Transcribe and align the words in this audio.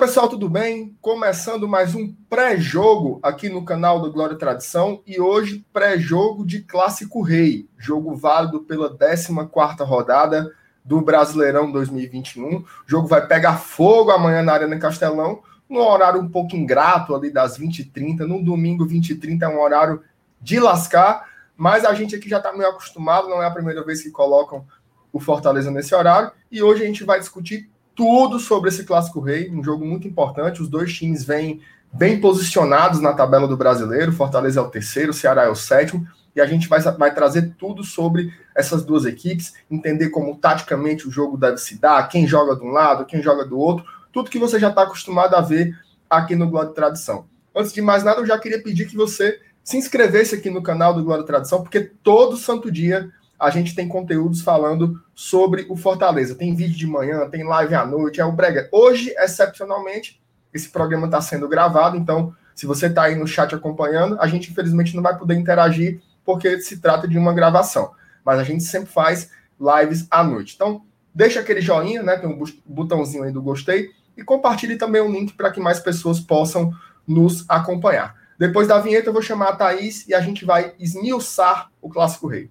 pessoal, 0.00 0.30
tudo 0.30 0.48
bem? 0.48 0.96
Começando 1.02 1.68
mais 1.68 1.94
um 1.94 2.10
pré-jogo 2.30 3.20
aqui 3.22 3.50
no 3.50 3.66
canal 3.66 4.00
do 4.00 4.10
Glória 4.10 4.32
e 4.32 4.38
Tradição 4.38 5.02
e 5.06 5.20
hoje 5.20 5.62
pré-jogo 5.74 6.42
de 6.46 6.62
Clássico 6.62 7.20
Rei, 7.20 7.68
jogo 7.76 8.16
válido 8.16 8.60
pela 8.60 8.96
14ª 8.96 9.84
rodada 9.84 10.50
do 10.82 11.02
Brasileirão 11.02 11.70
2021. 11.70 12.60
O 12.60 12.66
jogo 12.86 13.06
vai 13.06 13.26
pegar 13.26 13.58
fogo 13.58 14.10
amanhã 14.10 14.42
na 14.42 14.54
Arena 14.54 14.78
Castelão, 14.78 15.42
num 15.68 15.80
horário 15.80 16.18
um 16.18 16.30
pouco 16.30 16.56
ingrato 16.56 17.14
ali 17.14 17.30
das 17.30 17.58
20h30, 17.58 18.20
no 18.20 18.42
domingo 18.42 18.86
20h30 18.86 19.42
é 19.42 19.48
um 19.48 19.60
horário 19.60 20.02
de 20.40 20.58
lascar, 20.58 21.28
mas 21.54 21.84
a 21.84 21.92
gente 21.92 22.16
aqui 22.16 22.26
já 22.26 22.38
está 22.38 22.54
meio 22.54 22.70
acostumado, 22.70 23.28
não 23.28 23.42
é 23.42 23.46
a 23.46 23.50
primeira 23.50 23.84
vez 23.84 24.02
que 24.02 24.10
colocam 24.10 24.64
o 25.12 25.20
Fortaleza 25.20 25.70
nesse 25.70 25.94
horário, 25.94 26.32
e 26.50 26.62
hoje 26.62 26.84
a 26.84 26.86
gente 26.86 27.04
vai 27.04 27.20
discutir 27.20 27.68
tudo 28.00 28.40
sobre 28.40 28.70
esse 28.70 28.84
Clássico 28.84 29.20
Rei, 29.20 29.50
um 29.50 29.62
jogo 29.62 29.84
muito 29.84 30.08
importante. 30.08 30.62
Os 30.62 30.70
dois 30.70 30.90
times 30.90 31.22
vêm 31.22 31.60
bem 31.92 32.18
posicionados 32.18 32.98
na 32.98 33.12
tabela 33.12 33.46
do 33.46 33.58
brasileiro. 33.58 34.10
Fortaleza 34.10 34.58
é 34.58 34.62
o 34.62 34.70
terceiro, 34.70 35.12
Ceará 35.12 35.44
é 35.44 35.50
o 35.50 35.54
sétimo. 35.54 36.08
E 36.34 36.40
a 36.40 36.46
gente 36.46 36.66
vai, 36.66 36.80
vai 36.80 37.12
trazer 37.12 37.54
tudo 37.58 37.84
sobre 37.84 38.32
essas 38.56 38.82
duas 38.86 39.04
equipes, 39.04 39.52
entender 39.70 40.08
como 40.08 40.34
taticamente 40.34 41.06
o 41.06 41.10
jogo 41.10 41.36
deve 41.36 41.58
se 41.58 41.78
dar, 41.78 42.08
quem 42.08 42.26
joga 42.26 42.56
de 42.56 42.62
um 42.62 42.70
lado, 42.70 43.04
quem 43.04 43.22
joga 43.22 43.44
do 43.44 43.58
outro, 43.58 43.84
tudo 44.10 44.30
que 44.30 44.38
você 44.38 44.58
já 44.58 44.70
está 44.70 44.84
acostumado 44.84 45.34
a 45.34 45.42
ver 45.42 45.78
aqui 46.08 46.34
no 46.34 46.48
Glória 46.48 46.70
Tradição. 46.70 47.26
Antes 47.54 47.70
de 47.70 47.82
mais 47.82 48.02
nada, 48.02 48.22
eu 48.22 48.26
já 48.26 48.38
queria 48.38 48.62
pedir 48.62 48.86
que 48.86 48.96
você 48.96 49.38
se 49.62 49.76
inscrevesse 49.76 50.36
aqui 50.36 50.48
no 50.48 50.62
canal 50.62 50.94
do 50.94 51.04
Glória 51.04 51.26
Tradição, 51.26 51.62
porque 51.62 51.80
todo 52.02 52.38
santo 52.38 52.72
dia 52.72 53.10
a 53.40 53.48
gente 53.48 53.74
tem 53.74 53.88
conteúdos 53.88 54.42
falando 54.42 55.02
sobre 55.14 55.66
o 55.70 55.76
Fortaleza. 55.76 56.34
Tem 56.34 56.54
vídeo 56.54 56.76
de 56.76 56.86
manhã, 56.86 57.26
tem 57.30 57.42
live 57.42 57.74
à 57.74 57.86
noite, 57.86 58.20
é 58.20 58.24
o 58.24 58.30
Brega. 58.30 58.68
Hoje, 58.70 59.14
excepcionalmente, 59.16 60.20
esse 60.52 60.68
programa 60.68 61.06
está 61.06 61.22
sendo 61.22 61.48
gravado, 61.48 61.96
então, 61.96 62.34
se 62.54 62.66
você 62.66 62.86
está 62.86 63.04
aí 63.04 63.14
no 63.14 63.26
chat 63.26 63.54
acompanhando, 63.54 64.20
a 64.20 64.26
gente 64.26 64.50
infelizmente 64.50 64.94
não 64.94 65.02
vai 65.02 65.16
poder 65.16 65.34
interagir 65.36 66.02
porque 66.22 66.60
se 66.60 66.80
trata 66.80 67.08
de 67.08 67.16
uma 67.16 67.32
gravação. 67.32 67.92
Mas 68.22 68.38
a 68.38 68.44
gente 68.44 68.62
sempre 68.62 68.92
faz 68.92 69.30
lives 69.58 70.06
à 70.10 70.22
noite. 70.22 70.54
Então, 70.54 70.82
deixa 71.14 71.40
aquele 71.40 71.62
joinha, 71.62 72.02
né? 72.02 72.18
Tem 72.18 72.28
um 72.28 72.44
botãozinho 72.66 73.24
aí 73.24 73.32
do 73.32 73.40
gostei 73.40 73.90
e 74.16 74.22
compartilhe 74.22 74.76
também 74.76 75.00
o 75.00 75.10
link 75.10 75.32
para 75.32 75.50
que 75.50 75.60
mais 75.60 75.80
pessoas 75.80 76.20
possam 76.20 76.72
nos 77.06 77.46
acompanhar. 77.48 78.14
Depois 78.38 78.68
da 78.68 78.78
vinheta, 78.78 79.08
eu 79.08 79.12
vou 79.12 79.22
chamar 79.22 79.48
a 79.48 79.56
Thaís 79.56 80.06
e 80.06 80.14
a 80.14 80.20
gente 80.20 80.44
vai 80.44 80.74
esmiuçar 80.78 81.70
o 81.80 81.88
Clássico 81.88 82.26
Rei. 82.26 82.50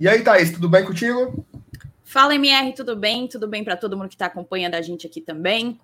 E 0.00 0.06
aí, 0.08 0.22
Thaís, 0.22 0.52
tudo 0.52 0.68
bem 0.68 0.84
contigo? 0.84 1.44
Fala, 2.04 2.32
MR, 2.36 2.72
tudo 2.72 2.94
bem? 2.94 3.26
Tudo 3.26 3.48
bem 3.48 3.64
para 3.64 3.76
todo 3.76 3.96
mundo 3.96 4.08
que 4.08 4.14
está 4.14 4.26
acompanhando 4.26 4.76
a 4.76 4.80
gente 4.80 5.04
aqui 5.08 5.20
também. 5.20 5.80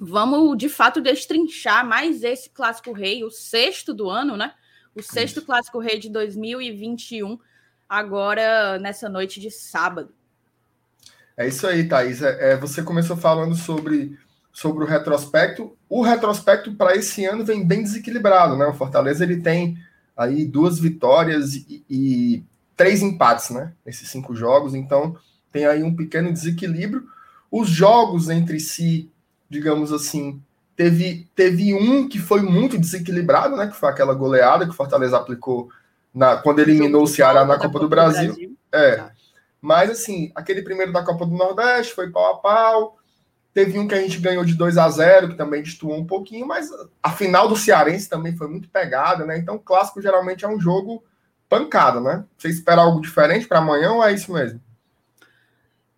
Vamos, 0.00 0.56
de 0.56 0.70
fato, 0.70 1.02
destrinchar 1.02 1.86
mais 1.86 2.22
esse 2.24 2.48
Clássico 2.48 2.92
Rei, 2.92 3.22
o 3.22 3.30
sexto 3.30 3.92
do 3.92 4.08
ano, 4.08 4.38
né? 4.38 4.54
O 4.94 5.02
sexto 5.02 5.36
Isso. 5.36 5.46
Clássico 5.46 5.78
Rei 5.80 5.98
de 5.98 6.08
2021, 6.08 7.38
agora 7.86 8.78
nessa 8.78 9.06
noite 9.06 9.38
de 9.38 9.50
sábado. 9.50 10.14
É 11.36 11.46
isso 11.46 11.66
aí, 11.66 11.86
Thaís. 11.86 12.22
É, 12.22 12.52
é 12.52 12.56
você 12.56 12.82
começou 12.82 13.18
falando 13.18 13.54
sobre, 13.54 14.18
sobre 14.50 14.82
o 14.82 14.86
retrospecto. 14.86 15.76
O 15.90 16.00
retrospecto 16.00 16.72
para 16.72 16.96
esse 16.96 17.26
ano 17.26 17.44
vem 17.44 17.66
bem 17.66 17.82
desequilibrado, 17.82 18.56
né? 18.56 18.64
O 18.64 18.74
Fortaleza 18.74 19.22
ele 19.24 19.42
tem 19.42 19.76
aí 20.16 20.46
duas 20.46 20.78
vitórias 20.78 21.54
e, 21.54 21.84
e 21.88 22.44
três 22.76 23.02
empates, 23.02 23.50
né? 23.50 23.72
Nesses 23.84 24.08
cinco 24.08 24.34
jogos, 24.34 24.74
então 24.74 25.16
tem 25.52 25.66
aí 25.66 25.82
um 25.82 25.94
pequeno 25.94 26.32
desequilíbrio. 26.32 27.06
Os 27.50 27.68
jogos 27.68 28.30
entre 28.30 28.58
si, 28.58 29.10
digamos 29.48 29.92
assim, 29.92 30.40
teve, 30.74 31.28
teve 31.34 31.74
um 31.74 32.08
que 32.08 32.18
foi 32.18 32.40
muito 32.40 32.78
desequilibrado, 32.78 33.56
né? 33.56 33.66
Que 33.66 33.76
foi 33.76 33.88
aquela 33.88 34.14
goleada 34.14 34.64
que 34.64 34.70
o 34.70 34.76
Fortaleza 34.76 35.16
aplicou 35.16 35.68
na, 36.14 36.36
quando 36.36 36.60
eliminou 36.60 37.02
o 37.02 37.06
Ceará 37.06 37.44
na 37.44 37.58
Copa 37.58 37.78
do 37.78 37.88
Brasil. 37.88 38.32
Brasil. 38.32 38.56
É. 38.72 38.96
Tá. 38.96 39.12
Mas 39.60 39.90
assim, 39.90 40.32
aquele 40.34 40.62
primeiro 40.62 40.92
da 40.92 41.04
Copa 41.04 41.24
do 41.24 41.36
Nordeste 41.36 41.94
foi 41.94 42.10
pau 42.10 42.34
a 42.34 42.38
pau. 42.38 42.98
Teve 43.54 43.78
um 43.78 43.86
que 43.86 43.94
a 43.94 44.00
gente 44.00 44.18
ganhou 44.18 44.44
de 44.44 44.54
2 44.54 44.78
a 44.78 44.88
0 44.88 45.28
que 45.28 45.34
também 45.36 45.62
destoou 45.62 45.94
um 45.94 46.06
pouquinho, 46.06 46.46
mas 46.46 46.70
a 47.02 47.10
final 47.10 47.48
do 47.48 47.54
Cearense 47.54 48.08
também 48.08 48.34
foi 48.34 48.48
muito 48.48 48.68
pegada, 48.68 49.26
né? 49.26 49.36
Então, 49.38 49.58
clássico 49.58 50.00
geralmente 50.00 50.44
é 50.44 50.48
um 50.48 50.58
jogo 50.58 51.04
pancada, 51.52 52.00
né? 52.00 52.24
Você 52.38 52.48
espera 52.48 52.80
algo 52.80 52.98
diferente 53.02 53.46
para 53.46 53.58
amanhã 53.58 53.92
ou 53.92 54.02
é 54.02 54.14
isso 54.14 54.32
mesmo? 54.32 54.58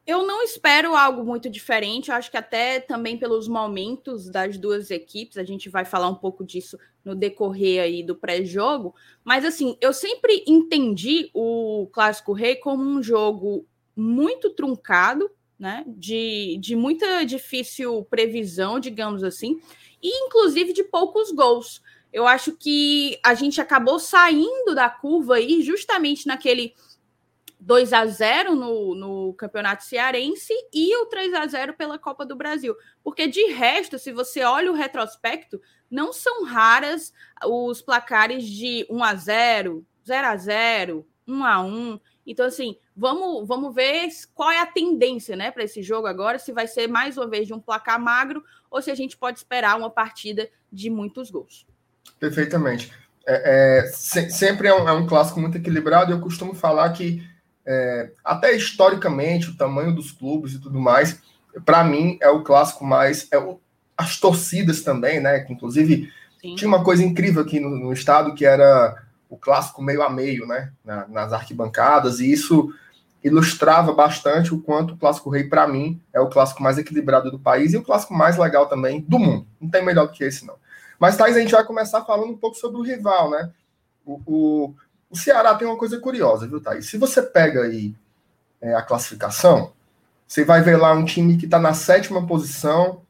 Eu 0.04 0.26
não 0.26 0.42
espero 0.42 0.97
algo 0.97 1.25
muito 1.25 1.48
diferente. 1.48 2.10
Eu 2.10 2.16
acho 2.16 2.28
que 2.28 2.37
até 2.37 2.81
também 2.81 3.16
pelos 3.16 3.47
momentos 3.47 4.28
das 4.28 4.59
duas 4.59 4.91
equipes, 4.91 5.38
a 5.38 5.44
gente 5.44 5.69
vai 5.69 5.84
falar 5.84 6.09
um 6.09 6.14
pouco 6.16 6.44
disso 6.44 6.76
no 7.04 7.14
decorrer 7.14 7.84
aí 7.84 8.03
do 8.03 8.16
pré-jogo. 8.16 8.97
Mas 9.22 9.44
assim, 9.44 9.78
eu 9.81 9.93
sempre 9.93 10.43
entendi 10.44 11.31
o 11.32 11.88
Clássico 11.93 12.32
Rei 12.32 12.56
como 12.56 12.82
um 12.82 13.00
jogo 13.00 13.64
muito 13.94 14.50
truncado, 14.50 15.31
né? 15.56 15.84
De, 15.87 16.59
de 16.60 16.75
muita 16.75 17.25
difícil 17.25 18.04
previsão, 18.10 18.81
digamos 18.81 19.22
assim, 19.22 19.60
e 20.03 20.26
inclusive 20.26 20.72
de 20.72 20.82
poucos 20.82 21.31
gols 21.31 21.81
eu 22.14 22.28
acho 22.28 22.52
que 22.52 23.19
a 23.25 23.34
gente 23.34 23.60
acabou 23.60 23.98
saindo 23.98 24.72
da 24.72 24.88
curva 24.88 25.34
aí 25.34 25.62
justamente 25.62 26.28
naquele 26.28 26.72
2 27.58 27.92
a 27.92 28.06
0 28.06 28.54
no, 28.54 28.94
no 28.94 29.34
Campeonato 29.34 29.82
Cearense 29.82 30.54
e 30.72 30.97
o 30.97 31.06
3 31.06 31.34
a 31.34 31.44
0 31.44 31.75
pela 31.75 31.98
Copa 31.98 32.25
do 32.25 32.36
Brasil. 32.36 32.76
Porque 33.02 33.26
de 33.26 33.47
resto, 33.47 33.98
se 33.98 34.12
você 34.12 34.44
olha 34.44 34.70
o 34.70 34.76
retrospecto, 34.76 35.60
não 35.91 36.12
são 36.12 36.44
raras 36.44 37.12
os 37.44 37.82
placares 37.82 38.44
de 38.44 38.86
1 38.88 39.02
a 39.02 39.14
0, 39.16 39.84
0 40.06 40.26
a 40.28 40.36
0, 40.36 41.08
1 41.26 41.44
a 41.44 41.60
1. 41.62 42.00
Então 42.25 42.46
assim, 42.46 42.78
vamos 42.96 43.48
vamos 43.48 43.75
ver 43.75 44.08
qual 44.32 44.52
é 44.52 44.60
a 44.60 44.66
tendência, 44.66 45.34
né, 45.34 45.50
para 45.50 45.64
esse 45.64 45.82
jogo 45.82 46.06
agora, 46.06 46.38
se 46.38 46.52
vai 46.52 46.69
ser 46.69 46.86
mais 46.86 47.19
uma 47.19 47.26
vez 47.26 47.48
de 47.48 47.52
um 47.52 47.60
placar 47.60 48.00
magro 48.00 48.44
ou 48.70 48.81
se 48.81 48.92
a 48.92 48.94
gente 48.94 49.16
pode 49.16 49.38
esperar 49.38 49.76
uma 49.76 49.91
partida 49.91 50.48
de 50.70 50.88
muitos 50.88 51.28
gols. 51.28 51.66
Perfeitamente. 52.19 52.92
É, 53.26 53.81
é, 53.84 53.87
se, 53.87 54.31
sempre 54.31 54.69
é 54.69 54.75
um, 54.75 54.88
é 54.88 54.92
um, 54.92 55.06
clássico 55.06 55.41
muito 55.41 55.56
equilibrado. 55.56 56.12
Eu 56.12 56.20
costumo 56.20 56.54
falar 56.54 56.91
que, 56.91 57.22
é, 57.66 58.10
até 58.25 58.53
historicamente, 58.53 59.50
o 59.50 59.56
tamanho 59.56 59.94
dos 59.94 60.12
clubes 60.12 60.53
e 60.53 60.59
tudo 60.59 60.81
mais, 60.81 61.20
para 61.64 61.84
mim 61.84 62.19
é 62.20 62.28
o 62.28 62.43
clássico 62.43 62.84
mais. 62.84 63.26
É 63.31 63.38
o, 63.38 63.60
as 63.97 64.19
torcidas 64.19 64.82
também, 64.82 65.20
né? 65.20 65.41
Que 65.41 65.53
inclusive 65.53 66.10
Sim. 66.41 66.54
tinha 66.56 66.69
uma 66.69 66.84
coisa 66.84 67.03
incrível 67.03 67.43
aqui 67.43 67.60
no, 67.60 67.70
no, 67.70 67.93
estado 67.93 68.34
que 68.34 68.44
era 68.44 69.03
o 69.31 69.37
clássico 69.37 69.82
meio 69.82 70.03
a 70.03 70.10
meio, 70.10 70.47
né? 70.47 70.72
Na, 70.84 71.06
nas 71.09 71.32
arquibancadas, 71.32 72.20
e 72.20 72.31
isso 72.31 72.72
ilustrava 73.22 73.93
bastante 73.93 74.53
o 74.53 74.60
quanto 74.60 74.93
o 74.93 74.97
clássico 74.98 75.31
rei, 75.31 75.44
para 75.44 75.66
mim, 75.66 75.98
é 76.12 76.20
o 76.20 76.28
clássico 76.28 76.62
mais 76.62 76.76
equilibrado 76.76 77.31
do 77.31 77.38
país 77.38 77.72
e 77.72 77.76
o 77.78 77.82
clássico 77.82 78.12
mais 78.12 78.37
legal 78.37 78.66
também 78.66 79.00
do 79.00 79.19
mundo. 79.19 79.47
Não 79.59 79.70
tem 79.70 79.82
melhor 79.82 80.06
do 80.06 80.12
que 80.12 80.25
esse, 80.25 80.47
não. 80.47 80.56
Mas, 81.04 81.18
Thais, 81.18 81.36
a 81.36 81.40
gente 81.40 81.52
vai 81.52 81.62
começar 81.62 82.02
falando 82.02 82.30
um 82.30 82.36
pouco 82.38 82.56
sobre 82.56 82.78
o 82.78 82.82
rival, 82.82 83.28
né? 83.28 83.50
O, 84.06 84.22
o, 84.24 84.74
o 85.10 85.14
Ceará 85.14 85.54
tem 85.54 85.68
uma 85.68 85.76
coisa 85.76 86.00
curiosa, 86.00 86.48
viu, 86.48 86.62
Thais? 86.62 86.88
Se 86.88 86.96
você 86.96 87.20
pega 87.20 87.64
aí 87.64 87.94
é, 88.58 88.74
a 88.74 88.80
classificação, 88.80 89.74
você 90.26 90.46
vai 90.46 90.62
ver 90.62 90.78
lá 90.78 90.94
um 90.94 91.04
time 91.04 91.36
que 91.36 91.44
está 91.44 91.58
na 91.58 91.74
sétima 91.74 92.26
posição 92.26 93.02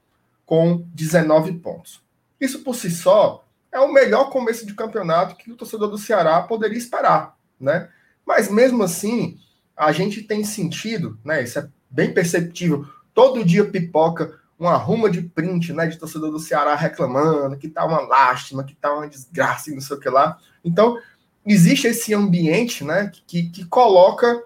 com 0.45 0.85
19 0.93 1.53
pontos. 1.61 2.03
Isso 2.41 2.65
por 2.65 2.75
si 2.75 2.91
só 2.91 3.45
é 3.71 3.79
o 3.79 3.93
melhor 3.93 4.29
começo 4.29 4.67
de 4.67 4.75
campeonato 4.75 5.37
que 5.37 5.53
o 5.53 5.57
torcedor 5.57 5.89
do 5.89 5.97
Ceará 5.97 6.43
poderia 6.43 6.77
esperar, 6.77 7.37
né? 7.61 7.89
Mas 8.27 8.51
mesmo 8.51 8.83
assim, 8.83 9.39
a 9.77 9.93
gente 9.93 10.21
tem 10.21 10.43
sentido, 10.43 11.17
né? 11.25 11.45
Isso 11.45 11.61
é 11.61 11.69
bem 11.89 12.13
perceptível. 12.13 12.85
Todo 13.15 13.45
dia 13.45 13.65
pipoca 13.65 14.41
uma 14.59 14.77
ruma 14.77 15.11
de 15.11 15.23
print, 15.23 15.73
né, 15.73 15.87
de 15.87 15.99
torcedor 15.99 16.31
do 16.31 16.39
Ceará 16.39 16.75
reclamando 16.75 17.57
que 17.57 17.69
tá 17.69 17.85
uma 17.85 18.01
lástima, 18.01 18.65
que 18.65 18.75
tá 18.75 18.93
uma 18.93 19.09
desgraça 19.09 19.71
e 19.71 19.75
não 19.75 19.81
sei 19.81 19.97
o 19.97 20.01
que 20.01 20.09
lá. 20.09 20.39
Então, 20.65 20.99
existe 21.47 21.87
esse 21.87 22.15
ambiente, 22.15 22.85
né, 22.85 23.11
que, 23.27 23.51
que 23.51 23.65
coloca 23.67 24.43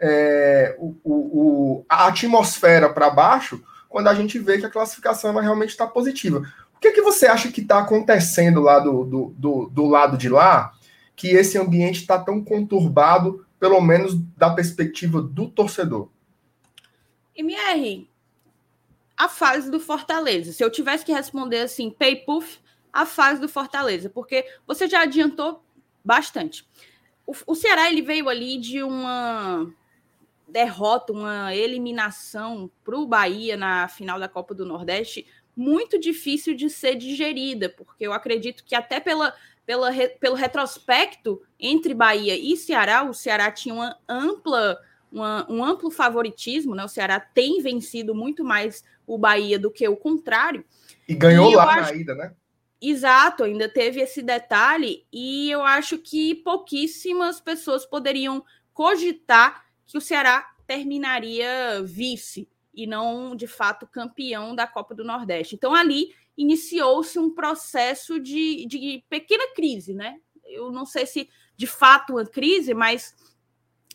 é, 0.00 0.76
o, 0.78 0.96
o, 1.04 1.84
a 1.88 2.06
atmosfera 2.06 2.88
para 2.88 3.10
baixo 3.10 3.62
quando 3.88 4.08
a 4.08 4.14
gente 4.14 4.38
vê 4.38 4.58
que 4.58 4.66
a 4.66 4.70
classificação 4.70 5.34
realmente 5.36 5.70
está 5.70 5.86
positiva. 5.86 6.42
O 6.74 6.80
que, 6.80 6.92
que 6.92 7.02
você 7.02 7.26
acha 7.26 7.52
que 7.52 7.60
está 7.60 7.80
acontecendo 7.80 8.60
lá 8.60 8.78
do, 8.78 9.04
do, 9.04 9.34
do, 9.36 9.68
do 9.68 9.86
lado 9.86 10.16
de 10.16 10.30
lá, 10.30 10.72
que 11.14 11.28
esse 11.28 11.58
ambiente 11.58 12.00
está 12.00 12.18
tão 12.18 12.42
conturbado, 12.42 13.44
pelo 13.58 13.80
menos 13.82 14.18
da 14.36 14.48
perspectiva 14.48 15.20
do 15.20 15.48
torcedor? 15.48 16.08
MR, 17.36 18.08
a 19.20 19.28
fase 19.28 19.70
do 19.70 19.78
Fortaleza. 19.78 20.50
Se 20.50 20.64
eu 20.64 20.70
tivesse 20.70 21.04
que 21.04 21.12
responder 21.12 21.60
assim, 21.60 21.90
pay 21.90 22.16
puff, 22.16 22.58
a 22.90 23.04
fase 23.04 23.38
do 23.38 23.50
Fortaleza, 23.50 24.08
porque 24.08 24.46
você 24.66 24.88
já 24.88 25.02
adiantou 25.02 25.62
bastante. 26.02 26.66
O, 27.26 27.34
o 27.48 27.54
Ceará 27.54 27.90
ele 27.90 28.00
veio 28.00 28.30
ali 28.30 28.56
de 28.56 28.82
uma 28.82 29.70
derrota, 30.48 31.12
uma 31.12 31.54
eliminação 31.54 32.70
para 32.82 32.98
o 32.98 33.06
Bahia 33.06 33.58
na 33.58 33.88
final 33.88 34.18
da 34.18 34.26
Copa 34.26 34.54
do 34.54 34.64
Nordeste 34.64 35.26
muito 35.54 35.98
difícil 35.98 36.54
de 36.54 36.70
ser 36.70 36.94
digerida, 36.94 37.68
porque 37.68 38.06
eu 38.06 38.14
acredito 38.14 38.64
que 38.64 38.74
até 38.74 39.00
pela, 39.00 39.34
pela, 39.66 39.90
pelo 40.18 40.34
retrospecto 40.34 41.42
entre 41.58 41.92
Bahia 41.92 42.34
e 42.34 42.56
Ceará, 42.56 43.02
o 43.02 43.12
Ceará 43.12 43.50
tinha 43.50 43.74
uma 43.74 43.98
ampla, 44.08 44.80
uma, 45.12 45.46
um 45.50 45.62
amplo 45.62 45.90
favoritismo, 45.90 46.74
né? 46.74 46.82
O 46.82 46.88
Ceará 46.88 47.20
tem 47.20 47.60
vencido 47.60 48.14
muito 48.14 48.42
mais 48.42 48.82
o 49.14 49.18
Bahia 49.18 49.58
do 49.58 49.70
que 49.70 49.86
o 49.88 49.96
contrário. 49.96 50.64
E 51.08 51.14
ganhou 51.14 51.50
e 51.50 51.56
lá 51.56 51.64
acho... 51.64 51.92
na 51.92 52.00
ida, 52.00 52.14
né? 52.14 52.34
Exato, 52.80 53.44
ainda 53.44 53.68
teve 53.68 54.00
esse 54.00 54.22
detalhe, 54.22 55.06
e 55.12 55.50
eu 55.50 55.62
acho 55.62 55.98
que 55.98 56.34
pouquíssimas 56.36 57.38
pessoas 57.38 57.84
poderiam 57.84 58.42
cogitar 58.72 59.66
que 59.86 59.98
o 59.98 60.00
Ceará 60.00 60.50
terminaria 60.66 61.82
vice 61.82 62.48
e 62.72 62.86
não, 62.86 63.36
de 63.36 63.46
fato, 63.46 63.86
campeão 63.86 64.54
da 64.54 64.66
Copa 64.66 64.94
do 64.94 65.04
Nordeste. 65.04 65.56
Então, 65.56 65.74
ali 65.74 66.14
iniciou-se 66.36 67.18
um 67.18 67.34
processo 67.34 68.18
de, 68.18 68.64
de 68.66 69.04
pequena 69.10 69.52
crise, 69.54 69.92
né? 69.92 70.18
Eu 70.46 70.70
não 70.70 70.86
sei 70.86 71.04
se 71.04 71.28
de 71.54 71.66
fato 71.66 72.14
uma 72.14 72.24
crise, 72.24 72.72
mas 72.72 73.14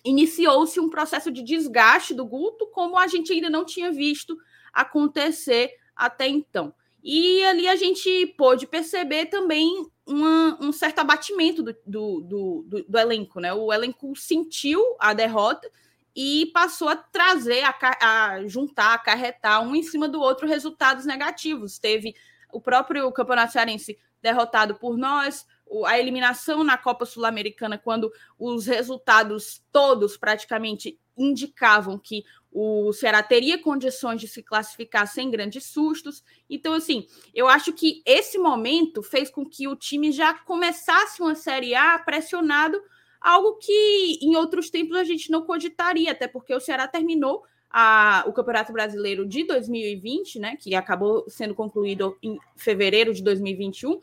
iniciou-se 0.03 0.79
um 0.79 0.89
processo 0.89 1.31
de 1.31 1.41
desgaste 1.41 2.13
do 2.13 2.25
Guto, 2.25 2.67
como 2.67 2.99
a 2.99 3.07
gente 3.07 3.33
ainda 3.33 3.49
não 3.49 3.65
tinha 3.65 3.91
visto 3.91 4.37
acontecer 4.75 5.71
até 5.95 6.27
então. 6.27 6.73
E 7.01 7.43
ali 7.45 7.67
a 7.67 7.75
gente 7.75 8.27
pôde 8.37 8.67
perceber 8.67 9.27
também 9.27 9.87
uma, 10.05 10.57
um 10.61 10.71
certo 10.71 10.99
abatimento 10.99 11.63
do, 11.63 11.75
do, 11.85 12.21
do, 12.21 12.85
do, 12.87 12.97
elenco, 12.97 13.39
né? 13.39 13.53
O 13.53 13.71
elenco 13.71 14.15
sentiu 14.15 14.81
a 14.99 15.13
derrota 15.13 15.69
e 16.15 16.47
passou 16.47 16.89
a 16.89 16.95
trazer, 16.95 17.63
a, 17.63 17.75
a 18.01 18.47
juntar, 18.47 18.93
acarretar 18.93 19.61
um 19.61 19.75
em 19.75 19.83
cima 19.83 20.07
do 20.07 20.19
outro 20.19 20.47
resultados 20.47 21.05
negativos. 21.05 21.77
Teve 21.77 22.15
o 22.51 22.59
próprio 22.59 23.11
Campeonato 23.11 23.53
Cearense 23.53 23.97
derrotado 24.21 24.75
por 24.75 24.97
nós, 24.97 25.45
a 25.85 25.99
eliminação 25.99 26.63
na 26.63 26.77
Copa 26.77 27.05
Sul-Americana, 27.05 27.77
quando 27.77 28.11
os 28.39 28.65
resultados 28.65 29.63
todos 29.71 30.17
praticamente 30.17 30.99
indicavam 31.17 31.97
que 31.97 32.23
o 32.57 32.93
Ceará 32.93 33.21
teria 33.21 33.61
condições 33.61 34.21
de 34.21 34.29
se 34.29 34.41
classificar 34.41 35.05
sem 35.07 35.29
grandes 35.29 35.65
sustos. 35.65 36.23
Então, 36.49 36.73
assim, 36.73 37.05
eu 37.33 37.49
acho 37.49 37.73
que 37.73 38.01
esse 38.05 38.37
momento 38.37 39.03
fez 39.03 39.29
com 39.29 39.45
que 39.45 39.67
o 39.67 39.75
time 39.75 40.09
já 40.09 40.33
começasse 40.33 41.21
uma 41.21 41.35
Série 41.35 41.75
A 41.75 41.99
pressionado 41.99 42.81
algo 43.19 43.57
que 43.57 44.19
em 44.21 44.37
outros 44.37 44.69
tempos 44.69 44.95
a 44.95 45.03
gente 45.03 45.29
não 45.29 45.41
cogitaria, 45.41 46.13
até 46.13 46.29
porque 46.29 46.55
o 46.55 46.59
Ceará 46.61 46.87
terminou 46.87 47.43
a, 47.69 48.23
o 48.25 48.31
Campeonato 48.31 48.71
Brasileiro 48.71 49.27
de 49.27 49.43
2020, 49.43 50.39
né, 50.39 50.55
que 50.55 50.75
acabou 50.75 51.25
sendo 51.27 51.53
concluído 51.53 52.17
em 52.23 52.39
fevereiro 52.55 53.13
de 53.13 53.21
2021, 53.21 53.99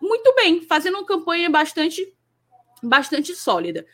muito 0.00 0.34
bem, 0.34 0.62
fazendo 0.62 0.98
uma 0.98 1.06
campanha 1.06 1.48
bastante, 1.48 2.12
bastante 2.82 3.32
sólida. 3.36 3.86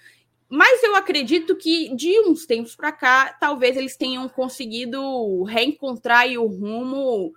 Mas 0.49 0.83
eu 0.83 0.97
acredito 0.97 1.55
que 1.57 1.95
de 1.95 2.21
uns 2.21 2.47
tempos 2.47 2.75
para 2.75 2.91
cá, 2.91 3.37
talvez 3.39 3.77
eles 3.77 3.97
tenham 3.97 4.29
conseguido 4.29 5.43
reencontrar 5.43 6.27
o 6.29 6.47
rumo, 6.47 7.35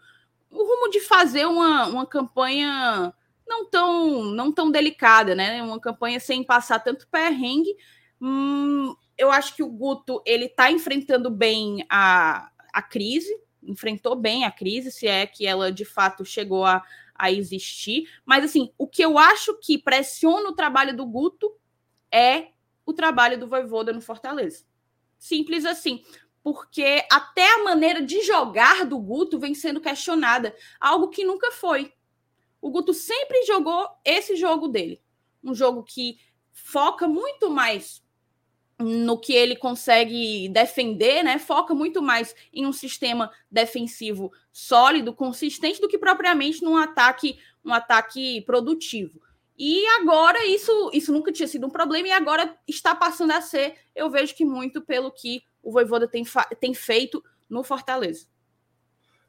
o 0.50 0.58
rumo 0.58 0.90
de 0.90 1.02
fazer 1.02 1.46
uma, 1.46 1.88
uma 1.88 2.06
campanha 2.06 3.14
não 3.46 3.66
tão, 3.70 4.24
não 4.24 4.52
tão 4.52 4.72
delicada, 4.72 5.36
né? 5.36 5.62
Uma 5.62 5.80
campanha 5.80 6.22
sem 6.22 6.42
passar 6.42 6.80
tanto 6.80 7.06
perrengue. 7.10 7.76
Hum, 8.22 8.96
eu 9.18 9.30
acho 9.30 9.56
que 9.56 9.64
o 9.64 9.70
Guto 9.70 10.22
ele 10.26 10.46
está 10.46 10.72
enfrentando 10.72 11.30
bem 11.30 11.86
a, 11.90 12.50
a 12.72 12.82
crise, 12.82 13.36
enfrentou 13.62 14.16
bem 14.16 14.46
a 14.46 14.52
crise, 14.52 14.90
se 14.90 15.06
é 15.06 15.28
que 15.28 15.46
ela 15.46 15.70
de 15.70 15.84
fato 15.84 16.24
chegou 16.24 16.64
a, 16.64 16.82
a 17.14 17.30
existir. 17.30 18.08
Mas 18.26 18.46
assim, 18.46 18.72
o 18.78 18.88
que 18.88 19.04
eu 19.04 19.18
acho 19.18 19.60
que 19.60 19.78
pressiona 19.78 20.50
o 20.50 20.56
trabalho 20.56 20.96
do 20.96 21.06
Guto 21.06 21.52
é 22.10 22.51
o 22.86 22.94
trabalho 22.94 23.40
do 23.40 23.48
Voivoda 23.48 23.94
no 23.94 24.02
Fortaleza. 24.02 24.66
Simples 25.18 25.66
assim. 25.66 26.04
Porque 26.44 27.06
até 27.12 27.56
a 27.56 27.64
maneira 27.64 28.02
de 28.02 28.22
jogar 28.24 28.86
do 28.86 28.98
Guto 28.98 29.38
vem 29.38 29.54
sendo 29.54 29.80
questionada, 29.80 30.56
algo 30.80 31.10
que 31.10 31.24
nunca 31.24 31.52
foi 31.52 31.94
o 32.62 32.70
Guto 32.70 32.94
sempre 32.94 33.44
jogou 33.46 33.90
esse 34.06 34.36
jogo 34.36 34.68
dele. 34.68 35.02
Um 35.44 35.56
jogo 35.56 35.84
que 35.84 36.20
foca 36.52 37.08
muito 37.08 37.50
mais 37.50 38.04
no 38.78 39.20
que 39.20 39.34
ele 39.34 39.56
consegue 39.56 40.48
defender, 40.50 41.24
né? 41.24 41.40
Foca 41.40 41.74
muito 41.74 42.02
mais 42.02 42.36
em 42.54 42.66
um 42.66 42.74
sistema 42.74 43.32
defensivo 43.50 44.32
sólido, 44.52 45.14
consistente, 45.14 45.82
do 45.82 45.88
que 45.88 45.98
propriamente 45.98 46.64
num 46.64 46.78
ataque, 46.78 47.40
um 47.66 47.74
ataque 47.74 48.42
produtivo. 48.42 49.20
E 49.64 49.86
agora 50.02 50.44
isso, 50.48 50.90
isso 50.92 51.14
nunca 51.14 51.32
tinha 51.32 51.48
sido 51.48 51.68
um 51.68 51.70
problema 51.70 52.08
e 52.08 52.12
agora 52.12 52.52
está 52.68 52.96
passando 52.96 53.30
a 53.30 53.42
ser. 53.42 53.76
Eu 53.96 54.10
vejo 54.10 54.34
que 54.34 54.44
muito 54.44 54.82
pelo 54.82 55.12
que 55.12 55.44
o 55.62 55.72
Voivoda 55.72 56.08
tem, 56.08 56.26
tem 56.60 56.74
feito 56.74 57.24
no 57.48 57.64
Fortaleza. 57.64 58.26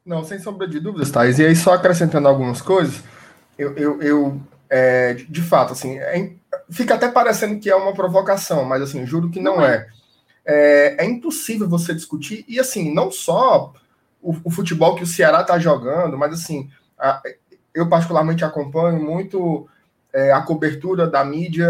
Não, 0.03 0.23
sem 0.23 0.39
sombra 0.39 0.67
de 0.67 0.79
dúvidas, 0.79 1.11
Thais. 1.11 1.37
E 1.37 1.45
aí, 1.45 1.55
só 1.55 1.73
acrescentando 1.73 2.27
algumas 2.27 2.63
coisas, 2.63 3.03
eu, 3.59 3.77
eu, 3.77 4.01
eu 4.01 4.41
é, 4.67 5.13
de 5.13 5.41
fato, 5.43 5.73
assim, 5.73 5.99
é, 5.99 6.33
fica 6.67 6.95
até 6.95 7.09
parecendo 7.09 7.59
que 7.59 7.69
é 7.69 7.75
uma 7.75 7.93
provocação, 7.93 8.65
mas 8.65 8.81
assim, 8.81 9.05
juro 9.05 9.29
que 9.29 9.39
não, 9.39 9.57
não 9.57 9.65
é. 9.65 9.87
é. 10.43 10.95
é. 10.97 11.05
é. 11.05 11.05
impossível 11.05 11.69
você 11.69 11.93
discutir, 11.93 12.43
e 12.47 12.59
assim, 12.59 12.91
não 12.91 13.11
só 13.11 13.71
o, 14.19 14.35
o 14.43 14.49
futebol 14.49 14.95
que 14.95 15.03
o 15.03 15.07
Ceará 15.07 15.41
está 15.41 15.59
jogando, 15.59 16.17
mas 16.17 16.33
assim, 16.33 16.71
a, 16.97 17.21
eu 17.71 17.87
particularmente 17.87 18.43
acompanho 18.43 18.99
muito 18.99 19.69
é, 20.13 20.31
a 20.31 20.41
cobertura 20.41 21.07
da 21.07 21.23
mídia 21.23 21.67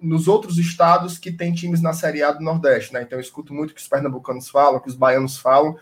nos 0.00 0.26
outros 0.28 0.58
estados 0.58 1.18
que 1.18 1.30
tem 1.30 1.52
times 1.52 1.82
na 1.82 1.92
Série 1.92 2.22
A 2.22 2.32
do 2.32 2.42
Nordeste, 2.42 2.92
né? 2.92 3.02
Então 3.02 3.18
eu 3.18 3.22
escuto 3.22 3.52
muito 3.52 3.70
o 3.70 3.74
que 3.74 3.80
os 3.80 3.88
pernambucanos 3.88 4.48
falam, 4.48 4.80
que 4.80 4.88
os 4.88 4.94
baianos 4.94 5.36
falam, 5.36 5.76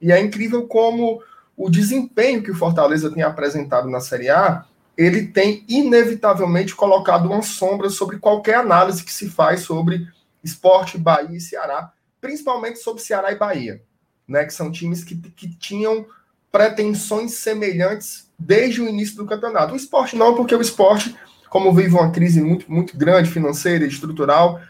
e 0.00 0.10
é 0.10 0.20
incrível 0.20 0.66
como 0.66 1.22
o 1.56 1.70
desempenho 1.70 2.42
que 2.42 2.50
o 2.50 2.56
Fortaleza 2.56 3.10
tem 3.10 3.22
apresentado 3.22 3.88
na 3.88 4.00
Série 4.00 4.30
A 4.30 4.64
ele 4.96 5.26
tem 5.26 5.64
inevitavelmente 5.68 6.74
colocado 6.74 7.26
uma 7.26 7.42
sombra 7.42 7.90
sobre 7.90 8.18
qualquer 8.18 8.56
análise 8.56 9.04
que 9.04 9.12
se 9.12 9.28
faz 9.28 9.60
sobre 9.62 10.06
esporte, 10.42 10.98
Bahia 10.98 11.36
e 11.36 11.40
Ceará, 11.40 11.92
principalmente 12.20 12.78
sobre 12.78 13.02
Ceará 13.02 13.32
e 13.32 13.36
Bahia, 13.36 13.82
né, 14.26 14.44
que 14.44 14.54
são 14.54 14.70
times 14.70 15.02
que, 15.02 15.16
que 15.16 15.48
tinham 15.56 16.06
pretensões 16.50 17.34
semelhantes 17.34 18.30
desde 18.38 18.80
o 18.80 18.88
início 18.88 19.16
do 19.16 19.26
campeonato. 19.26 19.72
O 19.72 19.76
esporte 19.76 20.16
não, 20.16 20.34
porque 20.34 20.54
o 20.54 20.60
esporte, 20.60 21.16
como 21.54 21.72
vive 21.72 21.94
uma 21.94 22.10
crise 22.10 22.40
muito, 22.40 22.68
muito 22.68 22.98
grande, 22.98 23.30
financeira 23.30 23.84
e 23.84 23.88
estrutural, 23.88 24.60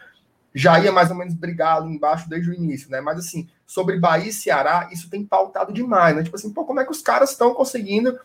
já 0.53 0.79
ia 0.79 0.91
mais 0.91 1.09
ou 1.09 1.17
menos 1.17 1.33
brigado 1.33 1.89
embaixo 1.89 2.29
desde 2.29 2.51
o 2.51 2.53
início, 2.53 2.91
né? 2.91 3.01
Mas 3.01 3.17
assim, 3.17 3.49
sobre 3.65 3.97
Bahia 3.97 4.29
e 4.29 4.31
Ceará, 4.31 4.87
isso 4.91 5.09
tem 5.09 5.25
pautado 5.25 5.73
demais, 5.73 6.15
né? 6.15 6.21
Tipo 6.21 6.35
assim, 6.35 6.53
pô, 6.53 6.63
como 6.63 6.79
é 6.79 6.85
que 6.85 6.91
os 6.91 7.01
caras 7.01 7.31
estão 7.31 7.55
conseguindo 7.55 8.15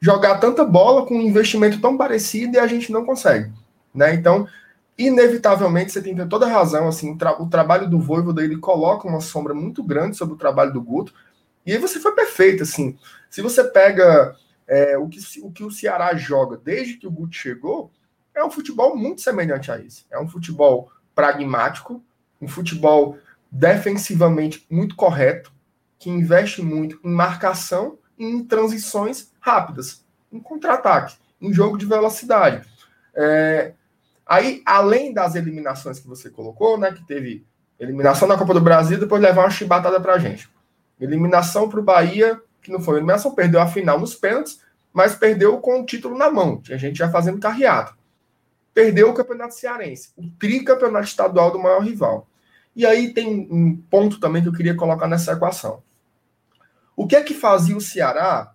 jogar 0.00 0.38
tanta 0.38 0.64
bola 0.64 1.06
com 1.06 1.14
um 1.14 1.20
investimento 1.20 1.80
tão 1.80 1.96
parecido 1.96 2.56
e 2.56 2.58
a 2.58 2.66
gente 2.66 2.90
não 2.90 3.06
consegue, 3.06 3.52
né? 3.94 4.12
Então, 4.14 4.48
inevitavelmente, 4.98 5.92
você 5.92 6.02
tem 6.02 6.16
toda 6.26 6.44
a 6.44 6.50
razão, 6.50 6.88
assim, 6.88 7.12
o, 7.12 7.16
tra 7.16 7.40
o 7.40 7.48
trabalho 7.48 7.88
do 7.88 8.00
Voivoda, 8.00 8.42
ele 8.42 8.56
coloca 8.56 9.06
uma 9.06 9.20
sombra 9.20 9.54
muito 9.54 9.80
grande 9.80 10.16
sobre 10.16 10.34
o 10.34 10.38
trabalho 10.38 10.72
do 10.72 10.82
Guto, 10.82 11.14
e 11.64 11.70
aí 11.70 11.78
você 11.78 12.00
foi 12.00 12.16
perfeito, 12.16 12.64
assim, 12.64 12.98
se 13.30 13.40
você 13.40 13.62
pega 13.62 14.34
é, 14.66 14.98
o, 14.98 15.06
que, 15.06 15.20
o 15.40 15.52
que 15.52 15.62
o 15.62 15.70
Ceará 15.70 16.16
joga 16.16 16.56
desde 16.56 16.94
que 16.94 17.06
o 17.06 17.12
Guto 17.12 17.36
chegou, 17.36 17.92
é 18.38 18.44
um 18.44 18.50
futebol 18.50 18.96
muito 18.96 19.20
semelhante 19.20 19.70
a 19.70 19.78
isso, 19.78 20.06
é 20.10 20.18
um 20.18 20.28
futebol 20.28 20.90
pragmático, 21.14 22.02
um 22.40 22.48
futebol 22.48 23.18
defensivamente 23.50 24.66
muito 24.70 24.94
correto, 24.94 25.52
que 25.98 26.08
investe 26.10 26.62
muito 26.62 26.98
em 27.02 27.10
marcação 27.10 27.98
e 28.16 28.24
em 28.24 28.44
transições 28.44 29.32
rápidas, 29.40 30.04
em 30.32 30.38
contra-ataque, 30.38 31.16
em 31.40 31.52
jogo 31.52 31.76
de 31.76 31.86
velocidade. 31.86 32.66
É, 33.14 33.72
aí, 34.24 34.62
além 34.64 35.12
das 35.12 35.34
eliminações 35.34 35.98
que 35.98 36.06
você 36.06 36.30
colocou, 36.30 36.78
né, 36.78 36.92
que 36.92 37.04
teve 37.04 37.44
eliminação 37.80 38.28
na 38.28 38.36
Copa 38.36 38.54
do 38.54 38.60
Brasil, 38.60 38.98
depois 38.98 39.22
levar 39.22 39.42
uma 39.42 39.50
chibatada 39.50 40.00
pra 40.00 40.18
gente. 40.18 40.48
Eliminação 41.00 41.68
para 41.68 41.80
o 41.80 41.82
Bahia, 41.82 42.40
que 42.60 42.70
não 42.70 42.80
foi 42.80 42.96
eliminação, 42.96 43.34
perdeu 43.34 43.60
a 43.60 43.66
final 43.66 43.98
nos 43.98 44.14
pênaltis, 44.14 44.60
mas 44.92 45.14
perdeu 45.14 45.58
com 45.58 45.80
o 45.80 45.86
título 45.86 46.16
na 46.16 46.30
mão. 46.30 46.60
A 46.70 46.76
gente 46.76 46.98
já 46.98 47.10
fazendo 47.10 47.38
carreado. 47.38 47.97
Perdeu 48.78 49.10
o 49.10 49.12
Campeonato 49.12 49.56
Cearense, 49.56 50.12
o 50.16 50.30
tricampeonato 50.38 51.06
estadual 51.06 51.50
do 51.50 51.58
maior 51.58 51.82
rival. 51.82 52.28
E 52.76 52.86
aí 52.86 53.12
tem 53.12 53.48
um 53.50 53.76
ponto 53.76 54.20
também 54.20 54.40
que 54.40 54.48
eu 54.48 54.52
queria 54.52 54.76
colocar 54.76 55.08
nessa 55.08 55.32
equação. 55.32 55.82
O 56.94 57.04
que 57.04 57.16
é 57.16 57.22
que 57.24 57.34
fazia 57.34 57.76
o 57.76 57.80
Ceará 57.80 58.54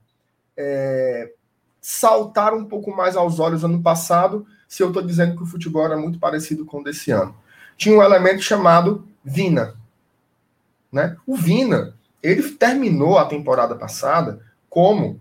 é, 0.55 1.33
saltar 1.81 2.53
um 2.53 2.63
pouco 2.63 2.95
mais 2.95 3.17
aos 3.17 3.37
olhos 3.37 3.65
ano 3.65 3.83
passado, 3.83 4.47
se 4.65 4.81
eu 4.81 4.87
estou 4.87 5.03
dizendo 5.03 5.35
que 5.35 5.43
o 5.43 5.45
futebol 5.45 5.83
era 5.83 5.97
muito 5.97 6.17
parecido 6.19 6.65
com 6.65 6.79
o 6.79 6.83
desse 6.85 7.11
ano? 7.11 7.35
Tinha 7.75 7.93
um 7.93 8.01
elemento 8.01 8.41
chamado 8.41 9.05
Vina. 9.25 9.75
Né? 10.89 11.17
O 11.27 11.35
Vina, 11.35 11.97
ele 12.23 12.49
terminou 12.51 13.17
a 13.17 13.25
temporada 13.25 13.75
passada 13.75 14.39
como 14.69 15.19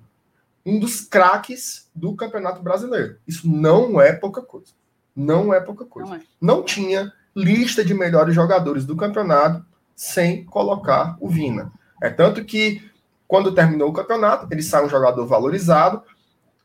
um 0.64 0.78
dos 0.78 1.00
craques 1.00 1.90
do 1.92 2.14
Campeonato 2.14 2.62
Brasileiro. 2.62 3.18
Isso 3.26 3.50
não 3.50 4.00
é 4.00 4.12
pouca 4.12 4.40
coisa. 4.40 4.80
Não 5.14 5.52
é 5.52 5.60
pouca 5.60 5.84
coisa. 5.84 6.10
Não, 6.10 6.16
é. 6.16 6.22
não 6.40 6.62
tinha 6.62 7.12
lista 7.34 7.84
de 7.84 7.94
melhores 7.94 8.34
jogadores 8.34 8.84
do 8.84 8.96
campeonato 8.96 9.64
sem 9.94 10.44
colocar 10.44 11.16
o 11.20 11.28
Vina. 11.28 11.72
É 12.02 12.10
tanto 12.10 12.44
que, 12.44 12.82
quando 13.26 13.54
terminou 13.54 13.90
o 13.90 13.92
campeonato, 13.92 14.48
ele 14.50 14.62
sai 14.62 14.84
um 14.84 14.88
jogador 14.88 15.26
valorizado, 15.26 16.02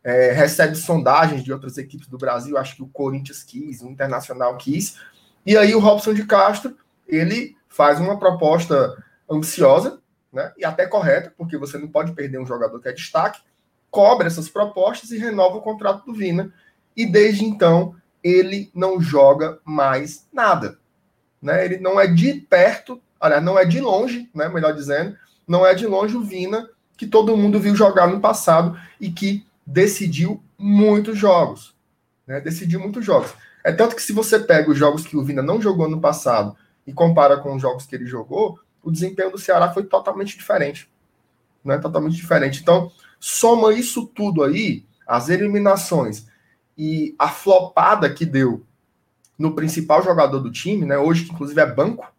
é, 0.03 0.31
recebe 0.31 0.75
sondagens 0.75 1.43
de 1.43 1.51
outras 1.51 1.77
equipes 1.77 2.07
do 2.07 2.17
Brasil, 2.17 2.57
acho 2.57 2.75
que 2.75 2.83
o 2.83 2.87
Corinthians 2.87 3.43
quis, 3.43 3.81
o 3.81 3.89
Internacional 3.89 4.57
quis, 4.57 4.97
e 5.45 5.57
aí 5.57 5.75
o 5.75 5.79
Robson 5.79 6.13
de 6.13 6.25
Castro, 6.25 6.75
ele 7.07 7.55
faz 7.67 7.99
uma 7.99 8.17
proposta 8.17 8.95
ambiciosa, 9.29 9.99
né, 10.31 10.51
e 10.57 10.65
até 10.65 10.85
correta, 10.85 11.33
porque 11.37 11.57
você 11.57 11.77
não 11.77 11.87
pode 11.87 12.13
perder 12.13 12.39
um 12.39 12.45
jogador 12.45 12.79
que 12.79 12.87
é 12.87 12.93
destaque, 12.93 13.41
cobra 13.91 14.27
essas 14.27 14.49
propostas 14.49 15.11
e 15.11 15.17
renova 15.17 15.57
o 15.57 15.61
contrato 15.61 16.05
do 16.05 16.13
Vina, 16.13 16.53
e 16.95 17.05
desde 17.05 17.45
então 17.45 17.95
ele 18.23 18.71
não 18.73 18.99
joga 18.99 19.59
mais 19.63 20.27
nada. 20.31 20.79
Né? 21.41 21.65
Ele 21.65 21.77
não 21.77 21.99
é 21.99 22.07
de 22.07 22.33
perto, 22.33 23.01
aliás, 23.19 23.43
não 23.43 23.57
é 23.57 23.65
de 23.65 23.79
longe, 23.79 24.29
né, 24.33 24.49
melhor 24.49 24.73
dizendo, 24.73 25.15
não 25.47 25.65
é 25.65 25.73
de 25.73 25.85
longe 25.85 26.15
o 26.15 26.23
Vina 26.23 26.69
que 26.97 27.05
todo 27.05 27.37
mundo 27.37 27.59
viu 27.59 27.75
jogar 27.75 28.07
no 28.07 28.19
passado 28.19 28.77
e 28.99 29.11
que 29.11 29.45
decidiu 29.65 30.43
muitos 30.57 31.17
jogos. 31.17 31.75
Né? 32.25 32.41
Decidiu 32.41 32.79
muitos 32.79 33.05
jogos. 33.05 33.33
É 33.63 33.71
tanto 33.71 33.95
que 33.95 34.01
se 34.01 34.13
você 34.13 34.39
pega 34.39 34.71
os 34.71 34.77
jogos 34.77 35.05
que 35.05 35.15
o 35.15 35.23
Vina 35.23 35.41
não 35.41 35.61
jogou 35.61 35.87
no 35.87 36.01
passado 36.01 36.55
e 36.85 36.91
compara 36.91 37.37
com 37.37 37.55
os 37.55 37.61
jogos 37.61 37.85
que 37.85 37.95
ele 37.95 38.05
jogou, 38.07 38.59
o 38.81 38.89
desempenho 38.89 39.31
do 39.31 39.37
Ceará 39.37 39.71
foi 39.71 39.83
totalmente 39.83 40.37
diferente. 40.37 40.89
Né? 41.63 41.77
Totalmente 41.77 42.15
diferente. 42.15 42.61
Então, 42.61 42.91
soma 43.19 43.73
isso 43.73 44.07
tudo 44.07 44.43
aí, 44.43 44.85
as 45.05 45.29
eliminações 45.29 46.27
e 46.77 47.15
a 47.17 47.27
flopada 47.27 48.09
que 48.09 48.25
deu 48.25 48.63
no 49.37 49.53
principal 49.53 50.03
jogador 50.03 50.39
do 50.39 50.51
time, 50.51 50.85
né? 50.85 50.97
Hoje, 50.97 51.25
que 51.25 51.31
inclusive 51.31 51.59
é 51.59 51.65
banco, 51.65 52.11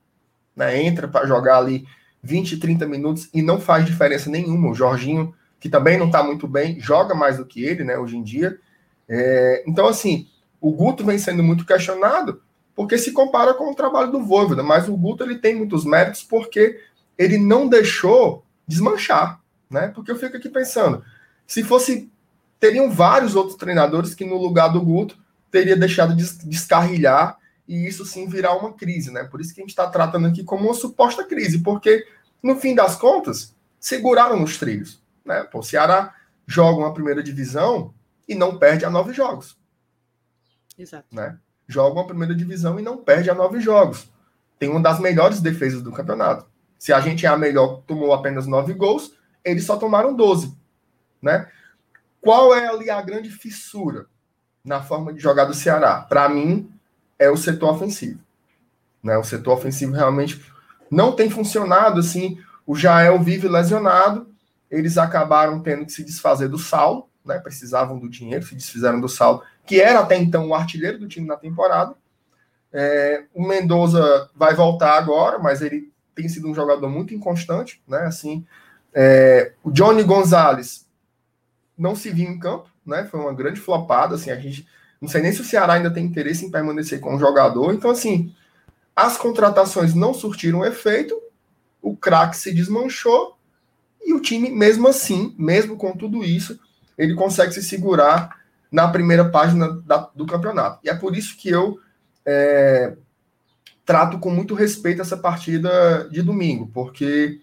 né? 0.55 0.83
Entra 0.83 1.07
para 1.07 1.27
jogar 1.27 1.59
ali 1.59 1.87
20, 2.23 2.59
30 2.59 2.87
minutos 2.87 3.29
e 3.33 3.43
não 3.43 3.61
faz 3.61 3.85
diferença 3.85 4.29
nenhuma. 4.31 4.71
O 4.71 4.75
Jorginho, 4.75 5.35
que 5.61 5.69
também 5.69 5.99
não 5.99 6.07
está 6.07 6.23
muito 6.23 6.47
bem, 6.49 6.81
joga 6.81 7.15
mais 7.15 7.37
do 7.37 7.47
que 7.47 7.65
ele, 7.65 7.85
né? 7.85 7.97
Hoje 7.99 8.17
em 8.17 8.23
dia. 8.23 8.59
É... 9.09 9.65
então, 9.67 9.87
assim, 9.87 10.29
o 10.61 10.73
Guto 10.73 11.05
vem 11.05 11.19
sendo 11.19 11.43
muito 11.43 11.65
questionado 11.65 12.43
porque 12.75 12.97
se 12.97 13.11
compara 13.11 13.55
com 13.55 13.73
o 13.73 13.75
trabalho 13.75 14.13
do 14.13 14.23
Voivoda, 14.23 14.63
mas 14.63 14.89
o 14.89 14.97
Guto 14.97 15.25
ele 15.25 15.39
tem 15.39 15.55
muitos 15.57 15.85
méritos 15.85 16.23
porque 16.23 16.81
ele 17.19 17.37
não 17.37 17.67
deixou 17.67 18.45
desmanchar, 18.69 19.41
né? 19.69 19.89
Porque 19.89 20.13
eu 20.13 20.17
fico 20.17 20.37
aqui 20.37 20.49
pensando, 20.49 21.03
se 21.45 21.65
fosse 21.65 22.09
teriam 22.61 22.91
vários 22.91 23.35
outros 23.35 23.57
treinadores 23.57 24.15
que, 24.15 24.25
no 24.25 24.37
lugar 24.37 24.69
do 24.69 24.81
Guto, 24.81 25.17
teria 25.51 25.77
deixado 25.77 26.15
de 26.15 26.25
descarrilhar 26.45 27.39
e 27.67 27.87
isso 27.87 28.05
sim 28.05 28.27
virar 28.27 28.57
uma 28.57 28.73
crise, 28.73 29.11
né? 29.11 29.25
Por 29.25 29.41
isso 29.41 29.55
que 29.55 29.61
a 29.61 29.63
gente 29.63 29.71
está 29.71 29.89
tratando 29.89 30.27
aqui 30.27 30.43
como 30.43 30.65
uma 30.65 30.75
suposta 30.75 31.23
crise, 31.25 31.59
porque, 31.59 32.07
no 32.43 32.57
fim 32.57 32.75
das 32.75 32.97
contas, 32.97 33.55
seguraram 33.79 34.43
os 34.43 34.57
trilhos. 34.57 35.03
Né? 35.25 35.45
Pô, 35.45 35.59
o 35.59 35.63
Ceará 35.63 36.15
joga 36.47 36.81
uma 36.81 36.95
primeira 36.95 37.23
divisão 37.23 37.93
e 38.27 38.35
não 38.35 38.59
perde 38.59 38.85
a 38.85 38.91
nove 38.91 39.13
jogos. 39.13 39.57
Exato. 40.79 41.07
Né? 41.13 41.39
Joga 41.67 42.01
uma 42.01 42.07
primeira 42.07 42.35
divisão 42.35 42.79
e 42.79 42.83
não 42.83 42.97
perde 42.97 43.29
a 43.29 43.35
nove 43.35 43.61
jogos. 43.61 44.11
Tem 44.59 44.69
uma 44.69 44.81
das 44.81 44.99
melhores 44.99 45.41
defesas 45.41 45.83
do 45.83 45.93
campeonato. 45.93 46.47
Se 46.79 46.93
a 46.93 47.01
gente 47.01 47.27
é 47.27 47.29
a 47.29 47.37
melhor, 47.37 47.83
tomou 47.87 48.13
apenas 48.13 48.47
nove 48.47 48.73
gols, 48.73 49.13
eles 49.45 49.65
só 49.65 49.77
tomaram 49.77 50.15
12. 50.15 50.57
Né? 51.21 51.49
Qual 52.21 52.55
é 52.55 52.67
ali 52.67 52.91
a 52.91 53.01
grande 53.01 53.31
fissura 53.31 54.07
na 54.65 54.83
forma 54.83 55.13
de 55.13 55.21
jogar 55.21 55.45
do 55.45 55.55
Ceará? 55.55 56.01
Para 56.01 56.29
mim, 56.29 56.71
é 57.19 57.31
o 57.31 57.37
setor 57.37 57.75
ofensivo. 57.75 58.21
Né? 59.03 59.17
O 59.17 59.25
setor 59.25 59.57
ofensivo 59.57 59.93
realmente 59.93 60.45
não 60.91 61.13
tem 61.13 61.31
funcionado 61.31 62.01
assim. 62.01 62.39
O 62.67 62.75
Jael 62.75 63.19
vive 63.21 63.49
lesionado, 63.49 64.29
eles 64.71 64.99
acabaram 64.99 65.61
tendo 65.61 65.87
que 65.87 65.93
se 65.93 66.05
desfazer 66.05 66.49
do 66.49 66.59
Saulo, 66.59 67.09
né? 67.25 67.39
precisavam 67.39 67.99
do 67.99 68.09
dinheiro, 68.09 68.45
se 68.45 68.55
desfizeram 68.55 69.01
do 69.01 69.09
Saulo, 69.09 69.43
que 69.65 69.81
era 69.81 70.01
até 70.01 70.17
então 70.17 70.49
o 70.49 70.55
artilheiro 70.55 70.99
do 70.99 71.09
time 71.09 71.27
na 71.27 71.37
temporada. 71.37 71.95
É, 72.73 73.25
o 73.35 73.47
Mendoza 73.47 74.29
vai 74.35 74.55
voltar 74.55 74.99
agora, 74.99 75.39
mas 75.39 75.63
ele 75.63 75.91
tem 76.15 76.29
sido 76.29 76.49
um 76.49 76.55
jogador 76.55 76.89
muito 76.89 77.15
inconstante, 77.15 77.83
né? 77.87 78.01
Assim, 78.01 78.45
é, 78.93 79.53
o 79.63 79.71
Johnny 79.71 80.03
Gonzalez 80.03 80.88
não 81.79 81.95
se 81.95 82.11
viu 82.11 82.29
em 82.29 82.39
campo, 82.39 82.69
né? 82.85 83.05
Foi 83.05 83.21
uma 83.21 83.33
grande 83.33 83.61
flopada, 83.61 84.17
assim, 84.17 84.31
a 84.31 84.37
gente 84.37 84.67
não 85.01 85.09
sei 85.09 85.23
nem 85.23 85.33
se 85.33 85.41
o 85.41 85.45
Ceará 85.45 85.75
ainda 85.75 85.93
tem 85.93 86.05
interesse 86.05 86.45
em 86.45 86.51
permanecer 86.51 87.01
com 87.01 87.15
o 87.15 87.19
jogador. 87.19 87.73
Então, 87.73 87.91
assim, 87.91 88.35
as 88.95 89.17
contratações 89.17 89.95
não 89.95 90.13
surtiram 90.13 90.65
efeito, 90.65 91.17
o 91.81 91.97
craque 91.97 92.37
se 92.37 92.53
desmanchou 92.53 93.39
e 94.05 94.13
o 94.13 94.21
time, 94.21 94.51
mesmo 94.51 94.89
assim, 94.89 95.35
mesmo 95.39 95.77
com 95.77 95.97
tudo 95.97 96.25
isso, 96.25 96.59
ele 96.97 97.15
consegue 97.15 97.53
se 97.53 97.63
segurar 97.63 98.37
na 98.71 98.89
primeira 98.89 99.29
página 99.29 99.81
da, 99.83 100.11
do 100.15 100.27
campeonato. 100.27 100.81
E 100.85 100.91
é 100.91 100.95
por 100.95 101.17
isso 101.17 101.37
que 101.37 101.49
eu 101.49 101.79
é, 102.27 102.97
trato 103.85 104.19
com 104.19 104.31
muito 104.31 104.55
respeito 104.55 105.01
essa 105.01 105.17
partida 105.17 106.09
de 106.11 106.21
domingo, 106.23 106.69
porque 106.75 107.41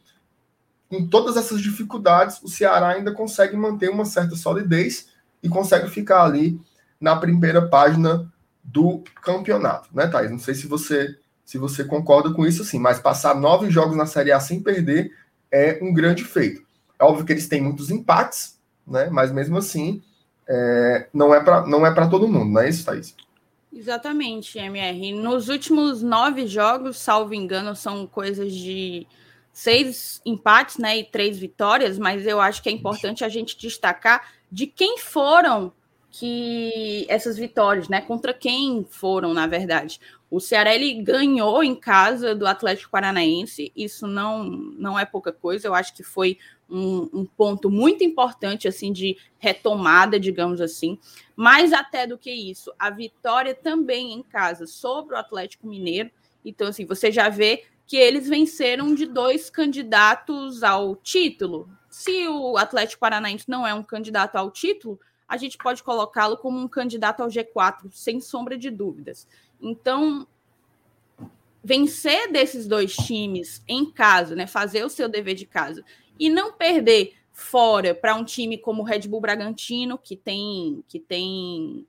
com 0.89 1.07
todas 1.07 1.37
essas 1.37 1.61
dificuldades, 1.61 2.41
o 2.41 2.47
Ceará 2.47 2.89
ainda 2.89 3.11
consegue 3.11 3.55
manter 3.55 3.89
uma 3.89 4.05
certa 4.05 4.35
solidez 4.35 5.09
e 5.41 5.49
consegue 5.49 5.89
ficar 5.89 6.23
ali 6.23 6.59
na 6.99 7.15
primeira 7.15 7.67
página 7.67 8.31
do 8.63 9.03
campeonato, 9.21 9.89
né, 9.93 10.07
Thaís? 10.07 10.31
Não 10.31 10.39
sei 10.39 10.55
se 10.55 10.67
você 10.67 11.15
se 11.43 11.59
você 11.59 11.83
concorda 11.83 12.33
com 12.33 12.43
isso, 12.43 12.63
assim, 12.63 12.79
mas 12.79 12.99
passar 12.99 13.35
nove 13.35 13.69
jogos 13.69 13.95
na 13.95 14.07
Série 14.07 14.31
A 14.31 14.39
sem 14.39 14.59
perder 14.59 15.11
é 15.51 15.77
um 15.79 15.93
grande 15.93 16.23
feito. 16.23 16.65
É 16.99 17.03
óbvio 17.03 17.23
que 17.23 17.33
eles 17.33 17.47
têm 17.47 17.61
muitos 17.61 17.91
empates, 17.91 18.59
né? 18.85 19.09
Mas 19.11 19.31
mesmo 19.31 19.55
assim, 19.55 20.01
é, 20.47 21.07
não 21.13 21.35
é 21.35 21.43
para 21.43 21.67
não 21.67 21.85
é 21.85 21.93
para 21.93 22.07
todo 22.07 22.27
mundo, 22.27 22.51
não 22.51 22.61
é 22.61 22.69
isso, 22.69 22.83
Thaís? 22.83 23.15
Exatamente, 23.71 24.57
MR. 24.57 25.13
Nos 25.13 25.47
últimos 25.49 26.01
nove 26.01 26.47
jogos, 26.47 26.97
salvo 26.97 27.33
engano, 27.33 27.75
são 27.75 28.07
coisas 28.07 28.51
de 28.51 29.05
seis 29.55 30.21
empates 30.25 30.77
né, 30.77 30.97
e 30.97 31.03
três 31.05 31.39
vitórias, 31.39 31.97
mas 31.97 32.27
eu 32.27 32.41
acho 32.41 32.61
que 32.61 32.67
é 32.67 32.71
importante 32.73 33.23
a 33.23 33.29
gente 33.29 33.57
destacar 33.57 34.33
de 34.51 34.67
quem 34.67 34.97
foram 34.97 35.71
que 36.11 37.05
essas 37.07 37.37
vitórias, 37.37 37.87
né? 37.87 38.01
Contra 38.01 38.33
quem 38.33 38.85
foram, 38.89 39.33
na 39.33 39.47
verdade. 39.47 39.99
O 40.29 40.41
Ceará 40.41 40.75
ele 40.75 41.01
ganhou 41.01 41.63
em 41.63 41.73
casa 41.73 42.35
do 42.35 42.45
Atlético 42.45 42.91
Paranaense, 42.91 43.71
isso 43.75 44.07
não, 44.07 44.43
não 44.43 44.99
é 44.99 45.05
pouca 45.05 45.31
coisa, 45.31 45.67
eu 45.67 45.73
acho 45.73 45.95
que 45.95 46.03
foi 46.03 46.37
um, 46.69 47.09
um, 47.13 47.25
ponto 47.25 47.69
muito 47.69 48.03
importante 48.03 48.67
assim 48.67 48.91
de 48.91 49.17
retomada, 49.39 50.19
digamos 50.19 50.59
assim. 50.59 50.99
Mais 51.33 51.71
até 51.71 52.05
do 52.05 52.17
que 52.17 52.31
isso, 52.31 52.73
a 52.77 52.89
vitória 52.89 53.55
também 53.55 54.13
em 54.13 54.21
casa 54.21 54.67
sobre 54.67 55.15
o 55.15 55.17
Atlético 55.17 55.67
Mineiro. 55.67 56.11
Então, 56.43 56.67
assim, 56.67 56.85
você 56.85 57.11
já 57.11 57.29
vê 57.29 57.63
que 57.87 57.97
eles 57.97 58.27
venceram 58.27 58.95
de 58.95 59.05
dois 59.05 59.49
candidatos 59.49 60.63
ao 60.63 60.95
título. 60.95 61.69
Se 61.89 62.27
o 62.27 62.57
Atlético 62.57 62.99
Paranaense 62.99 63.45
não 63.47 63.65
é 63.65 63.73
um 63.73 63.83
candidato 63.83 64.35
ao 64.35 64.51
título, 64.51 64.99
a 65.27 65.37
gente 65.37 65.57
pode 65.57 65.83
colocá-lo 65.83 66.37
como 66.37 66.59
um 66.59 66.67
candidato 66.67 67.21
ao 67.21 67.29
G4, 67.29 67.89
sem 67.91 68.19
sombra 68.19 68.57
de 68.57 68.69
dúvidas. 68.69 69.27
Então, 69.61 70.27
vencer 71.63 72.31
desses 72.31 72.67
dois 72.67 72.95
times 72.95 73.63
em 73.67 73.89
casa, 73.89 74.35
né, 74.35 74.45
fazer 74.45 74.83
o 74.83 74.89
seu 74.89 75.09
dever 75.09 75.35
de 75.35 75.45
casa 75.45 75.83
e 76.19 76.29
não 76.29 76.53
perder 76.53 77.15
fora 77.31 77.93
para 77.93 78.15
um 78.15 78.23
time 78.23 78.57
como 78.57 78.81
o 78.81 78.85
Red 78.85 79.07
Bull 79.07 79.19
Bragantino, 79.19 79.97
que 79.97 80.15
tem 80.15 80.83
que 80.87 80.99
tem 80.99 81.85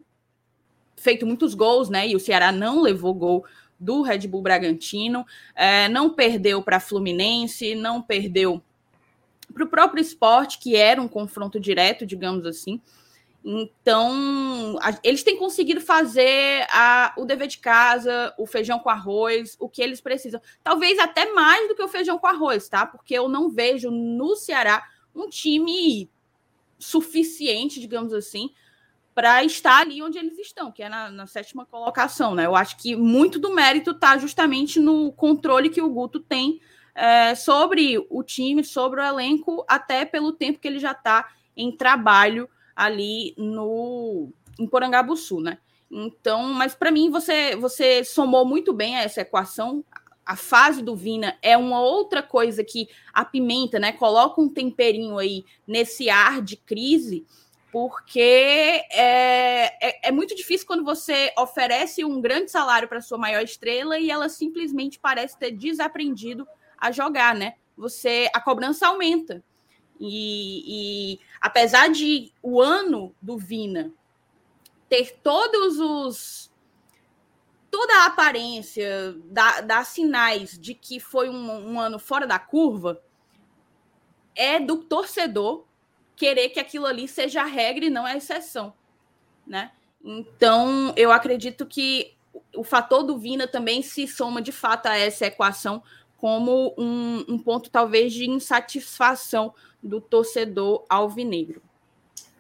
feito 0.97 1.27
muitos 1.27 1.55
gols, 1.55 1.89
né? 1.89 2.09
E 2.09 2.17
o 2.17 2.21
Ceará 2.21 2.51
não 2.51 2.83
levou 2.83 3.15
gol 3.15 3.45
do 3.79 4.03
Red 4.03 4.27
Bull 4.27 4.43
Bragantino, 4.43 5.25
é, 5.55 5.89
não 5.89 6.11
perdeu 6.11 6.63
para 6.63 6.81
Fluminense, 6.81 7.75
não 7.75 8.01
perdeu 8.03 8.63
para 9.53 9.65
o 9.65 9.69
próprio 9.69 10.01
esporte, 10.01 10.59
que 10.59 10.77
era 10.77 11.01
um 11.01 11.09
confronto 11.09 11.61
direto, 11.61 12.07
digamos 12.07 12.45
assim. 12.47 12.81
Então, 13.49 14.77
a, 14.83 14.99
eles 15.05 15.23
têm 15.23 15.39
conseguido 15.39 15.81
fazer 15.81 16.67
a, 16.69 17.15
o 17.17 17.25
dever 17.25 17.47
de 17.47 17.59
casa, 17.59 18.35
o 18.37 18.45
feijão 18.45 18.79
com 18.81 18.91
arroz, 18.91 19.57
o 19.61 19.69
que 19.69 19.81
eles 19.81 20.01
precisam. 20.01 20.41
Talvez 20.65 20.99
até 20.99 21.33
mais 21.33 21.69
do 21.69 21.77
que 21.77 21.83
o 21.83 21.89
feijão 21.89 22.19
com 22.19 22.27
arroz, 22.27 22.69
tá? 22.69 22.85
Porque 22.85 23.15
eu 23.15 23.29
não 23.29 23.49
vejo 23.49 23.89
no 23.89 24.35
Ceará 24.35 24.85
um 25.15 25.29
time 25.29 26.11
suficiente, 26.77 27.81
digamos 27.81 28.13
assim, 28.13 28.51
para 29.17 29.43
estar 29.43 29.81
ali 29.81 30.03
onde 30.03 30.19
eles 30.19 30.39
estão, 30.39 30.71
que 30.71 30.83
é 30.83 30.91
na, 30.91 31.11
na, 31.11 31.27
sétima 31.27 31.65
colocação, 31.65 32.35
né? 32.35 32.45
Eu 32.45 32.55
acho 32.55 32.77
que 32.77 32.95
muito 32.95 33.39
do 33.39 33.55
mérito 33.55 33.93
está 33.93 34.19
justamente 34.19 34.79
no 34.79 35.11
controle 35.11 35.71
que 35.71 35.81
o 35.81 35.89
Guto 35.89 36.21
tem 36.21 36.61
é, 36.95 37.35
sobre 37.35 37.97
o 38.11 38.23
time, 38.23 38.63
sobre 38.63 39.01
o 39.01 39.03
elenco, 39.03 39.65
até 39.67 40.05
pelo 40.05 40.33
tempo 40.33 40.59
que 40.59 40.69
ele 40.69 40.79
já 40.79 40.93
está 40.93 41.31
em 41.57 41.75
trabalho 41.75 42.47
ali 42.77 43.35
no 43.39 44.29
em 44.61 44.67
Porangabuçu, 44.67 45.41
né? 45.41 45.57
Então, 45.91 46.53
mas 46.53 46.75
para 46.75 46.91
mim 46.91 47.09
você 47.11 47.57
você 47.57 48.05
somou 48.05 48.45
muito 48.45 48.75
bem 48.75 48.97
essa 48.97 49.23
equação. 49.23 49.83
A 50.27 50.37
fase 50.37 50.83
do 50.83 50.95
Vina 50.95 51.39
é 51.41 51.57
uma 51.57 51.81
outra 51.81 52.23
coisa 52.23 52.63
que 52.63 52.87
apimenta, 53.15 53.79
né? 53.79 53.93
Coloca 53.93 54.43
um 54.43 54.49
temperinho 54.51 55.17
aí 55.17 55.43
nesse 55.67 56.11
ar 56.11 56.43
de 56.43 56.57
crise 56.57 57.25
porque 57.77 58.87
é, 58.91 59.67
é, 59.87 60.09
é, 60.09 60.11
muito 60.11 60.35
difícil 60.35 60.67
quando 60.67 60.83
você 60.83 61.31
oferece 61.37 62.07
um 62.07 62.23
grande 62.23 62.51
salário 62.51 62.89
para 62.89 63.03
sua 63.03 63.19
maior 63.19 63.43
estrela 63.43 63.99
e 63.99 64.11
ela 64.11 64.31
simplesmente 64.31 64.99
parece 64.99 65.39
ter 65.39 65.51
desaprendido 65.51 66.49
a 66.79 66.91
jogar, 66.91 67.35
né? 67.35 67.57
Você 67.77 68.31
a 68.33 68.41
cobrança 68.41 68.87
aumenta. 68.87 69.45
E, 70.01 71.19
e 71.19 71.21
apesar 71.39 71.91
de 71.91 72.33
o 72.43 72.63
ano 72.63 73.15
do 73.21 73.37
Vina 73.37 73.93
ter 74.89 75.19
todos 75.23 75.79
os 75.79 76.51
toda 77.71 77.93
a 78.05 78.07
aparência, 78.07 79.19
dar, 79.27 79.85
sinais 79.85 80.59
de 80.59 80.73
que 80.73 80.99
foi 80.99 81.29
um, 81.29 81.73
um 81.73 81.79
ano 81.79 81.99
fora 81.99 82.27
da 82.27 82.39
curva, 82.39 83.03
é 84.35 84.59
do 84.59 84.79
torcedor 84.79 85.67
querer 86.17 86.49
que 86.49 86.59
aquilo 86.59 86.87
ali 86.87 87.07
seja 87.07 87.43
a 87.43 87.47
regra 87.47 87.85
e 87.85 87.91
não 87.91 88.05
a 88.05 88.17
exceção, 88.17 88.73
né? 89.47 89.71
Então, 90.03 90.93
eu 90.97 91.13
acredito 91.13 91.67
que 91.67 92.15
o 92.55 92.65
fator 92.65 93.03
do 93.03 93.19
Vina 93.19 93.47
também 93.47 93.83
se 93.83 94.07
soma 94.07 94.41
de 94.41 94.53
fato 94.53 94.87
a 94.87 94.97
essa 94.97 95.27
equação 95.27 95.83
como 96.17 96.75
um, 96.79 97.25
um 97.29 97.39
ponto 97.39 97.71
talvez 97.71 98.13
de 98.13 98.29
insatisfação 98.29 99.53
do 99.83 100.01
torcedor 100.01 100.85
alvinegro. 100.89 101.61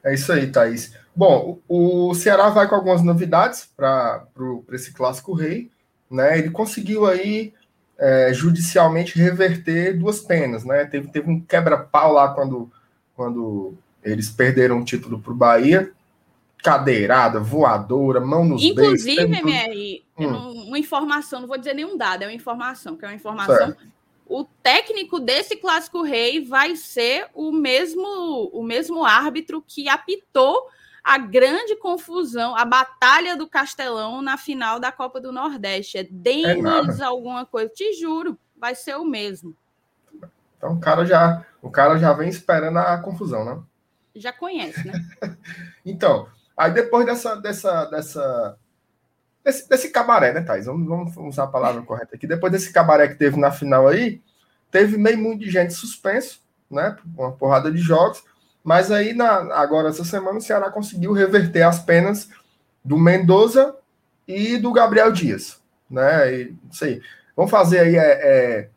É 0.02 0.14
isso 0.14 0.33
aí, 0.33 0.50
Thaís. 0.50 0.95
Bom, 1.14 1.59
o, 1.68 2.14
Ceará 2.14 2.49
vai 2.50 2.68
com 2.68 2.75
algumas 2.75 3.02
novidades 3.02 3.68
para 3.76 4.26
esse 4.73 4.92
clássico 4.92 5.35
rei. 5.35 5.71
Né? 6.11 6.38
Ele 6.38 6.50
conseguiu 6.50 7.06
aí 7.06 7.52
é, 7.99 8.33
judicialmente 8.33 9.18
reverter 9.18 9.99
duas 9.99 10.21
penas. 10.21 10.64
Né? 10.64 10.85
Teve, 10.85 11.09
teve 11.09 11.30
um 11.30 11.40
quebra-pau 11.40 12.12
lá 12.12 12.33
quando 12.35 12.71
quando 13.16 13.75
eles 14.04 14.30
perderam 14.30 14.80
o 14.80 14.85
título 14.85 15.18
para 15.18 15.32
o 15.32 15.37
Bahia. 15.37 15.92
Cadeirada, 16.62 17.40
voadora, 17.40 18.20
mão 18.20 18.44
nos 18.44 18.62
Inclusive, 18.62 19.26
beijos. 19.26 19.37
Inclusive, 19.37 20.04
hum. 20.18 20.68
uma 20.68 20.78
informação, 20.78 21.40
não 21.40 21.49
vou 21.49 21.58
dizer 21.58 21.75
nenhum 21.75 21.96
dado, 21.96 22.23
é 22.23 22.26
uma 22.26 22.32
informação, 22.32 22.96
que 22.96 23.04
é 23.04 23.08
uma 23.08 23.14
informação. 23.14 23.68
Certo. 23.68 23.96
O 24.28 24.44
técnico 24.44 25.20
desse 25.20 25.56
clássico 25.56 26.02
rei 26.02 26.44
vai 26.44 26.75
ser 26.75 27.28
o 27.32 27.52
mesmo, 27.52 28.50
o 28.52 28.62
mesmo 28.62 29.04
árbitro 29.04 29.62
que 29.64 29.88
apitou 29.88 30.68
a 31.04 31.18
grande 31.18 31.76
confusão, 31.76 32.56
a 32.56 32.64
batalha 32.64 33.37
do 33.37 33.46
Castelão 33.46 34.20
na 34.20 34.37
final 34.37 34.80
da 34.80 34.90
Copa 34.90 35.20
do 35.20 35.31
Nordeste. 35.31 35.98
É 35.98 36.02
Denis 36.02 36.98
é 36.98 37.05
alguma 37.05 37.46
coisa, 37.46 37.70
te 37.72 37.92
juro, 37.92 38.37
vai 38.57 38.74
ser 38.74 38.96
o 38.96 39.05
mesmo. 39.05 39.57
Então 40.57 40.73
o 40.73 40.81
cara 40.81 41.05
já, 41.05 41.45
o 41.62 41.71
cara 41.71 41.99
já 41.99 42.12
vem 42.12 42.29
esperando 42.29 42.79
a 42.79 42.99
confusão, 42.99 43.45
né? 43.45 43.62
Já 44.14 44.33
conhece, 44.33 44.87
né? 44.87 44.95
então, 45.85 46.29
aí 46.57 46.73
depois 46.73 47.05
dessa, 47.05 47.35
dessa, 47.37 47.85
dessa 47.87 48.59
desse, 49.47 49.69
desse 49.69 49.90
cabaré, 49.90 50.33
né, 50.33 50.40
Thais? 50.40 50.66
Vamos, 50.66 50.88
vamos, 50.88 51.16
usar 51.16 51.45
a 51.45 51.49
palavra 51.49 51.81
correta 51.83 52.16
aqui. 52.16 52.27
Depois 52.27 52.53
desse 52.53 52.73
cabaré 52.73 53.07
que 53.07 53.14
teve 53.14 53.38
na 53.38 53.53
final 53.53 53.87
aí, 53.87 54.21
teve 54.71 54.99
meio 54.99 55.19
muito 55.19 55.45
de 55.45 55.51
gente 55.51 55.73
suspenso, 55.73 56.42
né? 56.69 56.97
Uma 57.16 57.31
porrada 57.31 57.71
de 57.71 57.79
jogos. 57.79 58.25
Mas 58.64 58.90
aí, 58.90 59.14
na, 59.14 59.55
agora, 59.55 59.90
essa 59.90 60.05
semana, 60.05 60.38
o 60.38 60.42
Ceará 60.42 60.71
conseguiu 60.71 61.12
reverter 61.12 61.62
as 61.62 61.79
penas 61.79 62.29
do 62.85 62.99
Mendoza 62.99 63.77
e 64.27 64.59
do 64.59 64.73
Gabriel 64.73 65.12
Dias, 65.12 65.62
né? 65.88 66.35
E, 66.35 66.57
não 66.64 66.73
sei. 66.73 67.01
Vamos 67.37 67.51
fazer 67.51 67.81
aí 67.81 67.97
é, 67.97 68.01
é 68.01 68.71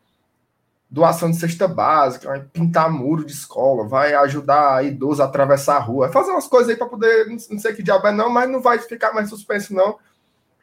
doação 0.90 1.30
de 1.30 1.36
cesta 1.36 1.68
básica, 1.68 2.28
vai 2.28 2.40
pintar 2.40 2.90
muro 2.90 3.24
de 3.24 3.32
escola, 3.32 3.86
vai 3.86 4.12
ajudar 4.14 4.84
idoso 4.84 5.22
a 5.22 5.26
atravessar 5.26 5.76
a 5.76 5.80
rua, 5.80 6.06
vai 6.06 6.12
fazer 6.12 6.32
umas 6.32 6.48
coisas 6.48 6.68
aí 6.68 6.76
para 6.76 6.88
poder, 6.88 7.28
não 7.28 7.58
sei 7.58 7.72
que 7.72 7.82
diabo 7.82 8.08
é 8.08 8.12
não, 8.12 8.28
mas 8.28 8.50
não 8.50 8.60
vai 8.60 8.78
ficar 8.78 9.12
mais 9.12 9.28
suspenso 9.28 9.72
não, 9.72 9.98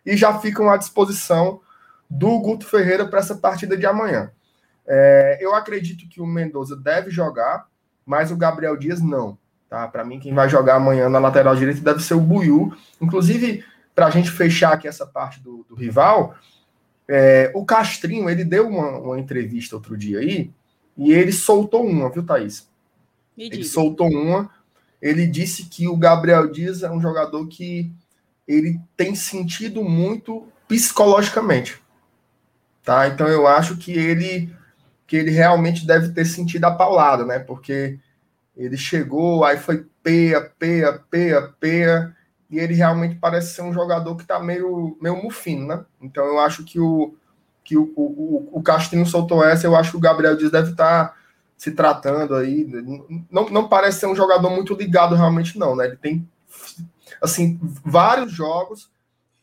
e 0.05 0.17
já 0.17 0.37
ficam 0.39 0.69
à 0.69 0.75
disposição 0.75 1.61
do 2.09 2.39
Guto 2.39 2.65
Ferreira 2.65 3.05
para 3.05 3.19
essa 3.19 3.35
partida 3.35 3.77
de 3.77 3.85
amanhã. 3.85 4.31
É, 4.85 5.37
eu 5.41 5.53
acredito 5.55 6.07
que 6.09 6.21
o 6.21 6.25
Mendoza 6.25 6.75
deve 6.75 7.09
jogar, 7.09 7.67
mas 8.05 8.31
o 8.31 8.37
Gabriel 8.37 8.77
Dias 8.77 9.01
não. 9.01 9.37
Tá? 9.69 9.87
Para 9.87 10.05
mim, 10.05 10.19
quem 10.19 10.33
vai 10.33 10.47
jogar 10.47 10.75
amanhã 10.75 11.09
na 11.09 11.19
lateral 11.19 11.55
direita 11.55 11.81
deve 11.81 12.01
ser 12.01 12.13
o 12.13 12.21
Buiu. 12.21 12.73
Inclusive, 13.01 13.65
para 13.93 14.07
a 14.07 14.09
gente 14.09 14.31
fechar 14.31 14.71
aqui 14.71 14.87
essa 14.87 15.05
parte 15.05 15.41
do, 15.41 15.65
do 15.67 15.75
rival, 15.75 16.35
é, 17.09 17.51
o 17.53 17.65
Castrinho, 17.65 18.29
ele 18.29 18.43
deu 18.43 18.67
uma, 18.67 18.97
uma, 18.99 19.19
entrevista 19.19 19.75
outro 19.75 19.97
dia 19.97 20.19
aí, 20.19 20.51
e 20.97 21.13
ele 21.13 21.31
soltou 21.31 21.85
uma, 21.85 22.09
viu, 22.09 22.25
Thaís? 22.25 22.67
ele 23.37 23.63
soltou 23.63 24.07
uma. 24.07 24.49
Ele 25.01 25.27
disse 25.27 25.65
que 25.65 25.87
o 25.87 25.95
Gabriel 25.95 26.51
Dias 26.51 26.81
é 26.81 26.89
um 26.89 26.99
jogador 26.99 27.47
que 27.47 27.91
ele 28.47 28.79
tem 28.95 29.13
sentido 29.13 29.83
muito 29.83 30.47
psicologicamente. 30.67 31.79
Tá? 32.83 33.07
Então 33.07 33.27
eu 33.27 33.45
acho 33.45 33.77
que 33.77 33.91
ele 33.91 34.55
que 35.05 35.15
ele 35.15 35.31
realmente 35.31 35.87
deve 35.87 36.09
ter 36.09 36.25
sentido 36.25 36.65
a 36.65 36.71
paulada, 36.71 37.25
né? 37.25 37.39
Porque 37.39 37.97
ele 38.57 38.75
chegou, 38.75 39.45
aí 39.45 39.57
foi 39.57 39.85
peia, 40.03 40.41
peia, 40.41 41.01
peia, 41.09 41.41
peia, 41.59 42.16
e 42.49 42.59
ele 42.59 42.73
realmente 42.73 43.15
parece 43.15 43.53
ser 43.53 43.61
um 43.61 43.73
jogador 43.73 44.15
que 44.15 44.21
está 44.21 44.39
meio, 44.39 44.97
meio 45.01 45.21
mufino, 45.21 45.67
né? 45.67 45.85
Então 46.01 46.25
eu 46.25 46.39
acho 46.39 46.63
que 46.63 46.79
o, 46.79 47.15
que 47.63 47.77
o, 47.77 47.83
o, 47.95 48.49
o 48.53 48.63
Castrinho 48.63 49.05
soltou 49.05 49.43
essa, 49.43 49.67
eu 49.67 49.75
acho 49.75 49.91
que 49.91 49.97
o 49.97 50.01
Gabriel 50.01 50.37
Dias 50.37 50.51
deve 50.51 50.71
estar 50.71 51.09
tá 51.09 51.15
se 51.57 51.71
tratando 51.71 52.35
aí. 52.35 52.65
Não, 53.29 53.49
não 53.49 53.67
parece 53.67 53.99
ser 53.99 54.07
um 54.07 54.15
jogador 54.15 54.49
muito 54.49 54.73
ligado 54.73 55.15
realmente, 55.15 55.59
não, 55.59 55.75
né? 55.75 55.87
Ele 55.87 55.97
tem 55.97 56.27
assim, 57.21 57.59
vários 57.83 58.31
jogos. 58.31 58.89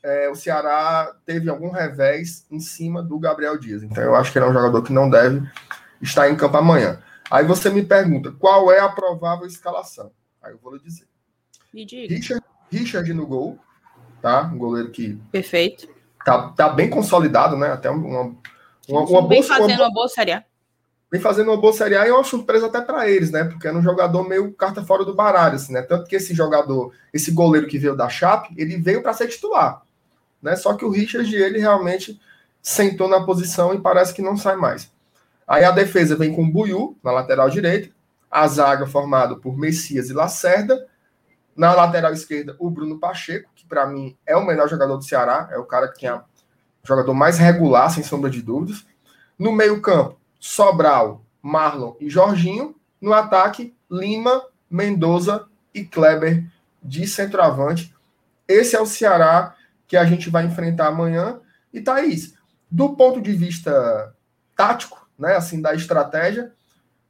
É, 0.02 0.28
o 0.28 0.34
Ceará 0.34 1.14
teve 1.24 1.48
algum 1.48 1.70
revés 1.70 2.46
em 2.50 2.60
cima 2.60 3.02
do 3.02 3.18
Gabriel 3.18 3.58
Dias. 3.58 3.82
Então 3.82 4.02
eu 4.02 4.14
acho 4.14 4.30
que 4.30 4.38
ele 4.38 4.46
é 4.46 4.48
um 4.48 4.52
jogador 4.52 4.82
que 4.82 4.92
não 4.92 5.08
deve 5.08 5.42
estar 6.00 6.28
em 6.28 6.36
campo 6.36 6.56
amanhã. 6.56 7.00
Aí 7.30 7.44
você 7.44 7.70
me 7.70 7.82
pergunta 7.82 8.32
qual 8.32 8.70
é 8.70 8.80
a 8.80 8.88
provável 8.88 9.46
escalação. 9.46 10.10
Aí 10.42 10.52
eu 10.52 10.58
vou 10.58 10.74
lhe 10.74 10.82
dizer. 10.82 11.06
Me 11.72 11.84
diga. 11.84 12.14
Richard 12.14 12.44
Richard 12.78 13.12
no 13.12 13.26
gol, 13.26 13.58
tá? 14.20 14.50
Um 14.52 14.58
goleiro 14.58 14.90
que. 14.90 15.18
Perfeito. 15.30 15.88
Tá, 16.24 16.48
tá 16.48 16.68
bem 16.68 16.88
consolidado, 16.88 17.56
né? 17.56 17.72
Até 17.72 17.90
uma. 17.90 18.34
uma, 18.88 19.00
uma 19.00 19.22
boa, 19.22 19.42
fazendo 19.42 19.80
uma, 19.80 19.86
uma 19.86 19.92
boa 19.92 20.08
série 20.08 20.32
A. 20.32 20.44
Vem 21.10 21.20
fazendo 21.20 21.48
uma 21.50 21.56
boa 21.56 21.72
série 21.72 21.96
A 21.96 22.06
e 22.06 22.10
é 22.10 22.12
uma 22.12 22.24
surpresa 22.24 22.66
até 22.66 22.80
para 22.80 23.08
eles, 23.08 23.30
né? 23.30 23.44
Porque 23.44 23.68
era 23.68 23.76
um 23.76 23.82
jogador 23.82 24.28
meio 24.28 24.52
carta 24.52 24.82
fora 24.82 25.04
do 25.04 25.14
baralho, 25.14 25.54
assim, 25.54 25.72
né? 25.72 25.82
Tanto 25.82 26.08
que 26.08 26.16
esse 26.16 26.34
jogador, 26.34 26.92
esse 27.12 27.30
goleiro 27.30 27.68
que 27.68 27.78
veio 27.78 27.96
da 27.96 28.08
Chape, 28.08 28.52
ele 28.56 28.76
veio 28.78 29.02
para 29.02 29.12
ser 29.12 29.28
titular, 29.28 29.82
né? 30.42 30.56
Só 30.56 30.74
que 30.74 30.84
o 30.84 30.90
Richard, 30.90 31.32
ele 31.32 31.58
realmente 31.60 32.20
sentou 32.60 33.08
na 33.08 33.22
posição 33.22 33.74
e 33.74 33.80
parece 33.80 34.12
que 34.12 34.22
não 34.22 34.36
sai 34.36 34.56
mais. 34.56 34.90
Aí 35.46 35.64
a 35.64 35.70
defesa 35.70 36.16
vem 36.16 36.34
com 36.34 36.42
o 36.42 36.50
Buiu 36.50 36.98
na 37.04 37.12
lateral 37.12 37.50
direita, 37.50 37.94
a 38.30 38.48
zaga 38.48 38.86
formada 38.86 39.36
por 39.36 39.56
Messias 39.56 40.10
e 40.10 40.14
Lacerda, 40.14 40.84
na 41.56 41.72
lateral 41.72 42.12
esquerda, 42.12 42.56
o 42.58 42.70
Bruno 42.70 42.98
Pacheco, 42.98 43.50
que 43.54 43.66
para 43.66 43.86
mim 43.86 44.16
é 44.26 44.36
o 44.36 44.44
melhor 44.44 44.68
jogador 44.68 44.96
do 44.96 45.04
Ceará, 45.04 45.48
é 45.52 45.58
o 45.58 45.64
cara 45.64 45.88
que 45.88 46.08
o 46.08 46.22
jogador 46.82 47.14
mais 47.14 47.38
regular, 47.38 47.90
sem 47.90 48.02
sombra 48.02 48.28
de 48.28 48.42
dúvidas. 48.42 48.84
No 49.38 49.52
meio-campo, 49.52 50.18
Sobral, 50.38 51.24
Marlon 51.40 51.94
e 52.00 52.10
Jorginho. 52.10 52.74
No 53.00 53.12
ataque, 53.12 53.74
Lima, 53.90 54.44
Mendoza 54.70 55.46
e 55.72 55.84
Kleber 55.84 56.44
de 56.82 57.06
centroavante. 57.06 57.94
Esse 58.46 58.76
é 58.76 58.80
o 58.80 58.86
Ceará 58.86 59.54
que 59.86 59.96
a 59.96 60.04
gente 60.04 60.30
vai 60.30 60.44
enfrentar 60.44 60.88
amanhã. 60.88 61.40
E 61.72 61.80
Thaís, 61.80 62.34
do 62.70 62.94
ponto 62.96 63.20
de 63.20 63.32
vista 63.32 64.14
tático, 64.56 65.08
né, 65.18 65.36
assim, 65.36 65.60
da 65.60 65.74
estratégia, 65.74 66.52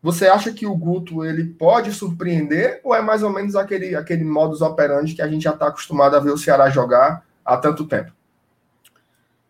você 0.05 0.27
acha 0.27 0.53
que 0.53 0.67
o 0.67 0.77
Guto 0.77 1.25
ele 1.25 1.45
pode 1.45 1.91
surpreender 1.95 2.79
ou 2.85 2.95
é 2.95 3.01
mais 3.01 3.23
ou 3.23 3.31
menos 3.31 3.57
aquele, 3.57 3.97
aquele 3.97 4.23
modus 4.23 4.61
operandi 4.61 5.15
que 5.15 5.23
a 5.23 5.27
gente 5.27 5.45
já 5.45 5.53
está 5.53 5.69
acostumado 5.69 6.15
a 6.15 6.21
ver 6.21 6.31
o 6.31 6.37
Ceará 6.37 6.69
jogar 6.69 7.25
há 7.43 7.57
tanto 7.57 7.87
tempo? 7.87 8.13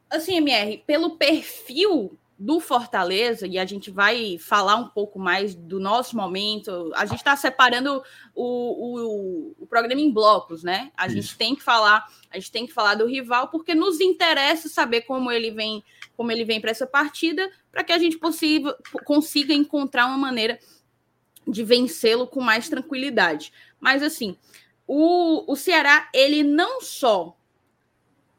Assim, 0.09 0.37
MR, 0.37 0.81
pelo 0.87 1.17
perfil 1.17 2.17
do 2.45 2.61
Fortaleza, 2.61 3.47
e 3.47 3.59
a 3.59 3.65
gente 3.65 3.91
vai 3.91 4.37
falar 4.39 4.77
um 4.77 4.89
pouco 4.89 5.19
mais 5.19 5.55
do 5.55 5.81
nosso 5.81 6.15
momento, 6.15 6.93
a 6.95 7.07
gente 7.07 7.21
está 7.21 7.35
separando 7.35 8.03
o, 8.35 8.45
o, 8.45 9.55
o, 9.61 9.67
programa 9.67 10.03
em 10.03 10.13
blocos, 10.13 10.63
né? 10.63 10.93
A 10.95 11.07
Isso. 11.07 11.17
gente 11.17 11.39
tem 11.39 11.57
que 11.57 11.63
falar, 11.63 12.07
a 12.31 12.39
gente 12.39 12.53
tem 12.53 12.67
que 12.67 12.73
falar 12.75 12.97
do 12.97 13.07
rival, 13.07 13.49
porque 13.49 13.75
nos 13.75 13.99
interessa 13.99 14.69
saber 14.69 15.03
como 15.03 15.33
ele 15.33 15.53
vem, 15.53 15.83
como 16.19 16.31
ele 16.31 16.45
vem 16.45 16.61
para 16.61 16.71
essa 16.71 16.87
partida, 16.87 17.51
para 17.73 17.83
que 17.83 17.93
a 17.93 17.99
gente 17.99 18.19
possível, 18.19 18.75
consiga 19.07 19.55
encontrar 19.55 20.05
uma 20.05 20.19
maneira 20.19 20.59
de 21.49 21.65
vencê-lo 21.65 22.27
com 22.27 22.43
mais 22.43 22.69
tranquilidade. 22.69 23.55
Mas 23.81 24.03
assim, 24.03 24.37
o, 24.87 25.51
o 25.51 25.57
Ceará, 25.57 26.11
ele 26.13 26.43
não 26.43 26.83
só 26.83 27.35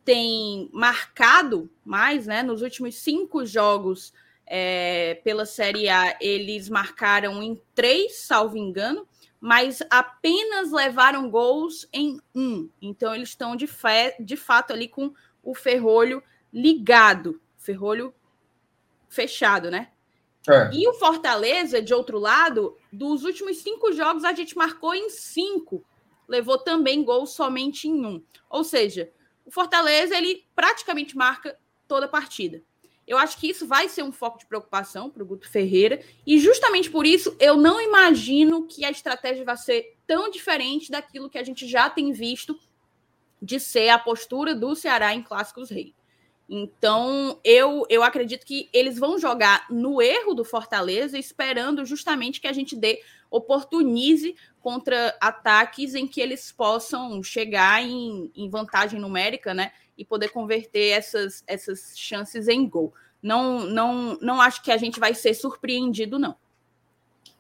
tem 0.05 0.69
marcado 0.71 1.69
mais, 1.83 2.27
né? 2.27 2.43
Nos 2.43 2.61
últimos 2.61 2.95
cinco 2.95 3.43
jogos 3.45 4.13
é, 4.45 5.19
pela 5.23 5.45
Série 5.45 5.89
A, 5.89 6.15
eles 6.21 6.69
marcaram 6.69 7.41
em 7.41 7.59
três, 7.73 8.17
salvo 8.19 8.55
engano, 8.55 9.07
mas 9.41 9.81
apenas 9.89 10.71
levaram 10.71 11.29
gols 11.29 11.87
em 11.91 12.19
um. 12.33 12.69
Então, 12.79 13.13
eles 13.13 13.29
estão 13.29 13.55
de, 13.55 13.67
de 14.19 14.37
fato 14.37 14.71
ali 14.71 14.87
com 14.87 15.11
o 15.43 15.55
ferrolho 15.55 16.23
ligado, 16.53 17.41
ferrolho 17.57 18.13
fechado, 19.09 19.71
né? 19.71 19.89
É. 20.47 20.69
E 20.71 20.87
o 20.87 20.93
Fortaleza, 20.93 21.81
de 21.81 21.93
outro 21.93 22.19
lado, 22.19 22.77
dos 22.93 23.23
últimos 23.23 23.57
cinco 23.57 23.91
jogos, 23.91 24.23
a 24.23 24.33
gente 24.33 24.55
marcou 24.55 24.93
em 24.93 25.09
cinco. 25.09 25.83
Levou 26.27 26.59
também 26.59 27.03
gol 27.03 27.25
somente 27.25 27.87
em 27.87 28.05
um. 28.05 28.23
Ou 28.49 28.63
seja, 28.63 29.11
o 29.45 29.51
Fortaleza 29.51 30.17
ele 30.17 30.45
praticamente 30.55 31.15
marca 31.15 31.57
toda 31.87 32.07
a 32.07 32.09
partida. 32.09 32.63
Eu 33.07 33.17
acho 33.19 33.37
que 33.37 33.47
isso 33.47 33.67
vai 33.67 33.87
ser 33.87 34.03
um 34.03 34.11
foco 34.11 34.39
de 34.39 34.47
preocupação 34.47 35.09
para 35.11 35.21
o 35.21 35.25
Guto 35.25 35.47
Ferreira, 35.47 36.01
e 36.25 36.39
justamente 36.39 36.89
por 36.89 37.05
isso 37.05 37.35
eu 37.39 37.55
não 37.55 37.79
imagino 37.79 38.65
que 38.67 38.83
a 38.83 38.89
estratégia 38.89 39.45
vai 39.45 39.55
ser 39.57 39.95
tão 40.07 40.29
diferente 40.29 40.89
daquilo 40.89 41.29
que 41.29 41.37
a 41.37 41.43
gente 41.43 41.67
já 41.67 41.89
tem 41.89 42.11
visto 42.11 42.57
de 43.39 43.59
ser 43.59 43.89
a 43.89 43.99
postura 43.99 44.55
do 44.55 44.75
Ceará 44.75 45.13
em 45.13 45.21
Clássicos 45.21 45.69
Rei. 45.69 45.93
Então, 46.47 47.39
eu, 47.43 47.85
eu 47.89 48.03
acredito 48.03 48.45
que 48.45 48.69
eles 48.71 48.99
vão 48.99 49.17
jogar 49.17 49.65
no 49.69 50.01
erro 50.01 50.33
do 50.33 50.45
Fortaleza, 50.45 51.17
esperando 51.17 51.85
justamente 51.85 52.39
que 52.39 52.47
a 52.47 52.53
gente 52.53 52.75
dê 52.75 53.01
oportunize 53.35 54.35
contra 54.61 55.15
ataques 55.21 55.93
em 55.93 56.07
que 56.07 56.21
eles 56.21 56.51
possam 56.51 57.21
chegar 57.21 57.83
em, 57.83 58.31
em 58.35 58.49
vantagem 58.49 58.99
numérica, 58.99 59.53
né? 59.53 59.71
E 59.97 60.03
poder 60.03 60.29
converter 60.29 60.89
essas, 60.89 61.43
essas 61.47 61.93
chances 61.95 62.47
em 62.47 62.67
gol. 62.67 62.93
Não, 63.21 63.61
não, 63.61 64.17
não 64.21 64.41
acho 64.41 64.61
que 64.61 64.71
a 64.71 64.77
gente 64.77 64.99
vai 64.99 65.13
ser 65.13 65.33
surpreendido, 65.33 66.19
não. 66.19 66.35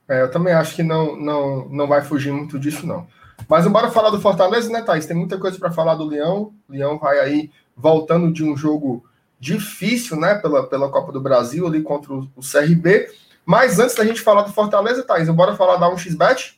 É, 0.07 0.21
eu 0.21 0.31
também 0.31 0.53
acho 0.53 0.75
que 0.75 0.83
não, 0.83 1.15
não, 1.15 1.67
não 1.69 1.87
vai 1.87 2.01
fugir 2.01 2.31
muito 2.31 2.59
disso, 2.59 2.85
não. 2.85 3.07
Mas 3.47 3.67
bora 3.67 3.91
falar 3.91 4.09
do 4.09 4.21
Fortaleza, 4.21 4.69
né, 4.69 4.81
Thaís? 4.81 5.05
Tem 5.05 5.15
muita 5.15 5.37
coisa 5.37 5.57
para 5.59 5.71
falar 5.71 5.95
do 5.95 6.05
Leão. 6.05 6.53
O 6.67 6.71
Leão 6.71 6.97
vai 6.97 7.19
aí 7.19 7.51
voltando 7.75 8.31
de 8.31 8.43
um 8.43 8.55
jogo 8.55 9.03
difícil, 9.39 10.17
né, 10.17 10.35
pela, 10.35 10.67
pela 10.67 10.89
Copa 10.89 11.11
do 11.11 11.21
Brasil, 11.21 11.67
ali 11.67 11.81
contra 11.81 12.13
o, 12.13 12.29
o 12.35 12.41
CRB. 12.41 13.09
Mas 13.45 13.79
antes 13.79 13.95
da 13.95 14.03
gente 14.03 14.21
falar 14.21 14.41
do 14.41 14.51
Fortaleza, 14.51 15.03
Thaís, 15.03 15.29
bora 15.29 15.55
falar 15.55 15.77
da 15.77 15.87
1xBet? 15.89 16.55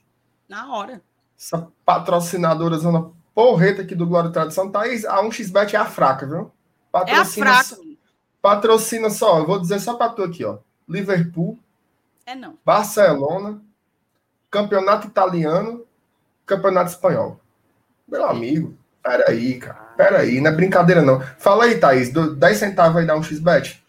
Na 0.47 0.73
hora. 0.73 1.02
Essa 1.38 1.67
patrocinadora 1.86 2.78
zona 2.78 3.12
porreta 3.36 3.82
aqui 3.82 3.93
do 3.93 4.08
Glória 4.08 4.30
e 4.30 4.32
Tradição. 4.32 4.71
Thaís, 4.71 5.06
a 5.06 5.21
1xBet 5.21 5.73
é 5.73 5.78
a 5.78 5.86
fraca, 5.86 6.26
viu? 6.26 6.52
Patrocina, 6.91 7.47
é 7.47 7.52
a 7.52 7.63
fraca. 7.63 7.82
Patrocina 8.41 9.10
só, 9.10 9.39
eu 9.39 9.45
vou 9.45 9.60
dizer 9.60 9.80
só 9.80 9.95
para 9.95 10.13
tu 10.13 10.23
aqui, 10.23 10.45
ó. 10.45 10.60
Liverpool. 10.88 11.60
É 12.26 12.34
não. 12.34 12.58
Barcelona. 12.63 13.62
Campeonato 14.50 15.08
Italiano. 15.08 15.86
Campeonato 16.45 16.91
Espanhol. 16.91 17.39
Meu 18.08 18.26
amigo, 18.26 18.78
peraí, 19.04 19.60
cara. 19.60 19.88
Peraí, 19.97 20.39
não 20.39 20.52
é 20.52 20.56
brincadeira 20.56 21.02
não. 21.02 21.19
Fala 21.38 21.65
aí, 21.65 21.78
Thaís, 21.78 22.10
10 22.10 22.58
centavos 22.58 22.97
aí 22.97 23.06
dá 23.06 23.15
um 23.15 23.21
xbet? 23.21 23.84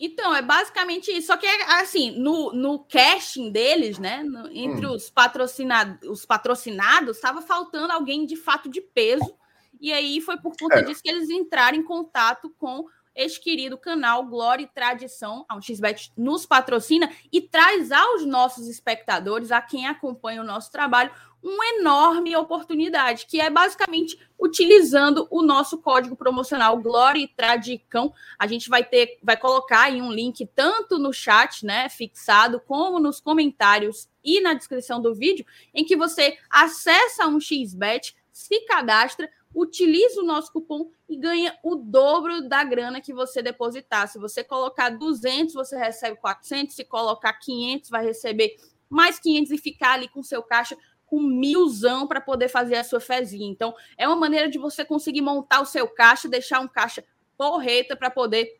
Então, 0.00 0.34
é 0.34 0.40
basicamente 0.40 1.12
isso. 1.12 1.26
Só 1.26 1.36
que, 1.36 1.46
assim, 1.46 2.18
no, 2.18 2.54
no 2.54 2.78
casting 2.78 3.52
deles, 3.52 3.98
né? 3.98 4.22
No, 4.22 4.50
entre 4.50 4.86
hum. 4.86 4.92
os, 4.92 5.10
patrocinados, 5.10 6.08
os 6.08 6.24
patrocinados, 6.24 7.16
estava 7.16 7.42
faltando 7.42 7.92
alguém 7.92 8.24
de 8.24 8.34
fato 8.34 8.70
de 8.70 8.80
peso. 8.80 9.36
E 9.78 9.92
aí 9.92 10.22
foi 10.22 10.38
por 10.38 10.56
conta 10.58 10.76
é. 10.76 10.82
disso 10.82 11.02
que 11.02 11.10
eles 11.10 11.28
entraram 11.28 11.76
em 11.76 11.82
contato 11.82 12.48
com 12.58 12.86
este 13.14 13.40
querido 13.40 13.76
canal 13.76 14.24
Glória 14.26 14.64
e 14.64 14.66
Tradição. 14.66 15.44
A 15.48 15.56
1xBet 15.56 16.12
nos 16.16 16.46
patrocina 16.46 17.10
e 17.32 17.40
traz 17.40 17.90
aos 17.92 18.24
nossos 18.24 18.68
espectadores, 18.68 19.50
a 19.50 19.60
quem 19.60 19.86
acompanha 19.86 20.42
o 20.42 20.44
nosso 20.44 20.70
trabalho, 20.70 21.10
uma 21.42 21.64
enorme 21.78 22.36
oportunidade, 22.36 23.26
que 23.26 23.40
é 23.40 23.48
basicamente 23.48 24.18
utilizando 24.38 25.26
o 25.30 25.42
nosso 25.42 25.78
código 25.78 26.14
promocional 26.14 26.78
Glória 26.78 27.20
e 27.20 27.28
Tradicão. 27.28 28.12
A 28.38 28.46
gente 28.46 28.68
vai 28.68 28.84
ter, 28.84 29.18
vai 29.22 29.36
colocar 29.36 29.84
aí 29.84 30.02
um 30.02 30.12
link 30.12 30.46
tanto 30.54 30.98
no 30.98 31.12
chat, 31.12 31.64
né, 31.64 31.88
fixado, 31.88 32.60
como 32.60 32.98
nos 32.98 33.20
comentários 33.20 34.08
e 34.22 34.40
na 34.40 34.52
descrição 34.52 35.00
do 35.00 35.14
vídeo, 35.14 35.46
em 35.74 35.84
que 35.84 35.96
você 35.96 36.36
acessa 36.50 37.26
um 37.26 37.40
xbet, 37.40 38.14
se 38.30 38.60
cadastra, 38.66 39.30
utiliza 39.54 40.20
o 40.20 40.24
nosso 40.24 40.52
cupom 40.52 40.90
e 41.08 41.16
ganha 41.16 41.56
o 41.62 41.74
dobro 41.74 42.48
da 42.48 42.62
grana 42.62 43.00
que 43.00 43.12
você 43.12 43.42
depositar. 43.42 44.08
Se 44.08 44.18
você 44.18 44.44
colocar 44.44 44.90
200, 44.90 45.54
você 45.54 45.76
recebe 45.76 46.16
400, 46.16 46.74
se 46.74 46.84
colocar 46.84 47.32
500, 47.34 47.90
vai 47.90 48.04
receber 48.04 48.56
mais 48.88 49.18
500 49.18 49.52
e 49.52 49.58
ficar 49.58 49.92
ali 49.94 50.08
com 50.08 50.22
seu 50.22 50.42
caixa 50.42 50.76
com 51.06 51.20
milzão 51.20 52.06
para 52.06 52.20
poder 52.20 52.48
fazer 52.48 52.76
a 52.76 52.84
sua 52.84 53.00
fezinha. 53.00 53.50
Então, 53.50 53.74
é 53.98 54.06
uma 54.06 54.16
maneira 54.16 54.48
de 54.48 54.58
você 54.58 54.84
conseguir 54.84 55.20
montar 55.20 55.60
o 55.60 55.66
seu 55.66 55.88
caixa, 55.88 56.28
deixar 56.28 56.60
um 56.60 56.68
caixa 56.68 57.04
porreta 57.36 57.96
para 57.96 58.10
poder 58.10 58.58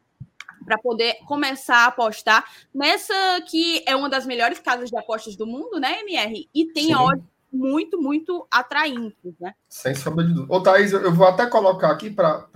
para 0.65 0.77
poder 0.79 1.15
começar 1.27 1.79
a 1.79 1.87
apostar 1.87 2.45
nessa 2.73 3.15
que 3.49 3.83
é 3.87 3.97
uma 3.97 4.11
das 4.11 4.27
melhores 4.27 4.59
casas 4.59 4.91
de 4.91 4.97
apostas 4.97 5.35
do 5.35 5.47
mundo, 5.47 5.81
né, 5.81 6.01
MR? 6.01 6.49
E 6.55 6.67
tem 6.67 6.95
odds 6.95 7.25
muito, 7.53 8.01
muito 8.01 8.47
atraentes, 8.51 9.35
né? 9.41 9.55
Sem 9.69 9.95
sombra 9.95 10.25
de 10.25 10.33
dúvida. 10.33 10.55
Ô, 10.55 10.61
Thaís, 10.63 10.93
eu 10.93 11.13
vou 11.13 11.27
até 11.27 11.47
colocar 11.47 11.91
aqui 11.91 12.11
para 12.11 12.47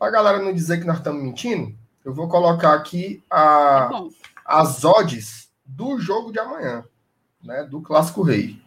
a 0.00 0.10
galera 0.10 0.42
não 0.42 0.52
dizer 0.52 0.78
que 0.78 0.86
nós 0.86 0.98
estamos 0.98 1.22
mentindo, 1.22 1.76
eu 2.04 2.12
vou 2.12 2.28
colocar 2.28 2.74
aqui 2.74 3.22
a, 3.30 3.90
é 3.92 4.28
as 4.44 4.84
odds 4.84 5.50
do 5.64 5.98
jogo 5.98 6.32
de 6.32 6.38
amanhã, 6.38 6.84
né? 7.42 7.64
Do 7.64 7.80
Clássico 7.80 8.22
Rei 8.22 8.60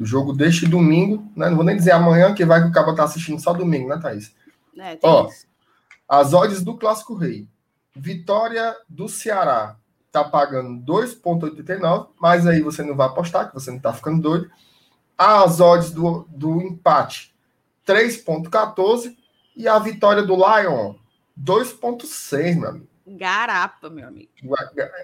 do 0.00 0.06
jogo 0.06 0.32
deste 0.32 0.66
domingo, 0.66 1.30
né? 1.36 1.50
Não 1.50 1.56
vou 1.56 1.64
nem 1.64 1.76
dizer 1.76 1.90
amanhã, 1.90 2.34
que 2.34 2.42
vai 2.42 2.62
que 2.62 2.68
o 2.68 2.72
Cabo 2.72 2.94
tá 2.94 3.04
assistindo 3.04 3.38
só 3.38 3.52
domingo, 3.52 3.86
né, 3.90 3.98
Thaís? 4.00 4.34
É, 4.78 4.98
Ó, 5.02 5.28
isso. 5.28 5.46
as 6.08 6.32
odds 6.32 6.62
do 6.62 6.78
Clássico 6.78 7.14
Rei. 7.14 7.46
Vitória 7.94 8.74
do 8.88 9.10
Ceará 9.10 9.76
tá 10.12 10.24
pagando 10.24 10.84
2,89, 10.84 12.08
mas 12.18 12.46
aí 12.46 12.60
você 12.60 12.82
não 12.82 12.96
vai 12.96 13.06
apostar, 13.06 13.48
que 13.48 13.54
você 13.54 13.70
não 13.70 13.78
tá 13.78 13.92
ficando 13.92 14.20
doido. 14.20 14.50
As 15.16 15.60
odds 15.60 15.90
do, 15.90 16.26
do 16.28 16.60
empate, 16.62 17.34
3,14. 17.86 19.16
E 19.56 19.68
a 19.68 19.78
vitória 19.78 20.22
do 20.22 20.34
Lion, 20.34 20.94
2,6, 21.38 22.56
meu 22.56 22.68
amigo. 22.70 22.88
Garapa, 23.06 23.90
meu 23.90 24.06
amigo. 24.06 24.30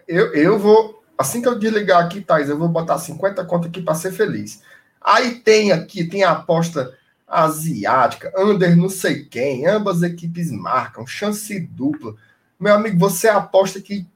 Eu, 0.07 0.33
eu 0.35 0.59
vou, 0.59 1.03
assim 1.19 1.43
que 1.43 1.49
eu 1.49 1.59
desligar 1.59 2.05
aqui, 2.05 2.21
Thais, 2.21 2.49
eu 2.49 2.59
vou 2.59 2.69
botar 2.69 2.99
50 2.99 3.45
contas 3.45 3.69
aqui 3.69 3.83
para 3.83 3.95
ser 3.95 4.13
feliz. 4.13 4.63
Aí 5.01 5.41
tem 5.41 5.73
aqui, 5.73 6.05
tem 6.05 6.25
a 6.25 6.33
aposta 6.33 6.97
asiática, 7.27 8.33
under 8.39 8.77
não 8.77 8.89
sei 8.89 9.25
quem, 9.25 9.67
ambas 9.67 10.03
equipes 10.03 10.51
marcam, 10.51 11.07
chance 11.07 11.59
dupla. 11.59 12.15
Meu 12.59 12.75
amigo, 12.75 12.99
você 12.99 13.29
aposta 13.29 13.81
que 13.81 14.07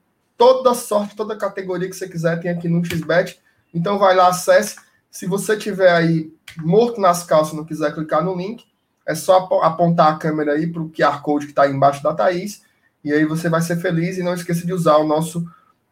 toda 0.40 0.74
sorte, 0.74 1.14
toda 1.14 1.36
categoria 1.36 1.88
que 1.88 1.94
você 1.94 2.08
quiser 2.08 2.40
tem 2.40 2.50
aqui 2.50 2.66
no 2.66 2.82
XBet. 2.82 3.38
Então 3.74 3.98
vai 3.98 4.16
lá, 4.16 4.28
acesse. 4.28 4.76
Se 5.10 5.26
você 5.26 5.54
tiver 5.54 5.92
aí 5.92 6.32
morto 6.56 6.98
nas 6.98 7.22
calças 7.22 7.52
e 7.52 7.56
não 7.56 7.64
quiser 7.64 7.92
clicar 7.92 8.24
no 8.24 8.34
link, 8.34 8.64
é 9.06 9.14
só 9.14 9.48
apontar 9.62 10.14
a 10.14 10.16
câmera 10.16 10.52
aí 10.52 10.66
para 10.66 10.80
o 10.80 10.88
QR 10.88 11.20
Code 11.20 11.44
que 11.44 11.52
está 11.52 11.64
aí 11.64 11.72
embaixo 11.72 12.02
da 12.02 12.14
Thaís. 12.14 12.62
E 13.04 13.12
aí 13.12 13.26
você 13.26 13.50
vai 13.50 13.60
ser 13.60 13.76
feliz 13.76 14.16
e 14.16 14.22
não 14.22 14.32
esqueça 14.32 14.66
de 14.66 14.72
usar 14.72 14.96
o 14.96 15.06
nosso 15.06 15.44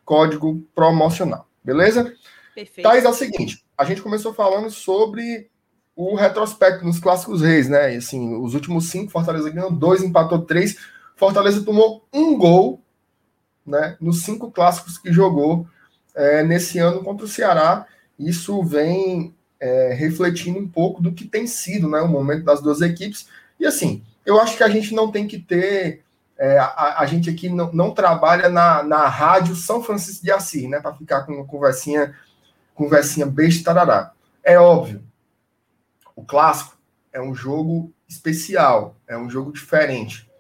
código 0.05 0.65
promocional. 0.75 1.47
Beleza? 1.63 2.15
Perfeito. 2.55 2.89
Thaís, 2.89 3.05
é 3.05 3.09
o 3.09 3.15
seguinte 3.15 3.69
a 3.79 3.85
gente 3.85 4.03
começou 4.03 4.35
falando 4.35 4.69
sobre 4.71 5.49
o 5.95 6.17
retrospecto 6.17 6.85
nos 6.85 6.99
clássicos 6.99 7.43
reis, 7.43 7.69
né? 7.69 7.95
E, 7.95 7.99
assim, 7.99 8.35
os 8.35 8.55
últimos 8.55 8.91
cinco, 8.91 9.13
Fortaleza 9.13 9.49
ganhou 9.51 9.71
dois, 9.71 10.03
empatou 10.03 10.41
três. 10.41 10.77
Fortaleza 11.15 11.65
tomou 11.65 12.05
um 12.13 12.37
gol, 12.37 12.83
né? 13.69 13.97
Nos 14.01 14.23
cinco 14.23 14.51
clássicos 14.51 14.99
que 14.99 15.13
jogou 15.13 15.67
é, 16.15 16.43
nesse 16.43 16.79
ano 16.79 17.03
contra 17.03 17.25
o 17.25 17.29
Ceará. 17.29 17.87
Isso 18.19 18.63
vem 18.65 19.35
é, 19.61 19.93
refletindo 19.95 20.59
um 20.59 20.69
pouco 20.69 21.03
do 21.03 21.13
que 21.13 21.25
tem 21.25 21.47
sido, 21.47 21.89
né? 21.89 22.01
O 22.01 22.09
momento 22.09 22.45
das 22.45 22.61
duas 22.61 22.81
equipes. 22.81 23.29
E 23.59 23.67
assim, 23.67 24.03
eu 24.25 24.41
acho 24.41 24.57
que 24.57 24.63
a 24.63 24.69
gente 24.69 24.95
não 24.95 25.11
tem 25.11 25.27
que 25.27 25.39
ter 25.39 26.03
É, 26.41 26.57
a, 26.57 27.01
a, 27.01 27.07
gente 27.07 27.29
aqui 27.29 27.49
não, 27.49 27.73
não 27.73 27.91
trabalha 27.93 28.49
na, 28.49 28.85
na 28.85 29.09
rádio 29.09 29.57
São 29.57 29.83
Francisco 29.83 30.25
de 30.25 30.31
Assis, 30.31 30.69
né? 30.71 30.79
Para 30.81 30.95
ficar 30.95 31.23
com 31.23 31.33
uma 31.33 31.45
conversinha, 31.45 32.15
conversinha 32.77 33.27
besta 33.27 33.65
tarará. 33.75 34.13
É 34.45 34.57
óbvio, 34.57 35.03
o 36.15 36.25
clássico 36.25 36.77
é 37.13 37.21
um 37.21 37.35
jogo 37.35 37.93
especial, 38.09 38.95
é 39.09 39.19
um 39.19 39.29
jogo 39.29 39.53
diferente. 39.53 40.31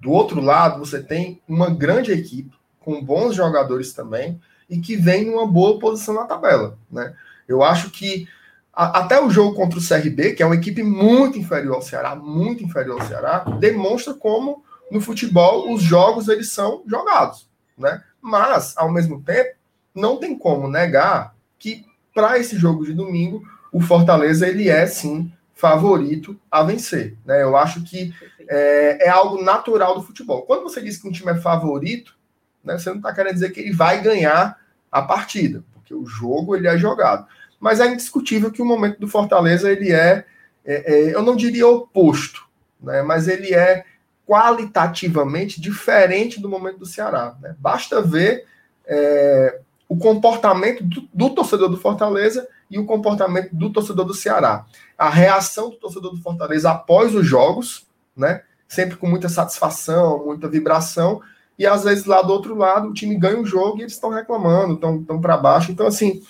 Do 0.00 0.10
outro 0.10 0.40
lado, 0.40 0.78
você 0.78 1.02
tem 1.02 1.42
uma 1.46 1.68
grande 1.68 2.10
equipe, 2.10 2.56
com 2.84 3.02
bons 3.02 3.34
jogadores 3.34 3.92
também, 3.92 4.40
e 4.68 4.78
que 4.78 4.96
vem 4.96 5.26
numa 5.26 5.46
boa 5.46 5.78
posição 5.78 6.14
na 6.14 6.24
tabela. 6.24 6.78
Né? 6.90 7.14
Eu 7.48 7.62
acho 7.62 7.90
que 7.90 8.28
a, 8.72 9.00
até 9.00 9.20
o 9.20 9.30
jogo 9.30 9.54
contra 9.54 9.78
o 9.78 9.82
CRB, 9.82 10.34
que 10.34 10.42
é 10.42 10.46
uma 10.46 10.54
equipe 10.54 10.82
muito 10.82 11.38
inferior 11.38 11.76
ao 11.76 11.82
Ceará, 11.82 12.14
muito 12.14 12.64
inferior 12.64 13.00
ao 13.00 13.06
Ceará, 13.06 13.38
demonstra 13.58 14.14
como 14.14 14.64
no 14.90 15.00
futebol 15.00 15.72
os 15.72 15.82
jogos 15.82 16.28
eles 16.28 16.50
são 16.50 16.82
jogados. 16.86 17.48
Né? 17.76 18.02
Mas, 18.20 18.76
ao 18.76 18.90
mesmo 18.90 19.22
tempo, 19.22 19.56
não 19.94 20.16
tem 20.16 20.36
como 20.36 20.68
negar 20.68 21.34
que 21.58 21.84
para 22.14 22.38
esse 22.38 22.56
jogo 22.56 22.84
de 22.84 22.92
domingo 22.92 23.42
o 23.72 23.80
Fortaleza 23.80 24.46
ele 24.46 24.68
é 24.68 24.86
sim 24.86 25.32
favorito 25.54 26.38
a 26.50 26.62
vencer. 26.62 27.16
Né? 27.24 27.42
Eu 27.42 27.56
acho 27.56 27.82
que 27.82 28.12
é, 28.48 29.06
é, 29.06 29.08
algo 29.08 29.42
natural 29.42 29.94
do 29.94 30.02
futebol. 30.02 30.42
Quando 30.42 30.62
você 30.62 30.80
diz 30.82 30.96
que 30.98 31.08
um 31.08 31.12
time 31.12 31.30
é 31.30 31.36
favorito, 31.36 32.16
né, 32.64 32.78
você 32.78 32.90
não 32.90 32.96
está 32.96 33.12
querendo 33.12 33.34
dizer 33.34 33.50
que 33.50 33.60
ele 33.60 33.72
vai 33.72 34.00
ganhar 34.00 34.58
a 34.90 35.02
partida, 35.02 35.62
porque 35.72 35.94
o 35.94 36.06
jogo 36.06 36.56
ele 36.56 36.66
é 36.66 36.78
jogado. 36.78 37.26
Mas 37.60 37.80
é 37.80 37.86
indiscutível 37.86 38.50
que 38.50 38.62
o 38.62 38.64
momento 38.64 38.98
do 38.98 39.08
Fortaleza 39.08 39.70
ele 39.70 39.92
é, 39.92 40.24
é, 40.64 40.92
é 40.92 41.14
eu 41.14 41.22
não 41.22 41.36
diria 41.36 41.66
oposto, 41.68 42.46
né, 42.80 43.02
mas 43.02 43.28
ele 43.28 43.54
é 43.54 43.84
qualitativamente 44.26 45.60
diferente 45.60 46.40
do 46.40 46.48
momento 46.48 46.78
do 46.78 46.86
Ceará. 46.86 47.36
Né? 47.40 47.54
Basta 47.58 48.00
ver 48.00 48.46
é, 48.86 49.60
o 49.88 49.96
comportamento 49.96 50.82
do, 50.82 51.08
do 51.12 51.30
torcedor 51.30 51.68
do 51.68 51.76
Fortaleza 51.76 52.48
e 52.70 52.78
o 52.78 52.86
comportamento 52.86 53.54
do 53.54 53.70
torcedor 53.70 54.04
do 54.04 54.14
Ceará. 54.14 54.64
A 54.96 55.08
reação 55.08 55.70
do 55.70 55.76
torcedor 55.76 56.12
do 56.12 56.22
Fortaleza 56.22 56.70
após 56.70 57.14
os 57.14 57.26
jogos, 57.26 57.86
né? 58.16 58.42
Sempre 58.66 58.96
com 58.96 59.06
muita 59.06 59.28
satisfação, 59.28 60.24
muita 60.24 60.48
vibração, 60.48 61.20
e 61.58 61.66
às 61.66 61.84
vezes 61.84 62.04
lá 62.04 62.22
do 62.22 62.32
outro 62.32 62.54
lado 62.54 62.88
o 62.88 62.94
time 62.94 63.16
ganha 63.16 63.40
o 63.40 63.46
jogo 63.46 63.78
e 63.78 63.82
eles 63.82 63.92
estão 63.92 64.10
reclamando, 64.10 64.74
estão 64.74 65.20
para 65.20 65.36
baixo. 65.36 65.70
Então, 65.70 65.86
assim, 65.86 66.22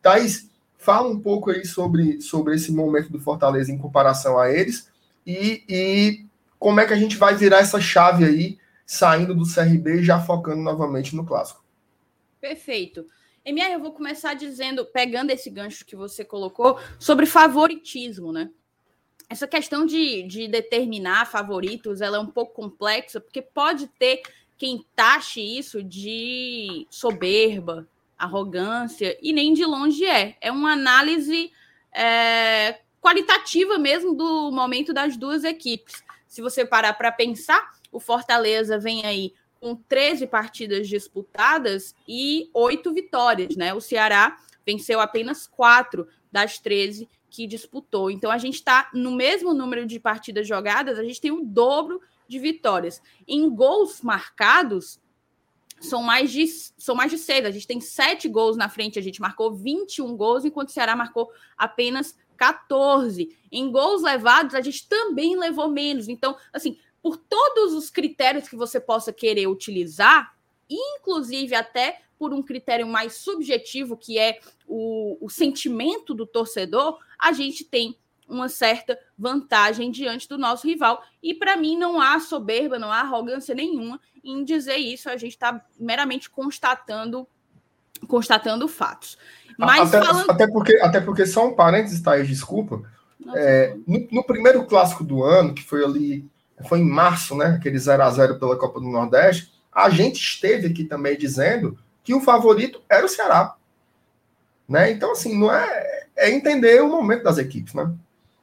Thaís, 0.00 0.50
fala 0.76 1.08
um 1.08 1.18
pouco 1.18 1.50
aí 1.50 1.64
sobre, 1.64 2.20
sobre 2.20 2.56
esse 2.56 2.72
momento 2.72 3.10
do 3.10 3.20
Fortaleza 3.20 3.70
em 3.70 3.78
comparação 3.78 4.38
a 4.38 4.50
eles 4.50 4.90
e, 5.26 5.62
e 5.68 6.26
como 6.58 6.80
é 6.80 6.86
que 6.86 6.92
a 6.92 6.96
gente 6.96 7.16
vai 7.16 7.34
virar 7.34 7.58
essa 7.58 7.80
chave 7.80 8.24
aí, 8.24 8.58
saindo 8.84 9.34
do 9.34 9.44
CRB 9.44 10.00
e 10.00 10.04
já 10.04 10.20
focando 10.20 10.62
novamente 10.62 11.14
no 11.14 11.24
clássico. 11.24 11.64
Perfeito. 12.40 13.06
MR, 13.44 13.74
eu 13.74 13.80
vou 13.80 13.92
começar 13.92 14.34
dizendo, 14.34 14.84
pegando 14.84 15.30
esse 15.30 15.50
gancho 15.50 15.84
que 15.84 15.96
você 15.96 16.24
colocou, 16.24 16.78
sobre 16.98 17.26
favoritismo, 17.26 18.32
né? 18.32 18.50
Essa 19.28 19.48
questão 19.48 19.86
de, 19.86 20.22
de 20.24 20.46
determinar 20.46 21.26
favoritos, 21.26 22.00
ela 22.00 22.18
é 22.18 22.20
um 22.20 22.26
pouco 22.26 22.52
complexa, 22.52 23.20
porque 23.20 23.40
pode 23.40 23.88
ter 23.98 24.22
quem 24.62 24.86
taxe 24.94 25.40
isso 25.40 25.82
de 25.82 26.86
soberba, 26.88 27.88
arrogância, 28.16 29.18
e 29.20 29.32
nem 29.32 29.52
de 29.52 29.64
longe 29.64 30.04
é. 30.04 30.36
É 30.40 30.52
uma 30.52 30.70
análise 30.70 31.50
é, 31.92 32.78
qualitativa 33.00 33.76
mesmo 33.76 34.14
do 34.14 34.52
momento 34.52 34.92
das 34.94 35.16
duas 35.16 35.42
equipes. 35.42 36.04
Se 36.28 36.40
você 36.40 36.64
parar 36.64 36.92
para 36.92 37.10
pensar, 37.10 37.72
o 37.90 37.98
Fortaleza 37.98 38.78
vem 38.78 39.04
aí 39.04 39.34
com 39.60 39.74
13 39.74 40.28
partidas 40.28 40.86
disputadas 40.86 41.92
e 42.06 42.48
oito 42.54 42.94
vitórias, 42.94 43.56
né? 43.56 43.74
O 43.74 43.80
Ceará 43.80 44.38
venceu 44.64 45.00
apenas 45.00 45.48
quatro 45.48 46.06
das 46.30 46.60
13 46.60 47.08
que 47.28 47.48
disputou. 47.48 48.12
Então 48.12 48.30
a 48.30 48.38
gente 48.38 48.54
está 48.54 48.88
no 48.94 49.10
mesmo 49.10 49.52
número 49.52 49.84
de 49.84 49.98
partidas 49.98 50.46
jogadas, 50.46 51.00
a 51.00 51.02
gente 51.02 51.20
tem 51.20 51.32
o 51.32 51.44
dobro 51.44 52.00
de 52.32 52.38
vitórias. 52.38 53.00
Em 53.28 53.48
gols 53.48 54.00
marcados, 54.00 55.00
são 55.80 56.02
mais 56.02 56.30
de, 56.30 56.46
são 56.46 56.94
mais 56.94 57.10
de 57.10 57.18
seis. 57.18 57.44
A 57.44 57.50
gente 57.50 57.66
tem 57.66 57.80
sete 57.80 58.28
gols 58.28 58.56
na 58.56 58.68
frente, 58.68 58.98
a 58.98 59.02
gente 59.02 59.20
marcou 59.20 59.54
21 59.54 60.16
gols, 60.16 60.44
enquanto 60.44 60.68
o 60.70 60.72
Ceará 60.72 60.96
marcou 60.96 61.30
apenas 61.56 62.16
14. 62.36 63.36
Em 63.50 63.70
gols 63.70 64.02
levados, 64.02 64.54
a 64.54 64.60
gente 64.60 64.88
também 64.88 65.36
levou 65.36 65.68
menos. 65.68 66.08
Então, 66.08 66.36
assim, 66.52 66.78
por 67.02 67.16
todos 67.16 67.74
os 67.74 67.90
critérios 67.90 68.48
que 68.48 68.56
você 68.56 68.80
possa 68.80 69.12
querer 69.12 69.46
utilizar, 69.48 70.34
inclusive 70.70 71.54
até 71.54 72.00
por 72.18 72.32
um 72.32 72.42
critério 72.42 72.86
mais 72.86 73.14
subjetivo, 73.16 73.96
que 73.96 74.18
é 74.18 74.38
o, 74.66 75.18
o 75.20 75.28
sentimento 75.28 76.14
do 76.14 76.24
torcedor, 76.24 76.98
a 77.18 77.32
gente 77.32 77.64
tem 77.64 77.98
uma 78.32 78.48
certa 78.48 78.98
vantagem 79.16 79.90
diante 79.90 80.28
do 80.28 80.38
nosso 80.38 80.66
rival. 80.66 81.02
E 81.22 81.34
para 81.34 81.56
mim 81.56 81.76
não 81.76 82.00
há 82.00 82.18
soberba, 82.18 82.78
não 82.78 82.90
há 82.90 83.00
arrogância 83.00 83.54
nenhuma 83.54 84.00
em 84.24 84.44
dizer 84.44 84.76
isso. 84.76 85.08
A 85.08 85.16
gente 85.16 85.32
está 85.32 85.64
meramente 85.78 86.30
constatando 86.30 87.26
constatando 88.08 88.66
fatos. 88.66 89.16
Mas 89.56 89.94
até, 89.94 90.04
falando... 90.04 90.30
até, 90.30 90.46
porque, 90.48 90.76
até 90.80 91.00
porque, 91.00 91.26
só 91.26 91.46
um 91.46 91.54
parênteses, 91.54 92.00
Thaís, 92.00 92.26
desculpa. 92.26 92.82
É, 93.36 93.76
no, 93.86 94.08
no, 94.10 94.24
primeiro 94.24 94.66
clássico 94.66 95.04
do 95.04 95.22
ano, 95.22 95.54
que 95.54 95.62
foi 95.62 95.84
ali 95.84 96.28
foi 96.66 96.80
em 96.80 96.88
março, 96.88 97.36
né? 97.36 97.56
Aquele 97.58 97.78
0 97.78 98.02
a 98.02 98.10
0 98.10 98.38
pela 98.38 98.56
Copa 98.56 98.80
do 98.80 98.88
Nordeste. 98.88 99.52
A 99.72 99.88
gente 99.90 100.20
esteve 100.20 100.66
aqui 100.66 100.84
também 100.84 101.16
dizendo 101.16 101.78
que 102.02 102.14
o 102.14 102.20
favorito 102.20 102.82
era 102.88 103.06
o 103.06 103.08
Ceará. 103.08 103.54
Né? 104.68 104.90
Então, 104.90 105.12
assim, 105.12 105.38
não 105.38 105.52
é, 105.52 106.06
é 106.16 106.30
entender 106.30 106.82
o 106.82 106.88
momento 106.88 107.24
das 107.24 107.38
equipes, 107.38 107.74
né? 107.74 107.92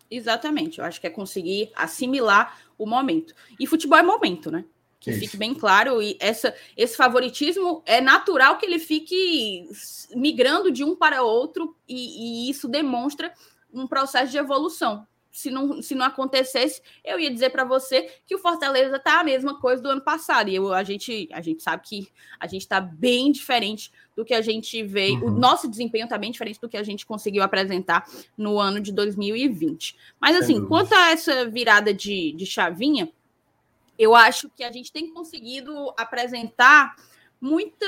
Exatamente, 0.09 0.79
eu 0.79 0.85
acho 0.85 0.99
que 0.99 1.07
é 1.07 1.09
conseguir 1.09 1.71
assimilar 1.75 2.59
o 2.77 2.85
momento. 2.85 3.33
E 3.59 3.67
futebol 3.67 3.97
é 3.97 4.03
momento, 4.03 4.49
né? 4.49 4.65
Que 4.99 5.11
Isso. 5.11 5.19
fique 5.19 5.37
bem 5.37 5.53
claro, 5.53 6.01
e 6.01 6.17
essa, 6.19 6.53
esse 6.75 6.97
favoritismo 6.97 7.81
é 7.85 8.01
natural 8.01 8.57
que 8.57 8.65
ele 8.65 8.79
fique 8.79 9.69
migrando 10.15 10.71
de 10.71 10.83
um 10.83 10.95
para 10.95 11.23
outro, 11.23 11.75
e, 11.87 12.47
e 12.47 12.49
isso 12.49 12.67
demonstra 12.67 13.33
um 13.73 13.87
processo 13.87 14.31
de 14.31 14.37
evolução 14.37 15.07
se 15.31 15.49
não, 15.49 15.81
se 15.81 15.93
não 15.93 16.05
acontecesse, 16.05 16.81
eu 17.03 17.19
ia 17.19 17.31
dizer 17.31 17.51
para 17.51 17.63
você 17.63 18.09
que 18.25 18.35
o 18.35 18.39
Fortaleza 18.39 18.99
tá 18.99 19.19
a 19.19 19.23
mesma 19.23 19.59
coisa 19.59 19.81
do 19.81 19.89
ano 19.89 20.01
passado. 20.01 20.49
E 20.49 20.55
eu, 20.55 20.73
a, 20.73 20.83
gente, 20.83 21.29
a 21.31 21.41
gente 21.41 21.61
sabe 21.61 21.83
que 21.83 22.07
a 22.39 22.47
gente 22.47 22.61
está 22.61 22.81
bem 22.81 23.31
diferente 23.31 23.91
do 24.15 24.25
que 24.25 24.33
a 24.33 24.41
gente 24.41 24.81
veio. 24.83 25.23
Uhum. 25.23 25.27
O 25.27 25.39
nosso 25.39 25.69
desempenho 25.69 26.05
está 26.05 26.17
bem 26.17 26.31
diferente 26.31 26.59
do 26.59 26.67
que 26.67 26.77
a 26.77 26.83
gente 26.83 27.05
conseguiu 27.05 27.43
apresentar 27.43 28.05
no 28.37 28.59
ano 28.59 28.79
de 28.79 28.91
2020. 28.91 29.95
Mas, 30.19 30.35
assim, 30.35 30.65
quanto 30.65 30.93
a 30.93 31.11
essa 31.11 31.49
virada 31.49 31.93
de, 31.93 32.33
de 32.33 32.45
chavinha, 32.45 33.11
eu 33.97 34.15
acho 34.15 34.49
que 34.49 34.63
a 34.63 34.71
gente 34.71 34.91
tem 34.91 35.13
conseguido 35.13 35.93
apresentar 35.97 36.95
muita. 37.39 37.85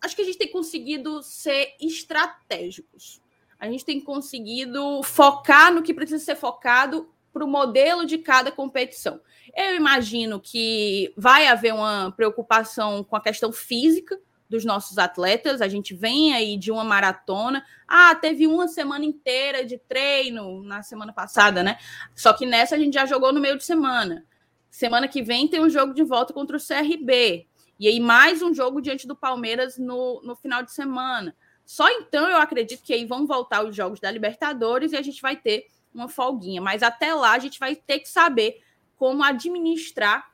Acho 0.00 0.16
que 0.16 0.22
a 0.22 0.24
gente 0.24 0.38
tem 0.38 0.50
conseguido 0.50 1.22
ser 1.22 1.74
estratégicos 1.80 3.23
a 3.58 3.66
gente 3.66 3.84
tem 3.84 4.00
conseguido 4.00 5.02
focar 5.02 5.72
no 5.72 5.82
que 5.82 5.94
precisa 5.94 6.22
ser 6.22 6.36
focado 6.36 7.08
para 7.32 7.44
o 7.44 7.48
modelo 7.48 8.06
de 8.06 8.18
cada 8.18 8.52
competição. 8.52 9.20
Eu 9.56 9.74
imagino 9.74 10.40
que 10.40 11.12
vai 11.16 11.48
haver 11.48 11.74
uma 11.74 12.12
preocupação 12.12 13.02
com 13.02 13.16
a 13.16 13.20
questão 13.20 13.52
física 13.52 14.18
dos 14.48 14.64
nossos 14.64 14.98
atletas. 14.98 15.60
A 15.60 15.68
gente 15.68 15.94
vem 15.94 16.32
aí 16.32 16.56
de 16.56 16.70
uma 16.70 16.84
maratona. 16.84 17.64
Ah, 17.88 18.14
teve 18.14 18.46
uma 18.46 18.68
semana 18.68 19.04
inteira 19.04 19.64
de 19.64 19.78
treino 19.78 20.62
na 20.62 20.82
semana 20.82 21.12
passada, 21.12 21.62
né? 21.62 21.76
Só 22.14 22.32
que 22.32 22.46
nessa 22.46 22.76
a 22.76 22.78
gente 22.78 22.94
já 22.94 23.04
jogou 23.04 23.32
no 23.32 23.40
meio 23.40 23.58
de 23.58 23.64
semana. 23.64 24.24
Semana 24.70 25.08
que 25.08 25.22
vem 25.22 25.48
tem 25.48 25.60
um 25.60 25.70
jogo 25.70 25.92
de 25.92 26.04
volta 26.04 26.32
contra 26.32 26.56
o 26.56 26.60
CRB. 26.60 27.48
E 27.78 27.88
aí 27.88 27.98
mais 27.98 28.42
um 28.42 28.54
jogo 28.54 28.80
diante 28.80 29.06
do 29.06 29.16
Palmeiras 29.16 29.76
no, 29.76 30.22
no 30.22 30.36
final 30.36 30.62
de 30.62 30.72
semana. 30.72 31.34
Só 31.64 31.88
então 31.88 32.28
eu 32.28 32.36
acredito 32.36 32.82
que 32.82 32.92
aí 32.92 33.04
vão 33.04 33.26
voltar 33.26 33.64
os 33.64 33.74
jogos 33.74 34.00
da 34.00 34.10
Libertadores 34.10 34.92
e 34.92 34.96
a 34.96 35.02
gente 35.02 35.20
vai 35.22 35.36
ter 35.36 35.66
uma 35.94 36.08
folguinha. 36.08 36.60
Mas 36.60 36.82
até 36.82 37.14
lá 37.14 37.32
a 37.32 37.38
gente 37.38 37.58
vai 37.58 37.74
ter 37.74 38.00
que 38.00 38.08
saber 38.08 38.60
como 38.96 39.22
administrar 39.22 40.32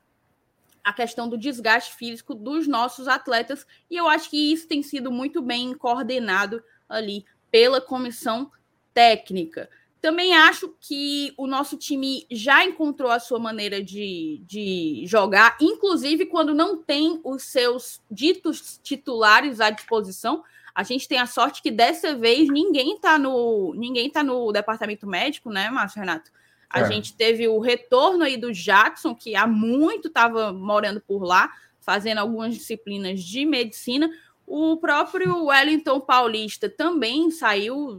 a 0.83 0.93
questão 0.93 1.29
do 1.29 1.39
desgaste 1.39 1.95
físico 1.95 2.35
dos 2.35 2.67
nossos 2.67 3.07
atletas. 3.07 3.67
E 3.91 3.97
eu 3.97 4.09
acho 4.09 4.31
que 4.31 4.53
isso 4.53 4.67
tem 4.67 4.83
sido 4.83 5.13
muito 5.13 5.43
bem 5.43 5.75
coordenado 5.75 6.63
ali 6.89 7.25
pela 7.51 7.81
comissão 7.81 8.51
técnica. 8.93 9.69
Também 10.01 10.35
acho 10.35 10.75
que 10.81 11.35
o 11.37 11.47
nosso 11.47 11.77
time 11.77 12.27
já 12.31 12.65
encontrou 12.65 13.11
a 13.11 13.21
sua 13.21 13.39
maneira 13.39 13.83
de, 13.83 14.43
de 14.47 15.03
jogar, 15.05 15.59
inclusive 15.61 16.25
quando 16.25 16.55
não 16.55 16.83
tem 16.83 17.21
os 17.23 17.43
seus 17.43 18.01
ditos 18.11 18.81
titulares 18.83 19.61
à 19.61 19.69
disposição. 19.69 20.43
A 20.75 20.83
gente 20.83 21.09
tem 21.09 21.19
a 21.19 21.27
sorte 21.27 21.63
que 21.63 21.71
dessa 21.71 22.15
vez 22.17 22.49
ninguém 22.49 22.95
está 22.95 23.19
no 23.19 23.75
ninguém 23.75 24.11
tá 24.11 24.23
no 24.23 24.53
departamento 24.53 25.07
médico, 25.07 25.51
né, 25.51 25.71
Márcio 25.71 26.01
Renato? 26.01 26.31
A 26.69 26.81
é. 26.81 26.85
gente 26.85 27.15
teve 27.15 27.49
o 27.49 27.59
retorno 27.59 28.23
aí 28.23 28.37
do 28.37 28.53
Jackson, 28.53 29.15
que 29.15 29.35
há 29.35 29.47
muito 29.47 30.07
estava 30.07 30.53
morando 30.53 31.01
por 31.01 31.25
lá, 31.25 31.53
fazendo 31.81 32.19
algumas 32.19 32.55
disciplinas 32.55 33.21
de 33.21 33.45
medicina. 33.45 34.09
O 34.47 34.77
próprio 34.77 35.47
Wellington 35.47 36.01
Paulista 36.01 36.69
também 36.69 37.31
saiu, 37.31 37.99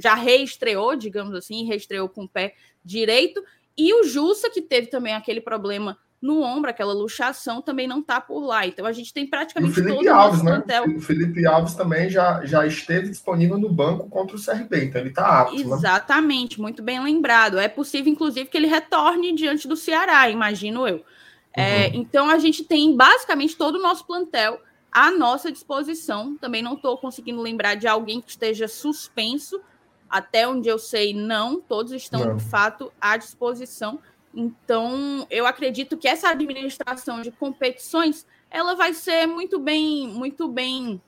já 0.00 0.14
reestreou, 0.14 0.94
digamos 0.94 1.34
assim, 1.34 1.64
reestreou 1.64 2.08
com 2.08 2.24
o 2.24 2.28
pé 2.28 2.54
direito. 2.84 3.44
E 3.76 3.92
o 3.92 4.04
Jussa, 4.04 4.48
que 4.48 4.62
teve 4.62 4.86
também 4.86 5.14
aquele 5.14 5.40
problema 5.40 5.98
no 6.24 6.40
ombro, 6.40 6.70
aquela 6.70 6.94
luxação, 6.94 7.60
também 7.60 7.86
não 7.86 8.00
está 8.00 8.18
por 8.18 8.40
lá. 8.40 8.66
Então 8.66 8.86
a 8.86 8.92
gente 8.92 9.12
tem 9.12 9.26
praticamente 9.26 9.78
o 9.78 9.84
Felipe 9.84 10.08
Alves, 10.08 10.42
né? 10.42 10.52
Plantel. 10.52 10.84
O 10.96 11.00
Felipe 11.00 11.46
Alves 11.46 11.74
também 11.74 12.08
já, 12.08 12.42
já 12.46 12.66
esteve 12.66 13.10
disponível 13.10 13.58
no 13.58 13.70
banco 13.70 14.08
contra 14.08 14.34
o 14.34 14.42
CRB, 14.42 14.86
então 14.86 15.02
ele 15.02 15.10
está 15.10 15.42
apto. 15.42 15.54
Né? 15.54 15.76
Exatamente, 15.76 16.58
né? 16.58 16.62
muito 16.62 16.82
bem 16.82 16.98
lembrado. 17.04 17.58
É 17.58 17.68
possível, 17.68 18.10
inclusive, 18.10 18.48
que 18.48 18.56
ele 18.56 18.66
retorne 18.66 19.34
diante 19.34 19.68
do 19.68 19.76
Ceará, 19.76 20.30
imagino 20.30 20.88
eu. 20.88 21.04
É, 21.52 21.60
uhum. 21.60 21.68
É, 21.68 21.86
então 21.88 22.30
a 22.30 22.38
gente 22.38 22.64
tem 22.64 22.96
basicamente 22.96 23.54
todo 23.54 23.74
o 23.74 23.82
nosso 23.82 24.06
plantel 24.06 24.58
à 24.90 25.10
nossa 25.10 25.52
disposição. 25.52 26.38
Também 26.38 26.62
não 26.62 26.72
estou 26.72 26.96
conseguindo 26.96 27.42
lembrar 27.42 27.74
de 27.74 27.86
alguém 27.86 28.22
que 28.22 28.30
esteja 28.30 28.66
suspenso. 28.66 29.60
Até 30.08 30.48
onde 30.48 30.70
eu 30.70 30.78
sei, 30.78 31.12
não. 31.12 31.60
Todos 31.60 31.92
estão, 31.92 32.24
não. 32.24 32.36
de 32.36 32.44
fato, 32.44 32.90
à 32.98 33.18
disposição. 33.18 34.00
Então, 34.34 35.26
eu 35.30 35.46
acredito 35.46 35.96
que 35.96 36.08
essa 36.08 36.30
administração 36.30 37.22
de 37.22 37.30
competições 37.30 38.26
ela 38.50 38.74
vai 38.74 38.92
ser 38.92 39.26
muito 39.26 39.58
bem, 39.58 40.08
muito 40.08 40.48
bem 40.48 41.00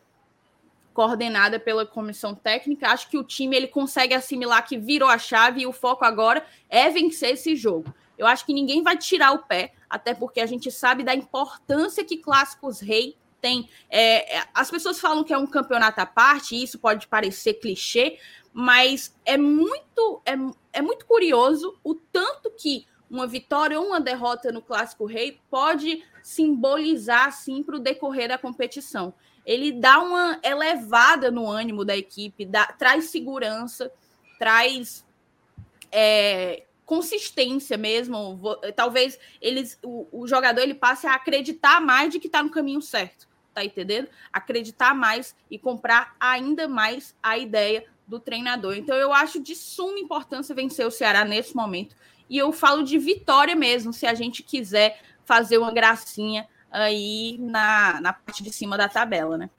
coordenada 0.92 1.60
pela 1.60 1.84
comissão 1.84 2.34
técnica. 2.34 2.88
Acho 2.88 3.10
que 3.10 3.18
o 3.18 3.24
time 3.24 3.56
ele 3.56 3.66
consegue 3.66 4.14
assimilar 4.14 4.66
que 4.66 4.78
virou 4.78 5.08
a 5.08 5.18
chave 5.18 5.60
e 5.60 5.66
o 5.66 5.72
foco 5.72 6.04
agora 6.04 6.44
é 6.70 6.88
vencer 6.88 7.34
esse 7.34 7.54
jogo. 7.54 7.92
Eu 8.16 8.26
acho 8.26 8.46
que 8.46 8.54
ninguém 8.54 8.82
vai 8.82 8.96
tirar 8.96 9.32
o 9.32 9.40
pé, 9.40 9.74
até 9.90 10.14
porque 10.14 10.40
a 10.40 10.46
gente 10.46 10.70
sabe 10.70 11.04
da 11.04 11.14
importância 11.14 12.04
que 12.04 12.16
Clássicos 12.16 12.80
Rei 12.80 13.16
tem. 13.40 13.68
É, 13.90 14.38
é 14.38 14.48
as 14.54 14.70
pessoas 14.70 14.98
falam 14.98 15.22
que 15.22 15.34
é 15.34 15.38
um 15.38 15.46
campeonato 15.46 16.00
à 16.00 16.06
parte, 16.06 16.56
e 16.56 16.62
isso 16.62 16.78
pode 16.78 17.06
parecer 17.06 17.54
clichê, 17.54 18.18
mas 18.52 19.14
é 19.24 19.36
muito, 19.36 20.22
é, 20.24 20.32
é 20.72 20.80
muito 20.80 21.04
curioso 21.04 21.78
o 21.84 21.94
tanto 21.94 22.50
que 22.52 22.86
uma 23.10 23.26
vitória 23.26 23.78
ou 23.78 23.86
uma 23.86 24.00
derrota 24.00 24.50
no 24.50 24.60
Clássico 24.60 25.06
Rei 25.06 25.40
pode 25.50 26.04
simbolizar, 26.22 27.28
assim, 27.28 27.62
para 27.62 27.76
o 27.76 27.80
decorrer 27.80 28.28
da 28.28 28.38
competição. 28.38 29.14
Ele 29.44 29.70
dá 29.70 30.00
uma 30.00 30.40
elevada 30.42 31.30
no 31.30 31.48
ânimo 31.48 31.84
da 31.84 31.96
equipe, 31.96 32.44
dá, 32.44 32.66
traz 32.66 33.04
segurança, 33.04 33.92
traz 34.38 35.06
é, 35.92 36.64
consistência 36.84 37.76
mesmo. 37.76 38.40
Talvez 38.74 39.18
eles, 39.40 39.78
o, 39.84 40.08
o, 40.10 40.26
jogador 40.26 40.62
ele 40.62 40.74
passe 40.74 41.06
a 41.06 41.14
acreditar 41.14 41.80
mais 41.80 42.12
de 42.12 42.18
que 42.18 42.26
está 42.26 42.42
no 42.42 42.50
caminho 42.50 42.82
certo, 42.82 43.28
tá 43.54 43.64
entendendo? 43.64 44.08
Acreditar 44.32 44.94
mais 44.94 45.36
e 45.48 45.58
comprar 45.58 46.16
ainda 46.18 46.66
mais 46.66 47.14
a 47.22 47.38
ideia 47.38 47.84
do 48.04 48.18
treinador. 48.18 48.76
Então 48.76 48.96
eu 48.96 49.12
acho 49.12 49.40
de 49.40 49.54
suma 49.54 49.98
importância 49.98 50.54
vencer 50.54 50.86
o 50.86 50.90
Ceará 50.90 51.24
nesse 51.24 51.54
momento 51.54 51.94
e 52.28 52.38
eu 52.38 52.52
falo 52.52 52.82
de 52.82 52.98
vitória 52.98 53.54
mesmo, 53.54 53.92
se 53.92 54.06
a 54.06 54.14
gente 54.14 54.42
quiser 54.42 54.98
fazer 55.24 55.58
uma 55.58 55.72
gracinha 55.72 56.46
aí 56.70 57.36
na, 57.40 58.00
na 58.00 58.12
parte 58.12 58.42
de 58.42 58.52
cima 58.52 58.76
da 58.76 58.88
tabela, 58.88 59.36
né? 59.36 59.50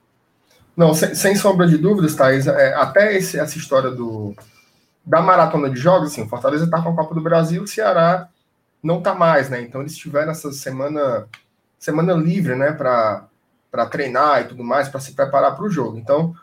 Não, 0.75 0.93
sem, 0.93 1.15
sem 1.15 1.35
sombra 1.35 1.67
de 1.67 1.77
dúvidas, 1.77 2.15
Thaís, 2.15 2.45
é, 2.45 2.73
até 2.75 3.17
esse, 3.17 3.39
essa 3.39 3.57
história 3.57 3.89
do, 3.89 4.35
da 5.03 5.21
maratona 5.21 5.69
de 5.69 5.79
jogos, 5.79 6.11
assim, 6.11 6.23
o 6.23 6.29
Fortaleza 6.29 6.65
está 6.65 6.81
com 6.81 6.89
a 6.89 6.95
Copa 6.95 7.15
do 7.15 7.21
Brasil, 7.21 7.63
o 7.63 7.67
Ceará 7.67 8.29
não 8.83 8.99
está 8.99 9.15
mais, 9.15 9.49
né? 9.49 9.61
Então 9.61 9.81
eles 9.81 9.97
tiveram 9.97 10.31
essa 10.31 10.51
semana 10.51 11.27
semana 11.79 12.13
livre, 12.13 12.55
né, 12.55 12.71
para 12.71 13.85
treinar 13.89 14.41
e 14.41 14.45
tudo 14.45 14.63
mais, 14.63 14.89
para 14.89 14.99
se 14.99 15.13
preparar 15.13 15.55
para 15.55 15.65
o 15.65 15.69
jogo. 15.69 15.97
Então, 15.97 16.33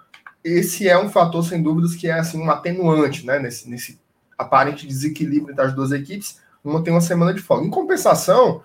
esse 0.42 0.88
é 0.88 0.98
um 0.98 1.08
fator, 1.08 1.44
sem 1.44 1.62
dúvidas, 1.62 1.94
que 1.94 2.08
é 2.08 2.12
assim, 2.12 2.40
um 2.40 2.50
atenuante 2.50 3.26
né, 3.26 3.38
nesse, 3.38 3.68
nesse 3.68 4.00
aparente 4.36 4.86
desequilíbrio 4.86 5.54
das 5.54 5.74
duas 5.74 5.92
equipes, 5.92 6.40
uma 6.62 6.82
tem 6.82 6.92
uma 6.92 7.00
semana 7.00 7.34
de 7.34 7.40
folga. 7.40 7.66
Em 7.66 7.70
compensação, 7.70 8.62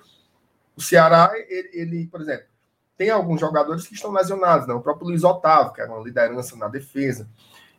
o 0.76 0.82
Ceará, 0.82 1.32
ele, 1.50 1.70
ele, 1.74 2.08
por 2.08 2.22
exemplo, 2.22 2.46
tem 2.98 3.10
alguns 3.10 3.40
jogadores 3.40 3.88
que 3.88 3.94
estão 3.94 4.12
lesionados, 4.12 4.68
né? 4.68 4.74
o 4.74 4.82
próprio 4.82 5.08
Luiz 5.08 5.24
Otávio, 5.24 5.74
que 5.74 5.82
era 5.82 5.92
uma 5.92 6.04
liderança 6.04 6.56
na 6.56 6.68
defesa. 6.68 7.28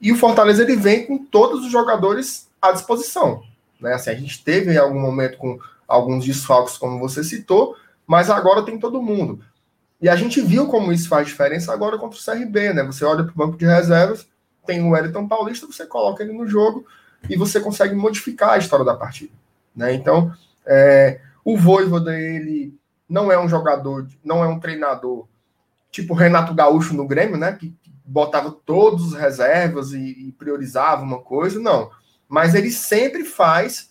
E 0.01 0.11
o 0.13 0.17
Fortaleza 0.17 0.63
ele 0.63 0.77
vem 0.77 1.07
com 1.07 1.19
todos 1.19 1.65
os 1.65 1.71
jogadores 1.71 2.49
à 2.61 2.73
disposição. 2.73 3.43
Né? 3.81 3.95
Assim, 3.95 4.11
a 4.11 4.15
gente 4.15 4.43
teve 4.43 4.73
em 4.73 4.79
algum 4.79 4.99
momento 4.99 5.37
com 5.39 5.59
alguns 5.87 6.25
desfalques, 6.25 6.79
como 6.79 6.99
você 6.99 7.25
citou, 7.25 7.77
mas 8.07 8.31
agora 8.31 8.63
tem 8.63 8.79
todo 8.79 9.03
mundo. 9.03 9.41
E 10.01 10.09
a 10.09 10.17
gente 10.17 10.41
viu 10.41 10.67
como 10.69 10.93
isso 10.93 11.09
faz 11.09 11.27
diferença 11.27 11.73
agora 11.73 11.99
contra 11.99 12.19
o 12.19 12.23
CRB, 12.23 12.73
né? 12.73 12.83
Você 12.85 13.05
olha 13.05 13.23
para 13.25 13.33
o 13.33 13.37
banco 13.37 13.59
de 13.59 13.67
reservas, 13.67 14.27
tem 14.67 14.83
o 14.83 14.91
Wellington 14.91 15.29
Paulista, 15.29 15.67
você 15.67 15.85
coloca 15.85 16.23
ele 16.23 16.33
no 16.33 16.47
jogo, 16.47 16.87
e 17.29 17.37
você 17.37 17.61
consegue 17.61 17.95
modificar 17.95 18.51
a 18.51 18.59
história 18.59 18.85
da 18.85 18.97
partida. 18.97 19.33
Né? 19.75 19.95
Então, 19.95 20.33
é, 20.67 21.21
o 21.45 21.57
Voivoda, 21.57 22.19
ele 22.19 22.75
não 23.09 23.31
é 23.31 23.39
um 23.39 23.49
jogador, 23.49 24.07
não 24.25 24.43
é 24.45 24.47
um 24.47 24.61
treinador 24.61 25.27
tipo 25.91 26.15
Renato 26.15 26.55
Gaúcho 26.55 26.95
no 26.95 27.07
Grêmio, 27.07 27.37
né? 27.37 27.53
Que 27.53 27.75
botava 28.05 28.51
todos 28.51 29.07
os 29.07 29.15
reservas 29.15 29.93
e, 29.93 30.29
e 30.29 30.33
priorizava 30.33 31.03
uma 31.03 31.21
coisa, 31.21 31.61
não. 31.61 31.91
Mas 32.29 32.55
ele 32.55 32.71
sempre 32.71 33.25
faz 33.25 33.91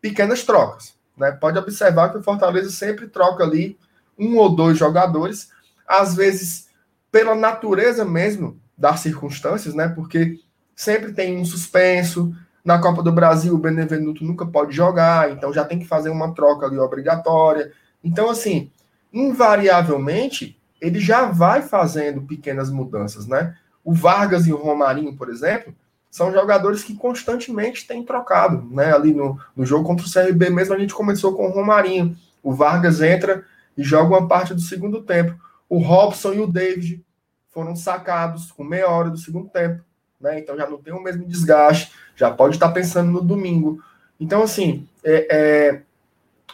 pequenas 0.00 0.44
trocas. 0.44 0.94
Né? 1.16 1.32
Pode 1.32 1.58
observar 1.58 2.10
que 2.10 2.18
o 2.18 2.22
Fortaleza 2.22 2.70
sempre 2.70 3.08
troca 3.08 3.42
ali 3.42 3.78
um 4.18 4.36
ou 4.36 4.54
dois 4.54 4.76
jogadores, 4.76 5.50
às 5.86 6.14
vezes 6.14 6.68
pela 7.10 7.34
natureza 7.34 8.04
mesmo 8.04 8.60
das 8.76 9.00
circunstâncias, 9.00 9.74
né? 9.74 9.88
Porque 9.88 10.38
sempre 10.76 11.12
tem 11.12 11.36
um 11.36 11.44
suspenso, 11.44 12.34
na 12.64 12.78
Copa 12.78 13.02
do 13.02 13.12
Brasil, 13.12 13.54
o 13.54 13.58
Benevenuto 13.58 14.24
nunca 14.24 14.44
pode 14.44 14.74
jogar, 14.74 15.30
então 15.30 15.52
já 15.52 15.64
tem 15.64 15.78
que 15.78 15.86
fazer 15.86 16.10
uma 16.10 16.34
troca 16.34 16.66
ali 16.66 16.78
obrigatória. 16.78 17.72
Então, 18.02 18.28
assim, 18.28 18.70
invariavelmente, 19.12 20.60
ele 20.80 21.00
já 21.00 21.26
vai 21.26 21.62
fazendo 21.62 22.22
pequenas 22.22 22.70
mudanças, 22.70 23.26
né? 23.26 23.56
O 23.84 23.92
Vargas 23.92 24.46
e 24.46 24.52
o 24.52 24.56
Romarinho, 24.56 25.16
por 25.16 25.30
exemplo, 25.30 25.74
são 26.10 26.32
jogadores 26.32 26.82
que 26.82 26.94
constantemente 26.94 27.86
têm 27.86 28.04
trocado, 28.04 28.66
né? 28.70 28.94
Ali 28.94 29.14
no, 29.14 29.38
no 29.56 29.64
jogo 29.64 29.84
contra 29.84 30.06
o 30.06 30.10
CRB 30.10 30.50
mesmo, 30.50 30.74
a 30.74 30.78
gente 30.78 30.94
começou 30.94 31.34
com 31.34 31.48
o 31.48 31.50
Romarinho. 31.50 32.16
O 32.42 32.52
Vargas 32.52 33.00
entra 33.00 33.44
e 33.76 33.82
joga 33.82 34.16
uma 34.16 34.28
parte 34.28 34.54
do 34.54 34.60
segundo 34.60 35.02
tempo. 35.02 35.38
O 35.68 35.78
Robson 35.78 36.32
e 36.32 36.40
o 36.40 36.46
David 36.46 37.04
foram 37.48 37.74
sacados 37.74 38.52
com 38.52 38.64
meia 38.64 38.88
hora 38.88 39.10
do 39.10 39.18
segundo 39.18 39.48
tempo 39.48 39.82
né? 40.20 40.38
Então 40.38 40.56
já 40.56 40.68
não 40.68 40.78
tem 40.78 40.92
o 40.92 41.02
mesmo 41.02 41.24
desgaste, 41.24 41.92
já 42.16 42.30
pode 42.30 42.56
estar 42.56 42.70
pensando 42.70 43.10
no 43.10 43.20
domingo. 43.20 43.82
Então, 44.18 44.42
assim, 44.42 44.88
é, 45.04 45.28
é, 45.30 45.82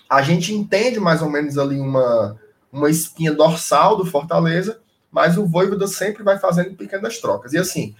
a 0.09 0.22
gente 0.22 0.55
entende 0.55 1.00
mais 1.00 1.22
ou 1.22 1.31
menos 1.31 1.57
ali 1.57 1.81
uma, 1.81 2.38
uma 2.70 2.90
espinha 2.90 3.33
dorsal 3.33 3.96
do 3.96 4.05
Fortaleza, 4.05 4.81
mas 5.11 5.38
o 5.38 5.46
Voivoda 5.46 5.87
sempre 5.87 6.22
vai 6.22 6.38
fazendo 6.38 6.74
pequenas 6.74 7.18
trocas. 7.18 7.53
E 7.53 7.59
assim, 7.59 7.94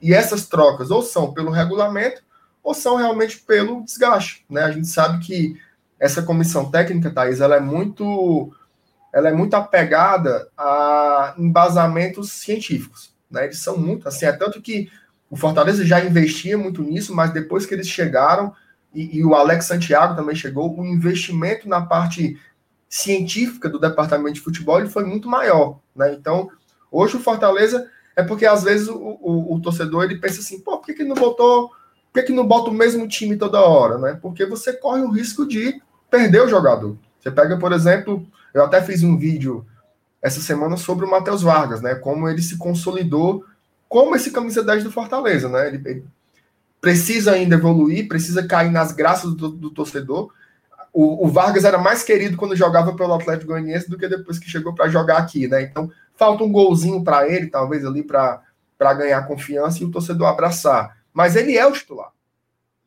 e 0.00 0.12
essas 0.12 0.46
trocas 0.46 0.90
ou 0.90 1.02
são 1.02 1.32
pelo 1.32 1.50
regulamento 1.50 2.22
ou 2.62 2.74
são 2.74 2.96
realmente 2.96 3.38
pelo 3.38 3.84
desgaste, 3.84 4.44
né? 4.50 4.62
A 4.62 4.70
gente 4.72 4.88
sabe 4.88 5.24
que 5.24 5.56
essa 5.98 6.22
comissão 6.22 6.70
técnica, 6.70 7.10
Thaís, 7.10 7.40
ela 7.40 7.56
é 7.56 7.60
muito 7.60 8.52
ela 9.12 9.30
é 9.30 9.32
muito 9.32 9.54
apegada 9.54 10.46
a 10.58 11.34
embasamentos 11.38 12.32
científicos, 12.32 13.14
né? 13.30 13.44
Eles 13.44 13.60
são 13.60 13.78
muito, 13.78 14.06
assim, 14.06 14.26
é 14.26 14.32
tanto 14.32 14.60
que 14.60 14.90
o 15.30 15.36
Fortaleza 15.36 15.84
já 15.84 16.04
investia 16.04 16.56
muito 16.56 16.82
nisso, 16.82 17.14
mas 17.14 17.32
depois 17.32 17.66
que 17.66 17.74
eles 17.74 17.88
chegaram, 17.88 18.54
e, 18.94 19.18
e, 19.18 19.24
o 19.24 19.34
Alex 19.34 19.66
Santiago 19.66 20.16
também 20.16 20.34
chegou, 20.34 20.74
o 20.74 20.84
investimento 20.84 21.68
na 21.68 21.82
parte 21.82 22.38
científica 22.88 23.68
do 23.68 23.78
departamento 23.78 24.34
de 24.34 24.40
futebol 24.40 24.78
ele 24.78 24.88
foi 24.88 25.04
muito 25.04 25.28
maior. 25.28 25.78
Né? 25.94 26.14
Então, 26.14 26.50
hoje 26.90 27.16
o 27.16 27.20
Fortaleza 27.20 27.90
é 28.14 28.22
porque 28.22 28.46
às 28.46 28.62
vezes 28.62 28.88
o, 28.88 28.96
o, 28.96 29.54
o 29.54 29.60
torcedor 29.60 30.04
ele 30.04 30.18
pensa 30.18 30.40
assim, 30.40 30.60
pô, 30.60 30.78
por 30.78 30.86
que, 30.86 30.94
que 30.94 31.04
não 31.04 31.14
botou, 31.14 31.68
por 31.68 32.20
que, 32.20 32.22
que 32.22 32.32
não 32.32 32.46
bota 32.46 32.70
o 32.70 32.74
mesmo 32.74 33.06
time 33.06 33.36
toda 33.36 33.60
hora? 33.60 33.98
Né? 33.98 34.18
Porque 34.22 34.46
você 34.46 34.72
corre 34.72 35.02
o 35.02 35.10
risco 35.10 35.46
de 35.46 35.80
perder 36.10 36.42
o 36.42 36.48
jogador. 36.48 36.96
Você 37.20 37.30
pega, 37.30 37.58
por 37.58 37.72
exemplo, 37.72 38.26
eu 38.54 38.64
até 38.64 38.80
fiz 38.80 39.02
um 39.02 39.18
vídeo 39.18 39.66
essa 40.22 40.40
semana 40.40 40.76
sobre 40.76 41.04
o 41.04 41.10
Matheus 41.10 41.42
Vargas, 41.42 41.82
né? 41.82 41.94
Como 41.94 42.28
ele 42.28 42.40
se 42.40 42.56
consolidou 42.56 43.44
como 43.88 44.14
esse 44.16 44.30
camisa 44.30 44.62
10 44.62 44.84
do 44.84 44.92
Fortaleza, 44.92 45.48
né? 45.48 45.68
Ele, 45.68 45.82
ele, 45.84 46.04
precisa 46.80 47.32
ainda 47.32 47.56
evoluir, 47.56 48.06
precisa 48.06 48.46
cair 48.46 48.70
nas 48.70 48.92
graças 48.92 49.34
do, 49.34 49.48
do 49.48 49.70
torcedor. 49.70 50.32
O, 50.92 51.26
o, 51.26 51.28
Vargas 51.28 51.64
era 51.64 51.78
mais 51.78 52.02
querido 52.02 52.36
quando 52.36 52.54
jogava 52.54 52.94
pelo 52.94 53.14
Atlético 53.14 53.52
Goianiense 53.52 53.90
do 53.90 53.98
que 53.98 54.08
depois 54.08 54.38
que 54.38 54.48
chegou 54.48 54.74
para 54.74 54.88
jogar 54.88 55.18
aqui, 55.18 55.48
né? 55.48 55.62
Então 55.62 55.90
falta 56.14 56.44
um 56.44 56.52
golzinho 56.52 57.02
para 57.02 57.28
ele, 57.28 57.48
talvez 57.48 57.84
ali 57.84 58.02
para 58.02 58.42
ganhar 58.94 59.26
confiança 59.26 59.82
e 59.82 59.86
o 59.86 59.90
torcedor 59.90 60.28
abraçar. 60.28 60.96
Mas 61.12 61.36
ele 61.36 61.56
é 61.56 61.66
o 61.66 61.72
titular. 61.72 62.12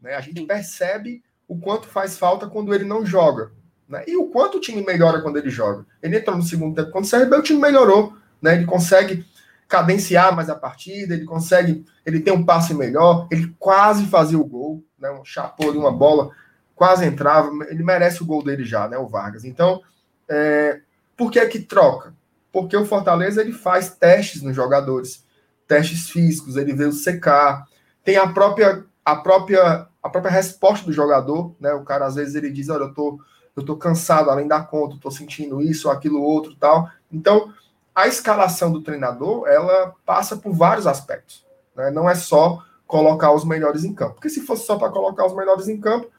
Né? 0.01 0.15
A 0.15 0.21
gente 0.21 0.41
percebe 0.45 1.21
o 1.47 1.57
quanto 1.57 1.87
faz 1.87 2.17
falta 2.17 2.47
quando 2.47 2.73
ele 2.73 2.85
não 2.85 3.05
joga. 3.05 3.51
Né? 3.87 4.03
E 4.07 4.15
o 4.15 4.27
quanto 4.27 4.57
o 4.57 4.61
time 4.61 4.83
melhora 4.83 5.21
quando 5.21 5.37
ele 5.37 5.49
joga. 5.49 5.85
Ele 6.01 6.17
entrou 6.17 6.37
no 6.37 6.43
segundo 6.43 6.75
tempo. 6.75 6.91
Quando 6.91 7.05
o 7.05 7.09
CRB, 7.09 7.35
o 7.35 7.43
time 7.43 7.59
melhorou. 7.59 8.13
Né? 8.41 8.55
Ele 8.55 8.65
consegue 8.65 9.25
cadenciar 9.69 10.35
mais 10.35 10.49
a 10.49 10.55
partida, 10.55 11.13
ele 11.13 11.25
consegue, 11.25 11.85
ele 12.03 12.19
tem 12.19 12.33
um 12.33 12.43
passe 12.43 12.73
melhor, 12.73 13.27
ele 13.31 13.55
quase 13.59 14.07
fazia 14.07 14.39
o 14.39 14.43
gol, 14.43 14.83
né? 14.97 15.11
Um 15.11 15.23
chapô 15.23 15.71
de 15.71 15.77
uma 15.77 15.91
bola, 15.91 16.31
quase 16.75 17.05
entrava, 17.05 17.51
ele 17.69 17.83
merece 17.83 18.23
o 18.23 18.25
gol 18.25 18.43
dele 18.43 18.65
já, 18.65 18.87
né? 18.87 18.97
O 18.97 19.07
Vargas. 19.07 19.45
Então, 19.45 19.81
é, 20.27 20.81
por 21.15 21.29
que 21.29 21.37
é 21.37 21.45
que 21.45 21.59
troca? 21.59 22.15
Porque 22.51 22.75
o 22.75 22.85
Fortaleza 22.85 23.41
ele 23.41 23.53
faz 23.53 23.91
testes 23.91 24.41
nos 24.41 24.55
jogadores, 24.55 25.23
testes 25.67 26.09
físicos, 26.09 26.57
ele 26.57 26.73
vê 26.73 26.85
o 26.85 26.91
secar, 26.91 27.67
tem 28.03 28.17
a 28.17 28.27
própria 28.27 28.83
a 29.05 29.15
própria 29.15 29.87
a 30.01 30.09
própria 30.09 30.31
resposta 30.31 30.85
do 30.85 30.93
jogador, 30.93 31.55
né? 31.59 31.73
O 31.73 31.83
cara 31.83 32.07
às 32.07 32.15
vezes 32.15 32.33
ele 32.33 32.49
diz, 32.49 32.69
olha, 32.69 32.83
eu 32.85 32.93
tô 32.93 33.19
eu 33.55 33.63
tô 33.63 33.75
cansado 33.75 34.31
além 34.31 34.47
da 34.47 34.61
conta, 34.61 34.97
tô 34.99 35.11
sentindo 35.11 35.61
isso, 35.61 35.89
aquilo 35.89 36.21
outro, 36.21 36.55
tal. 36.55 36.89
Então, 37.11 37.53
a 37.93 38.07
escalação 38.07 38.71
do 38.71 38.81
treinador 38.81 39.47
ela 39.47 39.93
passa 40.05 40.37
por 40.37 40.53
vários 40.53 40.87
aspectos. 40.87 41.45
Né? 41.75 41.91
Não 41.91 42.09
é 42.09 42.15
só 42.15 42.63
colocar 42.87 43.31
os 43.31 43.45
melhores 43.45 43.83
em 43.83 43.93
campo. 43.93 44.15
Porque 44.15 44.29
se 44.29 44.41
fosse 44.41 44.65
só 44.65 44.77
para 44.77 44.89
colocar 44.89 45.25
os 45.25 45.35
melhores 45.35 45.67
em 45.67 45.79
campo, 45.79 46.09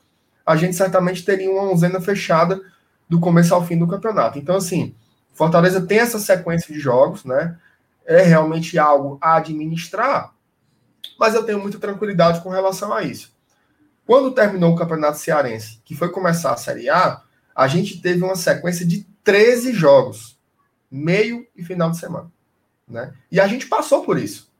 a 0.44 0.56
gente 0.56 0.76
certamente 0.76 1.24
teria 1.24 1.50
uma 1.50 1.70
onzena 1.70 2.00
fechada 2.00 2.60
do 3.08 3.18
começo 3.18 3.54
ao 3.54 3.64
fim 3.64 3.76
do 3.76 3.88
campeonato. 3.88 4.38
Então, 4.38 4.56
assim, 4.56 4.94
Fortaleza 5.32 5.80
tem 5.80 5.98
essa 5.98 6.18
sequência 6.18 6.72
de 6.72 6.78
jogos, 6.78 7.24
né? 7.24 7.58
É 8.04 8.22
realmente 8.22 8.78
algo 8.78 9.18
a 9.20 9.36
administrar, 9.36 10.32
mas 11.18 11.34
eu 11.34 11.44
tenho 11.44 11.60
muita 11.60 11.78
tranquilidade 11.78 12.40
com 12.40 12.48
relação 12.50 12.92
a 12.92 13.02
isso. 13.02 13.32
Quando 14.06 14.32
terminou 14.32 14.72
o 14.72 14.76
Campeonato 14.76 15.18
Cearense, 15.18 15.80
que 15.84 15.94
foi 15.94 16.08
começar 16.08 16.52
a 16.52 16.56
Série 16.56 16.88
A, 16.88 17.22
a 17.54 17.68
gente 17.68 18.00
teve 18.00 18.24
uma 18.24 18.34
sequência 18.34 18.84
de 18.84 19.06
13 19.22 19.72
jogos 19.72 20.39
meio 20.90 21.46
e 21.54 21.62
final 21.62 21.90
de 21.90 21.98
semana. 21.98 22.30
Né? 22.88 23.14
E 23.30 23.38
a 23.38 23.46
gente 23.46 23.66
passou 23.66 24.04
por 24.04 24.18
isso. 24.18 24.50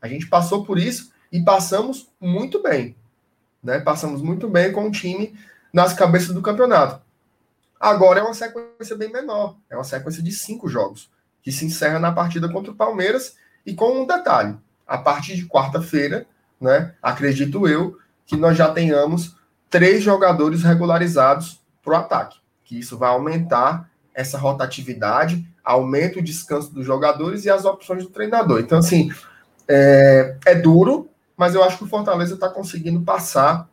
A 0.00 0.08
gente 0.08 0.26
passou 0.26 0.64
por 0.64 0.78
isso 0.78 1.12
e 1.30 1.42
passamos 1.42 2.08
muito 2.20 2.62
bem. 2.62 2.96
Né? 3.62 3.78
Passamos 3.80 4.20
muito 4.20 4.48
bem 4.48 4.72
com 4.72 4.88
o 4.88 4.90
time 4.90 5.38
nas 5.72 5.92
cabeças 5.92 6.34
do 6.34 6.42
campeonato. 6.42 7.04
Agora 7.78 8.20
é 8.20 8.22
uma 8.22 8.34
sequência 8.34 8.96
bem 8.96 9.12
menor. 9.12 9.56
É 9.70 9.76
uma 9.76 9.84
sequência 9.84 10.22
de 10.22 10.32
cinco 10.32 10.68
jogos, 10.68 11.10
que 11.42 11.52
se 11.52 11.64
encerra 11.64 11.98
na 11.98 12.10
partida 12.10 12.48
contra 12.48 12.72
o 12.72 12.76
Palmeiras. 12.76 13.36
E 13.64 13.74
com 13.74 14.02
um 14.02 14.06
detalhe: 14.06 14.56
a 14.86 14.98
partir 14.98 15.36
de 15.36 15.46
quarta-feira, 15.46 16.26
né, 16.60 16.94
acredito 17.02 17.68
eu, 17.68 17.98
que 18.24 18.36
nós 18.36 18.56
já 18.56 18.72
tenhamos 18.72 19.36
três 19.68 20.02
jogadores 20.02 20.62
regularizados 20.62 21.60
para 21.82 21.92
o 21.92 21.96
ataque. 21.96 22.38
Que 22.64 22.78
isso 22.78 22.96
vai 22.96 23.10
aumentar 23.10 23.90
essa 24.16 24.38
rotatividade, 24.38 25.46
aumenta 25.62 26.18
o 26.18 26.22
descanso 26.22 26.72
dos 26.72 26.86
jogadores 26.86 27.44
e 27.44 27.50
as 27.50 27.66
opções 27.66 28.02
do 28.02 28.10
treinador. 28.10 28.60
Então, 28.60 28.78
assim, 28.78 29.12
é, 29.68 30.36
é 30.46 30.54
duro, 30.54 31.10
mas 31.36 31.54
eu 31.54 31.62
acho 31.62 31.76
que 31.76 31.84
o 31.84 31.88
Fortaleza 31.88 32.34
está 32.34 32.48
conseguindo 32.48 33.02
passar 33.02 33.68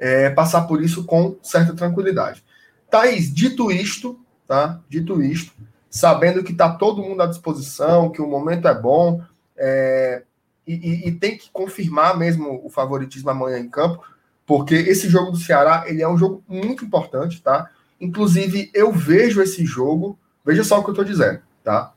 é, 0.00 0.30
passar 0.30 0.62
por 0.62 0.82
isso 0.82 1.04
com 1.04 1.36
certa 1.42 1.74
tranquilidade. 1.74 2.42
Thaís, 2.90 3.32
dito 3.32 3.70
isto, 3.70 4.18
tá? 4.48 4.80
Dito 4.88 5.22
isto, 5.22 5.52
sabendo 5.90 6.42
que 6.42 6.52
está 6.52 6.70
todo 6.70 7.02
mundo 7.02 7.22
à 7.22 7.26
disposição, 7.26 8.10
que 8.10 8.22
o 8.22 8.26
momento 8.26 8.66
é 8.66 8.74
bom, 8.74 9.22
é, 9.56 10.22
e, 10.66 11.08
e, 11.08 11.12
tem 11.12 11.36
que 11.36 11.50
confirmar 11.52 12.16
mesmo 12.16 12.64
o 12.64 12.70
favoritismo 12.70 13.28
amanhã 13.28 13.58
em 13.58 13.68
campo, 13.68 14.02
porque 14.46 14.74
esse 14.74 15.08
jogo 15.08 15.32
do 15.32 15.36
Ceará 15.36 15.84
ele 15.86 16.02
é 16.02 16.08
um 16.08 16.16
jogo 16.16 16.42
muito 16.48 16.84
importante, 16.84 17.42
tá? 17.42 17.68
Inclusive, 18.00 18.70
eu 18.72 18.92
vejo 18.92 19.42
esse 19.42 19.64
jogo, 19.64 20.18
veja 20.44 20.64
só 20.64 20.78
o 20.78 20.82
que 20.82 20.90
eu 20.90 20.92
estou 20.92 21.04
dizendo, 21.04 21.40
tá? 21.62 21.92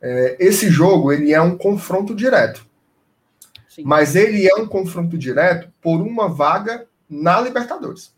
É, 0.00 0.36
esse 0.38 0.70
jogo, 0.70 1.12
ele 1.12 1.32
é 1.32 1.40
um 1.42 1.56
confronto 1.58 2.14
direto. 2.14 2.64
Sim. 3.68 3.82
Mas 3.84 4.16
ele 4.16 4.48
é 4.48 4.54
um 4.54 4.66
confronto 4.66 5.18
direto 5.18 5.70
por 5.80 6.00
uma 6.00 6.28
vaga 6.28 6.86
na 7.08 7.40
Libertadores. 7.40 8.14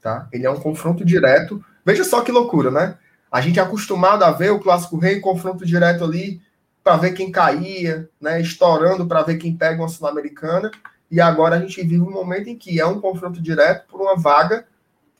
Tá? 0.00 0.28
Ele 0.32 0.46
é 0.46 0.50
um 0.50 0.60
confronto 0.60 1.04
direto. 1.04 1.64
Veja 1.84 2.04
só 2.04 2.20
que 2.20 2.30
loucura, 2.30 2.70
né? 2.70 2.96
A 3.30 3.40
gente 3.40 3.58
é 3.58 3.62
acostumado 3.62 4.22
a 4.22 4.30
ver 4.30 4.50
o 4.50 4.60
Clássico 4.60 4.98
Rei 4.98 5.20
confronto 5.20 5.66
direto 5.66 6.04
ali 6.04 6.40
para 6.82 6.96
ver 6.96 7.12
quem 7.12 7.32
caía, 7.32 8.08
né? 8.20 8.40
Estourando 8.40 9.06
para 9.06 9.22
ver 9.22 9.36
quem 9.36 9.56
pega 9.56 9.82
uma 9.82 9.88
Sul-Americana. 9.88 10.70
E 11.10 11.20
agora 11.20 11.56
a 11.56 11.60
gente 11.60 11.82
vive 11.82 12.00
um 12.00 12.10
momento 12.10 12.48
em 12.48 12.56
que 12.56 12.80
é 12.80 12.86
um 12.86 13.00
confronto 13.00 13.42
direto 13.42 13.86
por 13.88 14.00
uma 14.00 14.16
vaga, 14.16 14.66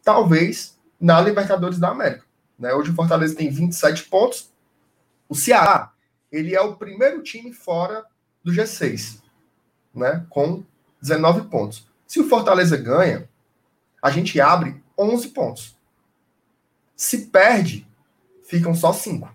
talvez, 0.04 0.75
na 1.00 1.20
Libertadores 1.20 1.78
da 1.78 1.90
América. 1.90 2.24
Né? 2.58 2.72
Hoje 2.72 2.90
o 2.90 2.94
Fortaleza 2.94 3.36
tem 3.36 3.50
27 3.50 4.04
pontos. 4.04 4.50
O 5.28 5.34
Ceará, 5.34 5.92
ele 6.30 6.54
é 6.54 6.60
o 6.60 6.76
primeiro 6.76 7.22
time 7.22 7.52
fora 7.52 8.04
do 8.42 8.52
G6, 8.52 9.20
né? 9.94 10.24
com 10.30 10.64
19 11.00 11.48
pontos. 11.48 11.86
Se 12.06 12.20
o 12.20 12.28
Fortaleza 12.28 12.76
ganha, 12.76 13.28
a 14.00 14.10
gente 14.10 14.40
abre 14.40 14.82
11 14.96 15.28
pontos. 15.28 15.76
Se 16.94 17.26
perde, 17.26 17.86
ficam 18.44 18.74
só 18.74 18.92
5. 18.92 19.28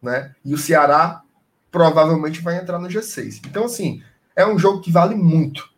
Né? 0.00 0.34
E 0.44 0.54
o 0.54 0.58
Ceará 0.58 1.22
provavelmente 1.70 2.40
vai 2.40 2.58
entrar 2.58 2.78
no 2.78 2.88
G6. 2.88 3.42
Então, 3.46 3.64
assim, 3.64 4.02
é 4.34 4.46
um 4.46 4.58
jogo 4.58 4.80
que 4.80 4.90
vale 4.90 5.14
muito. 5.14 5.70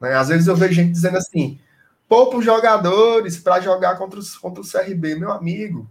Né? 0.00 0.14
Às 0.14 0.28
vezes 0.28 0.46
eu 0.46 0.56
vejo 0.56 0.74
gente 0.74 0.92
dizendo 0.92 1.18
assim: 1.18 1.60
poupa 2.08 2.38
os 2.38 2.44
jogadores 2.44 3.36
para 3.36 3.60
jogar 3.60 3.96
contra, 3.96 4.18
os, 4.18 4.36
contra 4.36 4.62
o 4.62 4.66
CRB, 4.68 5.14
meu 5.16 5.30
amigo. 5.30 5.88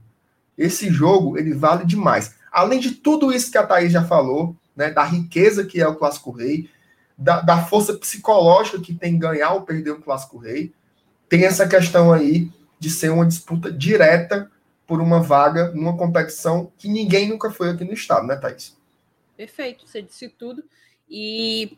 Esse 0.57 0.89
jogo 0.89 1.37
ele 1.37 1.53
vale 1.53 1.85
demais. 1.85 2.35
Além 2.51 2.79
de 2.79 2.91
tudo 2.91 3.31
isso 3.31 3.51
que 3.51 3.57
a 3.57 3.65
Thaís 3.65 3.91
já 3.91 4.03
falou, 4.03 4.55
né, 4.75 4.89
da 4.89 5.03
riqueza 5.03 5.63
que 5.63 5.79
é 5.79 5.87
o 5.87 5.95
Clássico 5.95 6.31
Rei, 6.31 6.69
da, 7.17 7.41
da 7.41 7.63
força 7.63 7.93
psicológica 7.93 8.79
que 8.79 8.93
tem 8.93 9.17
ganhar 9.17 9.53
ou 9.53 9.61
perder 9.61 9.91
o 9.91 10.01
Clássico 10.01 10.37
Rei, 10.37 10.73
tem 11.29 11.45
essa 11.45 11.67
questão 11.67 12.11
aí 12.11 12.51
de 12.79 12.89
ser 12.89 13.09
uma 13.09 13.25
disputa 13.25 13.71
direta 13.71 14.49
por 14.85 15.01
uma 15.01 15.21
vaga 15.21 15.71
numa 15.71 15.97
competição 15.97 16.71
que 16.77 16.87
ninguém 16.87 17.27
nunca 17.27 17.51
foi 17.51 17.69
aqui 17.69 17.83
no 17.83 17.93
estado, 17.93 18.25
né, 18.25 18.35
Thaís? 18.35 18.75
Perfeito, 19.35 19.87
você 19.87 20.01
disse 20.01 20.29
tudo. 20.29 20.63
E 21.09 21.77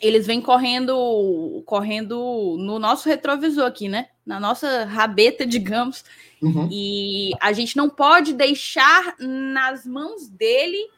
eles 0.00 0.26
vêm 0.26 0.40
correndo, 0.40 1.62
correndo 1.66 2.56
no 2.58 2.78
nosso 2.78 3.08
retrovisor 3.08 3.66
aqui, 3.66 3.88
né? 3.88 4.08
Na 4.24 4.40
nossa 4.40 4.84
rabeta, 4.84 5.46
digamos. 5.46 6.04
Uhum. 6.40 6.68
E 6.70 7.30
a 7.40 7.52
gente 7.52 7.76
não 7.76 7.88
pode 7.88 8.32
deixar 8.32 9.14
nas 9.18 9.86
mãos 9.86 10.28
dele, 10.28 10.88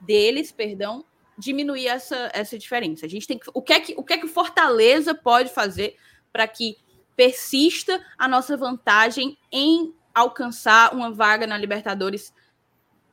deles, 0.00 0.52
perdão, 0.52 1.04
diminuir 1.36 1.88
essa, 1.88 2.30
essa 2.32 2.58
diferença. 2.58 3.04
A 3.06 3.08
gente 3.08 3.26
tem 3.26 3.38
que, 3.38 3.50
o 3.52 3.60
que 3.60 3.72
é 3.72 3.80
que 3.80 3.94
o 3.96 4.04
que 4.04 4.12
é 4.12 4.18
que 4.18 4.28
Fortaleza 4.28 5.14
pode 5.14 5.50
fazer 5.50 5.96
para 6.32 6.46
que 6.46 6.76
persista 7.16 8.04
a 8.16 8.28
nossa 8.28 8.56
vantagem 8.56 9.36
em 9.50 9.92
alcançar 10.14 10.94
uma 10.94 11.10
vaga 11.10 11.46
na 11.46 11.58
Libertadores, 11.58 12.32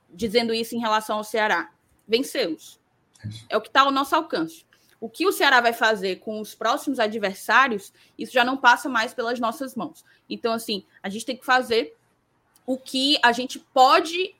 dizendo 0.10 0.54
isso 0.54 0.76
em 0.76 0.80
relação 0.80 1.18
ao 1.18 1.24
Ceará? 1.24 1.72
Vencê-los. 2.08 2.80
É 3.50 3.58
o 3.58 3.62
que 3.62 3.70
está 3.70 3.82
ao 3.82 3.92
nosso 3.92 4.14
alcance. 4.16 4.66
O 5.04 5.10
que 5.10 5.28
o 5.28 5.34
Ceará 5.34 5.60
vai 5.60 5.74
fazer 5.74 6.22
com 6.22 6.40
os 6.40 6.56
próximos 6.56 6.98
adversários, 6.98 7.92
isso 8.18 8.32
já 8.32 8.46
não 8.46 8.56
passa 8.56 8.88
mais 8.88 9.14
pelas 9.14 9.38
nossas 9.38 9.76
mãos. 9.76 10.02
Então, 10.30 10.54
assim, 10.54 10.86
a 11.04 11.10
gente 11.10 11.26
tem 11.26 11.36
que 11.36 11.46
fazer 11.46 11.94
o 12.66 12.78
que 12.78 13.20
a 13.22 13.34
gente 13.34 13.60
pode 13.60 14.34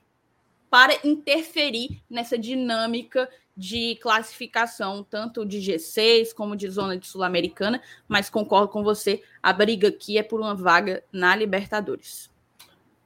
para 0.70 0.98
interferir 1.04 2.02
nessa 2.10 2.38
dinâmica 2.38 3.30
de 3.58 3.98
classificação, 4.02 5.04
tanto 5.04 5.46
de 5.46 5.58
G6 5.58 6.34
como 6.34 6.56
de 6.56 6.70
zona 6.70 6.98
de 6.98 7.08
Sul-Americana, 7.08 7.82
mas 8.08 8.30
concordo 8.30 8.70
com 8.70 8.86
você, 8.86 9.22
a 9.44 9.52
briga 9.52 9.90
aqui 9.90 10.18
é 10.18 10.24
por 10.24 10.40
uma 10.40 10.56
vaga 10.56 11.04
na 11.12 11.36
Libertadores. 11.36 12.32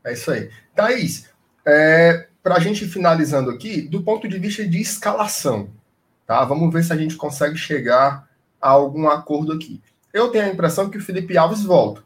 É 0.03 0.13
isso 0.13 0.29
aí. 0.29 0.51
Thaís, 0.75 1.33
é, 1.65 2.27
para 2.43 2.57
a 2.57 2.59
gente 2.59 2.85
finalizando 2.85 3.49
aqui, 3.49 3.81
do 3.81 4.03
ponto 4.03 4.27
de 4.27 4.37
vista 4.37 4.63
de 4.63 4.79
escalação, 4.79 5.71
Tá? 6.27 6.43
Vamos 6.43 6.71
ver 6.73 6.83
se 6.83 6.91
a 6.91 6.97
gente 6.97 7.15
consegue 7.15 7.55
chegar 7.55 8.27
a 8.61 8.69
algum 8.69 9.07
acordo 9.07 9.53
aqui. 9.53 9.81
Eu 10.13 10.27
tenho 10.29 10.43
a 10.43 10.49
impressão 10.49 10.89
que 10.89 10.97
o 10.97 11.01
Felipe 11.01 11.37
Alves 11.37 11.63
volta. 11.63 12.03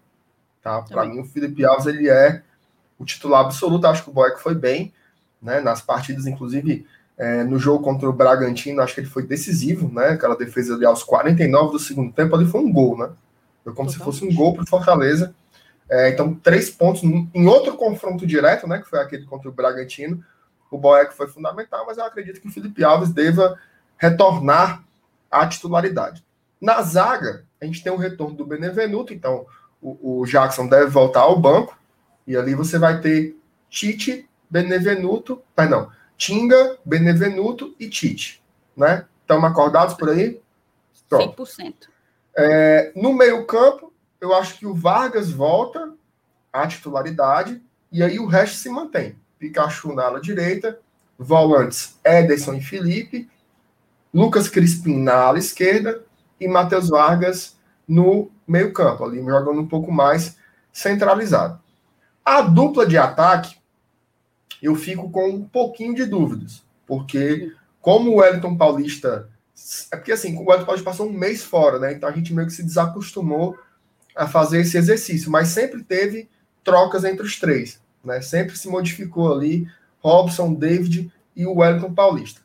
Tá? 0.61 0.83
Para 0.83 1.05
mim, 1.05 1.19
o 1.19 1.25
Felipe 1.25 1.65
Alves 1.65 1.87
ele 1.87 2.07
é 2.07 2.43
o 2.99 3.03
titular 3.03 3.41
absoluto. 3.41 3.87
Acho 3.87 4.03
que 4.03 4.11
o 4.11 4.13
Boeck 4.13 4.39
foi 4.39 4.53
bem 4.53 4.93
né? 5.41 5.59
nas 5.59 5.81
partidas, 5.81 6.27
inclusive 6.27 6.85
é, 7.17 7.43
no 7.43 7.57
jogo 7.57 7.83
contra 7.83 8.07
o 8.07 8.13
Bragantino. 8.13 8.81
Acho 8.81 8.93
que 8.93 9.01
ele 9.01 9.07
foi 9.09 9.25
decisivo. 9.25 9.91
Né? 9.91 10.09
Aquela 10.09 10.37
defesa 10.37 10.75
ali 10.75 10.85
aos 10.85 11.03
49 11.03 11.71
do 11.71 11.79
segundo 11.79 12.13
tempo 12.13 12.35
ali 12.35 12.45
foi 12.45 12.61
um 12.61 12.71
gol. 12.71 12.95
Né? 12.95 13.09
Foi 13.63 13.73
como 13.73 13.89
Totalmente. 13.89 13.93
se 13.93 13.97
fosse 13.97 14.23
um 14.23 14.35
gol 14.35 14.53
para 14.53 14.63
o 14.63 14.67
Fortaleza. 14.67 15.33
É, 15.89 16.09
então, 16.09 16.35
três 16.35 16.69
pontos 16.69 17.01
em 17.03 17.47
outro 17.47 17.75
confronto 17.75 18.27
direto, 18.27 18.67
né? 18.67 18.79
que 18.79 18.87
foi 18.87 18.99
aquele 18.99 19.25
contra 19.25 19.49
o 19.49 19.51
Bragantino. 19.51 20.23
O 20.69 20.77
Boeck 20.77 21.13
foi 21.13 21.27
fundamental, 21.27 21.85
mas 21.87 21.97
eu 21.97 22.05
acredito 22.05 22.39
que 22.39 22.47
o 22.47 22.51
Felipe 22.51 22.83
Alves 22.83 23.09
deva 23.09 23.57
retornar 24.01 24.83
à 25.29 25.45
titularidade. 25.45 26.25
Na 26.59 26.81
zaga, 26.81 27.45
a 27.61 27.65
gente 27.65 27.83
tem 27.83 27.93
o 27.93 27.97
retorno 27.97 28.35
do 28.35 28.43
Benevenuto, 28.43 29.13
então 29.13 29.45
o, 29.79 30.21
o 30.21 30.25
Jackson 30.25 30.67
deve 30.67 30.87
voltar 30.87 31.21
ao 31.21 31.39
banco, 31.39 31.77
e 32.25 32.35
ali 32.35 32.55
você 32.55 32.79
vai 32.79 32.99
ter 32.99 33.37
Tite, 33.69 34.27
Benevenuto, 34.49 35.39
perdão, 35.55 35.91
Tinga, 36.17 36.79
Benevenuto 36.83 37.75
e 37.79 37.87
Tite, 37.87 38.43
né? 38.75 39.05
Estão 39.21 39.45
acordados 39.45 39.93
por 39.93 40.09
aí? 40.09 40.41
Pronto. 41.07 41.43
100%. 41.43 41.73
É, 42.35 42.91
no 42.95 43.13
meio 43.13 43.45
campo, 43.45 43.93
eu 44.19 44.33
acho 44.33 44.57
que 44.57 44.65
o 44.65 44.73
Vargas 44.73 45.29
volta 45.29 45.93
à 46.51 46.65
titularidade, 46.65 47.61
e 47.91 48.01
aí 48.01 48.17
o 48.17 48.25
resto 48.25 48.57
se 48.57 48.69
mantém. 48.69 49.15
Pikachu 49.37 49.93
na 49.93 50.05
ala 50.05 50.19
direita, 50.19 50.79
volantes 51.19 51.99
Ederson 52.03 52.55
e 52.55 52.61
Felipe, 52.61 53.29
Lucas 54.13 54.49
Crispim 54.49 54.97
na 55.01 55.13
ala 55.13 55.39
esquerda 55.39 56.03
e 56.39 56.47
Matheus 56.47 56.89
Vargas 56.89 57.57
no 57.87 58.31
meio 58.47 58.73
campo, 58.73 59.03
ali 59.05 59.19
jogando 59.23 59.61
um 59.61 59.67
pouco 59.67 59.91
mais 59.91 60.37
centralizado. 60.71 61.59
A 62.23 62.41
dupla 62.41 62.85
de 62.85 62.97
ataque, 62.97 63.55
eu 64.61 64.75
fico 64.75 65.09
com 65.09 65.29
um 65.29 65.43
pouquinho 65.43 65.95
de 65.95 66.05
dúvidas, 66.05 66.63
porque 66.85 67.53
como 67.81 68.11
o 68.11 68.15
Wellington 68.17 68.55
Paulista. 68.55 69.29
É 69.91 69.95
porque 69.95 70.11
assim, 70.11 70.35
o 70.35 70.45
Wellington 70.45 70.65
Paulista 70.65 70.89
passou 70.89 71.07
um 71.07 71.13
mês 71.13 71.43
fora, 71.43 71.79
né? 71.79 71.93
Então 71.93 72.07
a 72.07 72.11
gente 72.11 72.33
meio 72.33 72.47
que 72.47 72.53
se 72.53 72.63
desacostumou 72.63 73.57
a 74.15 74.27
fazer 74.27 74.61
esse 74.61 74.77
exercício, 74.77 75.31
mas 75.31 75.49
sempre 75.49 75.83
teve 75.83 76.29
trocas 76.63 77.03
entre 77.03 77.25
os 77.25 77.39
três, 77.39 77.81
né? 78.03 78.21
Sempre 78.21 78.57
se 78.57 78.67
modificou 78.67 79.33
ali 79.33 79.67
Robson, 79.99 80.53
David 80.53 81.11
e 81.35 81.45
o 81.45 81.57
Wellington 81.57 81.93
Paulista. 81.93 82.41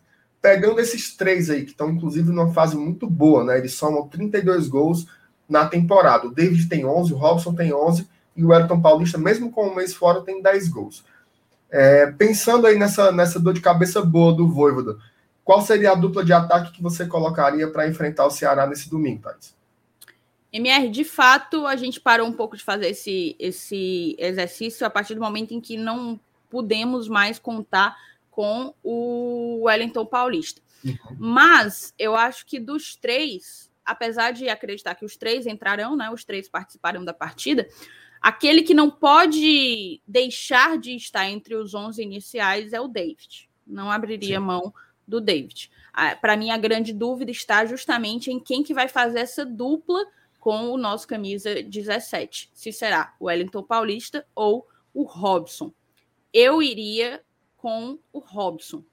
Pegando 0.47 0.79
esses 0.79 1.17
três 1.17 1.51
aí, 1.51 1.65
que 1.65 1.73
estão 1.73 1.91
inclusive 1.91 2.31
numa 2.31 2.53
fase 2.53 2.77
muito 2.77 3.11
boa, 3.11 3.43
né? 3.43 3.59
Eles 3.59 3.75
somam 3.75 4.07
32 4.07 4.69
gols 4.69 5.05
na 5.49 5.67
temporada. 5.67 6.29
O 6.29 6.33
David 6.33 6.69
tem 6.69 6.87
11, 6.87 7.13
o 7.13 7.17
Robson 7.17 7.53
tem 7.53 7.75
11 7.75 8.09
e 8.37 8.45
o 8.45 8.51
Wellington 8.51 8.81
Paulista, 8.81 9.19
mesmo 9.19 9.51
com 9.51 9.67
um 9.67 9.75
mês 9.75 9.93
fora, 9.93 10.21
tem 10.21 10.41
10 10.41 10.69
gols. 10.69 11.05
É, 11.69 12.07
pensando 12.13 12.65
aí 12.65 12.79
nessa, 12.79 13.11
nessa 13.11 13.41
dor 13.41 13.55
de 13.55 13.61
cabeça 13.61 14.01
boa 14.01 14.33
do 14.33 14.49
Voivoda, 14.49 14.97
qual 15.43 15.63
seria 15.63 15.91
a 15.91 15.97
dupla 15.97 16.25
de 16.25 16.33
ataque 16.33 16.71
que 16.71 16.81
você 16.81 17.07
colocaria 17.07 17.67
para 17.69 17.89
enfrentar 17.89 18.25
o 18.25 18.31
Ceará 18.31 18.69
nesse 18.69 18.89
domingo, 18.89 19.23
Thais? 19.23 19.53
MR, 20.53 20.89
de 20.91 21.03
fato, 21.03 21.67
a 21.67 21.75
gente 21.75 22.01
parou 22.01 22.25
um 22.25 22.33
pouco 22.33 22.57
de 22.57 22.63
fazer 22.63 22.91
esse, 22.91 23.35
esse 23.41 24.15
exercício 24.17 24.87
a 24.87 24.91
partir 24.91 25.17
do 25.17 25.21
momento 25.21 25.53
em 25.53 25.61
que 25.61 25.77
não 25.77 26.21
pudemos 26.49 27.09
mais 27.09 27.37
contar 27.37 27.97
com 28.37 28.75
o 28.83 29.63
Wellington 29.63 30.05
Paulista. 30.05 30.61
Uhum. 30.85 31.17
Mas 31.19 31.95
eu 31.99 32.15
acho 32.15 32.45
que 32.45 32.61
dos 32.61 32.95
três, 32.95 33.73
apesar 33.83 34.33
de 34.33 34.47
acreditar 34.47 34.95
que 34.95 35.07
os 35.07 35.17
três 35.17 35.47
entrarão, 35.47 35.97
né? 35.97 36.11
Os 36.11 36.23
três 36.23 36.47
participarão 36.47 37.03
da 37.03 37.15
partida. 37.15 37.67
Aquele 38.21 38.61
que 38.61 38.75
não 38.75 38.91
pode 38.91 40.03
deixar 40.07 40.77
de 40.77 40.95
estar 40.95 41.27
entre 41.31 41.55
os 41.55 41.73
11 41.73 42.03
iniciais 42.03 42.75
é 42.75 42.81
o 42.81 42.89
David. 42.89 43.49
Não 43.67 43.91
abriria 43.91 44.39
Sim. 44.39 44.45
mão 44.45 44.75
do 45.09 45.19
David. 45.19 45.71
Para 46.21 46.37
mim, 46.37 46.51
a 46.51 46.59
grande 46.59 46.93
dúvida 46.93 47.31
está 47.31 47.65
justamente 47.65 48.31
em 48.31 48.39
quem 48.39 48.63
que 48.63 48.75
vai 48.75 48.87
fazer 48.87 49.21
essa 49.21 49.47
dupla 49.47 50.05
com 50.39 50.69
o 50.73 50.77
nosso 50.77 51.09
camisa 51.09 51.63
17. 51.63 52.51
Se 52.53 52.71
será 52.71 53.15
o 53.19 53.25
Wellington 53.25 53.63
Paulista 53.63 54.27
ou 54.35 54.69
o 54.93 55.05
Robson. 55.05 55.73
Eu 56.35 56.63
iria 56.63 57.25
com 57.67 57.99
o 58.13 58.21
Robson. 58.21 58.85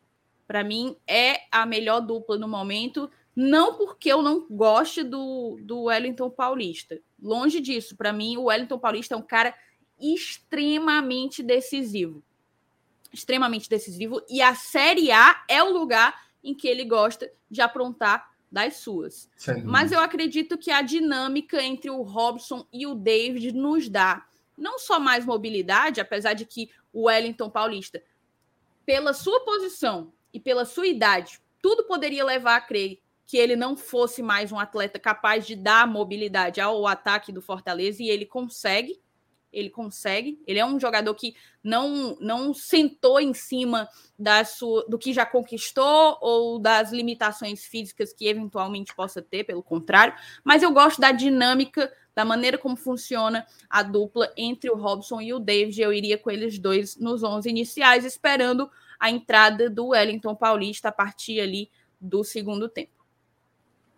Para 0.47 0.63
mim, 0.63 0.97
é 1.05 1.41
a 1.51 1.63
melhor 1.63 1.99
dupla 1.99 2.39
no 2.39 2.47
momento. 2.47 3.07
Não 3.35 3.75
porque 3.75 4.11
eu 4.11 4.23
não 4.23 4.47
goste 4.49 5.03
do, 5.03 5.59
do 5.61 5.83
Wellington 5.83 6.31
Paulista. 6.31 6.99
Longe 7.21 7.59
disso. 7.59 7.95
Para 7.95 8.11
mim, 8.11 8.35
o 8.35 8.45
Wellington 8.45 8.79
Paulista 8.79 9.13
é 9.13 9.17
um 9.17 9.21
cara 9.21 9.53
extremamente 10.01 11.43
decisivo. 11.43 12.23
Extremamente 13.13 13.69
decisivo. 13.69 14.23
E 14.27 14.41
a 14.41 14.55
Série 14.55 15.11
A 15.11 15.43
é 15.47 15.61
o 15.61 15.71
lugar 15.71 16.19
em 16.43 16.55
que 16.55 16.67
ele 16.67 16.83
gosta 16.83 17.31
de 17.51 17.61
aprontar 17.61 18.27
das 18.51 18.77
suas. 18.77 19.29
Sim. 19.37 19.61
Mas 19.63 19.91
eu 19.91 19.99
acredito 19.99 20.57
que 20.57 20.71
a 20.71 20.81
dinâmica 20.81 21.61
entre 21.61 21.91
o 21.91 22.01
Robson 22.01 22.65
e 22.73 22.87
o 22.87 22.95
David 22.95 23.51
nos 23.51 23.87
dá 23.87 24.25
não 24.57 24.79
só 24.79 24.99
mais 24.99 25.25
mobilidade, 25.27 26.01
apesar 26.01 26.33
de 26.33 26.43
que 26.43 26.71
o 26.91 27.03
Wellington 27.03 27.51
Paulista, 27.51 28.01
pela 28.85 29.13
sua 29.13 29.43
posição 29.45 30.13
e 30.33 30.39
pela 30.39 30.65
sua 30.65 30.87
idade, 30.87 31.39
tudo 31.61 31.85
poderia 31.85 32.25
levar 32.25 32.55
a 32.55 32.61
crer 32.61 32.99
que 33.25 33.37
ele 33.37 33.55
não 33.55 33.75
fosse 33.75 34.21
mais 34.21 34.51
um 34.51 34.59
atleta 34.59 34.99
capaz 34.99 35.47
de 35.47 35.55
dar 35.55 35.87
mobilidade 35.87 36.59
ao 36.59 36.85
ataque 36.85 37.31
do 37.31 37.41
Fortaleza 37.41 38.03
e 38.03 38.09
ele 38.09 38.25
consegue 38.25 39.01
ele 39.53 39.69
consegue. 39.69 40.41
Ele 40.47 40.59
é 40.59 40.65
um 40.65 40.79
jogador 40.79 41.13
que 41.13 41.35
não 41.63 42.17
não 42.19 42.53
sentou 42.53 43.19
em 43.19 43.33
cima 43.33 43.87
da 44.17 44.43
sua, 44.43 44.83
do 44.89 44.97
que 44.97 45.13
já 45.13 45.25
conquistou 45.25 46.17
ou 46.19 46.59
das 46.59 46.91
limitações 46.91 47.63
físicas 47.63 48.11
que 48.11 48.27
eventualmente 48.27 48.93
possa 48.95 49.21
ter, 49.21 49.43
pelo 49.43 49.61
contrário. 49.61 50.15
Mas 50.43 50.63
eu 50.63 50.71
gosto 50.71 50.99
da 50.99 51.11
dinâmica, 51.11 51.93
da 52.15 52.23
maneira 52.23 52.57
como 52.57 52.75
funciona 52.75 53.45
a 53.69 53.81
dupla 53.83 54.31
entre 54.37 54.69
o 54.69 54.75
Robson 54.75 55.21
e 55.21 55.33
o 55.33 55.39
David. 55.39 55.81
Eu 55.81 55.93
iria 55.93 56.17
com 56.17 56.29
eles 56.29 56.59
dois 56.59 56.97
nos 56.97 57.23
11 57.23 57.49
iniciais, 57.49 58.05
esperando 58.05 58.69
a 58.99 59.09
entrada 59.09 59.69
do 59.69 59.87
Wellington 59.87 60.35
Paulista 60.35 60.89
a 60.89 60.91
partir 60.91 61.39
ali 61.39 61.69
do 61.99 62.23
segundo 62.23 62.69
tempo. 62.69 62.91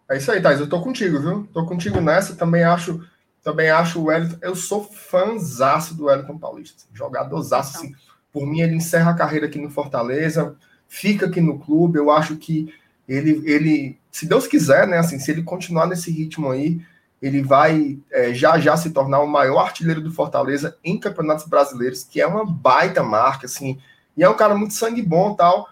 É 0.10 0.18
isso 0.18 0.32
aí, 0.32 0.42
Thais. 0.42 0.60
Eu 0.60 0.70
tô 0.70 0.82
contigo, 0.82 1.20
viu? 1.20 1.48
Tô 1.52 1.66
contigo 1.66 2.00
nessa. 2.00 2.36
Também 2.36 2.64
acho 2.64 3.04
também 3.44 3.70
acho 3.70 4.00
o 4.00 4.06
Wellington. 4.06 4.38
Eu 4.42 4.56
sou 4.56 4.84
fãzaço 4.84 5.94
do 5.94 6.06
Wellington 6.06 6.38
Paulista. 6.40 6.78
Assim, 6.78 6.88
jogadorzaço, 6.92 7.78
assim. 7.78 7.96
Por 8.34 8.46
mim, 8.48 8.62
ele 8.62 8.76
encerra 8.76 9.12
a 9.12 9.16
carreira 9.16 9.46
aqui 9.46 9.60
no 9.60 9.70
Fortaleza, 9.70 10.56
fica 10.88 11.28
aqui 11.28 11.40
no 11.40 11.60
clube. 11.60 12.00
Eu 12.00 12.10
acho 12.10 12.38
que 12.38 12.74
ele, 13.08 13.44
ele 13.46 14.00
se 14.12 14.26
Deus 14.26 14.48
quiser, 14.48 14.88
né? 14.88 14.98
Assim, 14.98 15.20
se 15.20 15.30
ele 15.30 15.44
continuar 15.44 15.86
nesse 15.86 16.10
ritmo 16.10 16.50
aí, 16.50 16.82
ele 17.22 17.42
vai 17.42 17.98
é, 18.12 18.34
já 18.34 18.60
já 18.60 18.76
se 18.78 18.92
tornar 18.92 19.20
o 19.20 19.28
maior 19.28 19.60
artilheiro 19.60 20.02
do 20.02 20.12
Fortaleza 20.12 20.78
em 20.84 21.00
campeonatos 21.00 21.46
brasileiros, 21.46 22.04
que 22.04 22.22
é 22.22 22.28
uma 22.28 22.46
baita 22.46 23.02
marca, 23.02 23.46
assim. 23.46 23.80
E 24.16 24.24
é 24.24 24.30
um 24.30 24.36
cara 24.36 24.56
muito 24.56 24.74
sangue 24.74 25.02
bom 25.02 25.34
tal. 25.34 25.68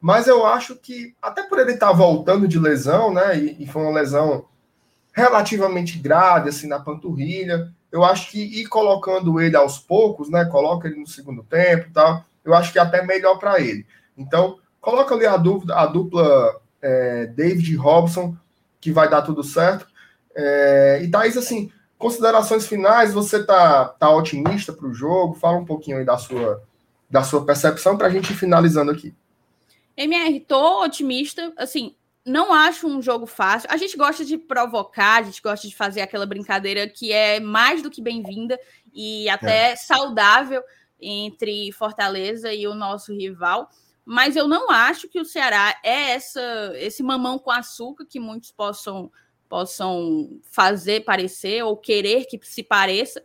Mas 0.00 0.26
eu 0.26 0.46
acho 0.46 0.76
que, 0.76 1.14
até 1.20 1.42
por 1.42 1.58
ele 1.58 1.72
estar 1.72 1.88
tá 1.88 1.92
voltando 1.92 2.48
de 2.48 2.58
lesão, 2.58 3.12
né? 3.12 3.38
E, 3.38 3.64
e 3.64 3.66
foi 3.66 3.82
uma 3.82 3.92
lesão 3.92 4.46
relativamente 5.12 5.98
grave, 5.98 6.48
assim, 6.48 6.66
na 6.66 6.80
panturrilha. 6.80 7.70
Eu 7.92 8.04
acho 8.04 8.30
que 8.30 8.38
ir 8.38 8.66
colocando 8.66 9.40
ele 9.40 9.56
aos 9.56 9.78
poucos, 9.78 10.30
né? 10.30 10.44
Coloca 10.46 10.88
ele 10.88 11.00
no 11.00 11.06
segundo 11.06 11.42
tempo 11.42 11.90
tal. 11.92 12.24
Eu 12.44 12.54
acho 12.54 12.72
que 12.72 12.78
é 12.78 12.82
até 12.82 13.04
melhor 13.04 13.38
para 13.38 13.60
ele. 13.60 13.84
Então, 14.16 14.58
coloca 14.80 15.14
ali 15.14 15.26
a, 15.26 15.36
dúvida, 15.36 15.74
a 15.74 15.86
dupla 15.86 16.60
é, 16.80 17.26
David 17.26 17.76
Robson, 17.76 18.34
que 18.80 18.90
vai 18.90 19.08
dar 19.08 19.22
tudo 19.22 19.42
certo. 19.44 19.86
É, 20.34 21.00
e 21.02 21.10
Thaís, 21.10 21.36
assim, 21.36 21.70
considerações 21.98 22.66
finais, 22.66 23.12
você 23.12 23.44
tá, 23.44 23.86
tá 23.86 24.10
otimista 24.14 24.72
para 24.72 24.86
o 24.86 24.94
jogo? 24.94 25.34
Fala 25.34 25.58
um 25.58 25.64
pouquinho 25.64 25.98
aí 25.98 26.04
da 26.04 26.16
sua, 26.16 26.62
da 27.08 27.22
sua 27.22 27.44
percepção 27.44 27.96
para 27.96 28.06
a 28.06 28.10
gente 28.10 28.32
ir 28.32 28.36
finalizando 28.36 28.90
aqui. 28.90 29.14
MR, 29.96 30.40
tô 30.40 30.82
otimista. 30.82 31.52
Assim, 31.56 31.94
não 32.24 32.52
acho 32.52 32.86
um 32.86 33.02
jogo 33.02 33.26
fácil. 33.26 33.68
A 33.70 33.76
gente 33.76 33.96
gosta 33.96 34.24
de 34.24 34.38
provocar, 34.38 35.20
a 35.20 35.22
gente 35.22 35.42
gosta 35.42 35.66
de 35.66 35.74
fazer 35.74 36.00
aquela 36.00 36.26
brincadeira 36.26 36.88
que 36.88 37.12
é 37.12 37.40
mais 37.40 37.82
do 37.82 37.90
que 37.90 38.02
bem-vinda 38.02 38.58
e 38.94 39.28
até 39.28 39.72
é. 39.72 39.76
saudável 39.76 40.62
entre 41.00 41.72
Fortaleza 41.72 42.52
e 42.52 42.66
o 42.66 42.74
nosso 42.74 43.12
rival. 43.12 43.68
Mas 44.04 44.36
eu 44.36 44.48
não 44.48 44.70
acho 44.70 45.08
que 45.08 45.20
o 45.20 45.24
Ceará 45.24 45.78
é 45.84 46.10
essa, 46.12 46.72
esse 46.76 47.02
mamão 47.02 47.38
com 47.38 47.50
açúcar 47.50 48.04
que 48.04 48.18
muitos 48.18 48.50
possam, 48.50 49.10
possam 49.50 50.40
fazer 50.44 51.00
parecer 51.00 51.64
ou 51.64 51.76
querer 51.76 52.24
que 52.26 52.38
se 52.44 52.62
pareça. 52.62 53.20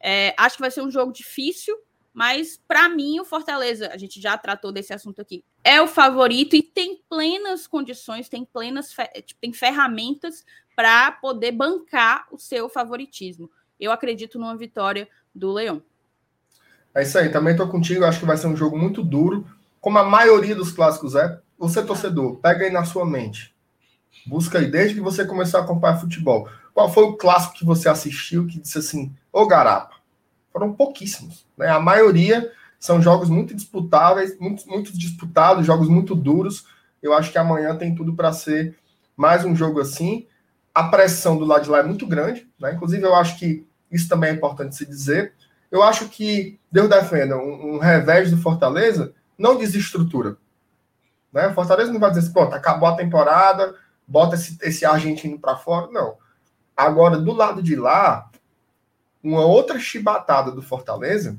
É, 0.00 0.34
acho 0.38 0.56
que 0.56 0.62
vai 0.62 0.70
ser 0.70 0.80
um 0.80 0.90
jogo 0.90 1.12
difícil, 1.12 1.76
mas, 2.14 2.58
para 2.66 2.88
mim, 2.88 3.20
o 3.20 3.24
Fortaleza, 3.24 3.90
a 3.92 3.98
gente 3.98 4.20
já 4.20 4.36
tratou 4.38 4.72
desse 4.72 4.94
assunto 4.94 5.20
aqui, 5.20 5.44
é 5.62 5.80
o 5.82 5.86
favorito 5.86 6.56
e 6.56 6.62
tem 6.62 7.00
plenas 7.08 7.66
condições, 7.66 8.28
tem 8.28 8.44
plenas 8.44 8.94
tipo, 9.26 9.40
tem 9.40 9.52
ferramentas 9.52 10.44
para 10.74 11.12
poder 11.12 11.52
bancar 11.52 12.26
o 12.32 12.38
seu 12.38 12.68
favoritismo. 12.68 13.50
Eu 13.78 13.92
acredito 13.92 14.38
numa 14.38 14.56
vitória 14.56 15.06
do 15.34 15.52
Leão. 15.52 15.82
É 16.94 17.02
isso 17.02 17.18
aí, 17.18 17.30
também 17.30 17.52
estou 17.52 17.68
contigo. 17.68 18.04
Acho 18.04 18.20
que 18.20 18.26
vai 18.26 18.36
ser 18.36 18.46
um 18.46 18.56
jogo 18.56 18.76
muito 18.78 19.02
duro, 19.02 19.46
como 19.80 19.98
a 19.98 20.04
maioria 20.04 20.56
dos 20.56 20.72
clássicos 20.72 21.14
é. 21.14 21.38
Você, 21.58 21.84
torcedor, 21.84 22.36
pega 22.36 22.64
aí 22.64 22.70
na 22.70 22.84
sua 22.84 23.04
mente. 23.04 23.54
Busca 24.26 24.58
aí, 24.58 24.70
desde 24.70 24.94
que 24.94 25.00
você 25.00 25.24
começou 25.24 25.60
a 25.60 25.62
acompanhar 25.62 26.00
futebol. 26.00 26.48
Qual 26.74 26.92
foi 26.92 27.04
o 27.04 27.16
clássico 27.16 27.54
que 27.54 27.64
você 27.64 27.88
assistiu 27.88 28.46
que 28.46 28.60
disse 28.60 28.78
assim, 28.78 29.14
ô 29.32 29.46
garapa? 29.46 29.98
foram 30.58 30.72
pouquíssimos. 30.72 31.46
Né? 31.56 31.68
A 31.68 31.78
maioria 31.78 32.50
são 32.80 33.00
jogos 33.00 33.28
muito 33.28 33.54
disputáveis, 33.54 34.38
muito, 34.38 34.68
muito 34.68 34.96
disputados, 34.96 35.64
jogos 35.64 35.88
muito 35.88 36.14
duros. 36.14 36.66
Eu 37.00 37.14
acho 37.14 37.30
que 37.30 37.38
amanhã 37.38 37.76
tem 37.76 37.94
tudo 37.94 38.14
para 38.14 38.32
ser 38.32 38.76
mais 39.16 39.44
um 39.44 39.54
jogo 39.54 39.80
assim. 39.80 40.26
a 40.74 40.84
pressão 40.84 41.36
do 41.36 41.44
lado 41.44 41.64
de 41.64 41.70
lá 41.70 41.78
é 41.78 41.82
muito 41.82 42.06
grande, 42.06 42.48
né? 42.58 42.72
Inclusive, 42.72 43.02
eu 43.02 43.14
acho 43.14 43.36
que 43.36 43.66
isso 43.90 44.08
também 44.08 44.30
é 44.30 44.32
importante 44.32 44.76
se 44.76 44.86
dizer. 44.86 45.32
Eu 45.70 45.82
acho 45.82 46.08
que 46.08 46.58
Deus 46.70 46.88
defenda 46.88 47.36
um, 47.36 47.74
um 47.74 47.78
revés 47.78 48.30
do 48.30 48.36
Fortaleza 48.36 49.12
não 49.36 49.56
desestrutura. 49.58 50.36
Né? 51.32 51.52
Fortaleza 51.52 51.92
não 51.92 51.98
vai 52.00 52.10
dizer 52.10 52.22
assim, 52.22 52.32
pronto, 52.32 52.54
acabou 52.54 52.88
a 52.88 52.96
temporada, 52.96 53.74
bota 54.08 54.34
esse, 54.34 54.56
esse 54.62 54.84
argentino 54.86 55.38
para 55.38 55.56
fora. 55.56 55.88
Não. 55.92 56.16
Agora, 56.74 57.18
do 57.18 57.32
lado 57.32 57.62
de 57.62 57.76
lá, 57.76 58.30
uma 59.22 59.44
outra 59.44 59.78
chibatada 59.78 60.50
do 60.50 60.62
Fortaleza, 60.62 61.38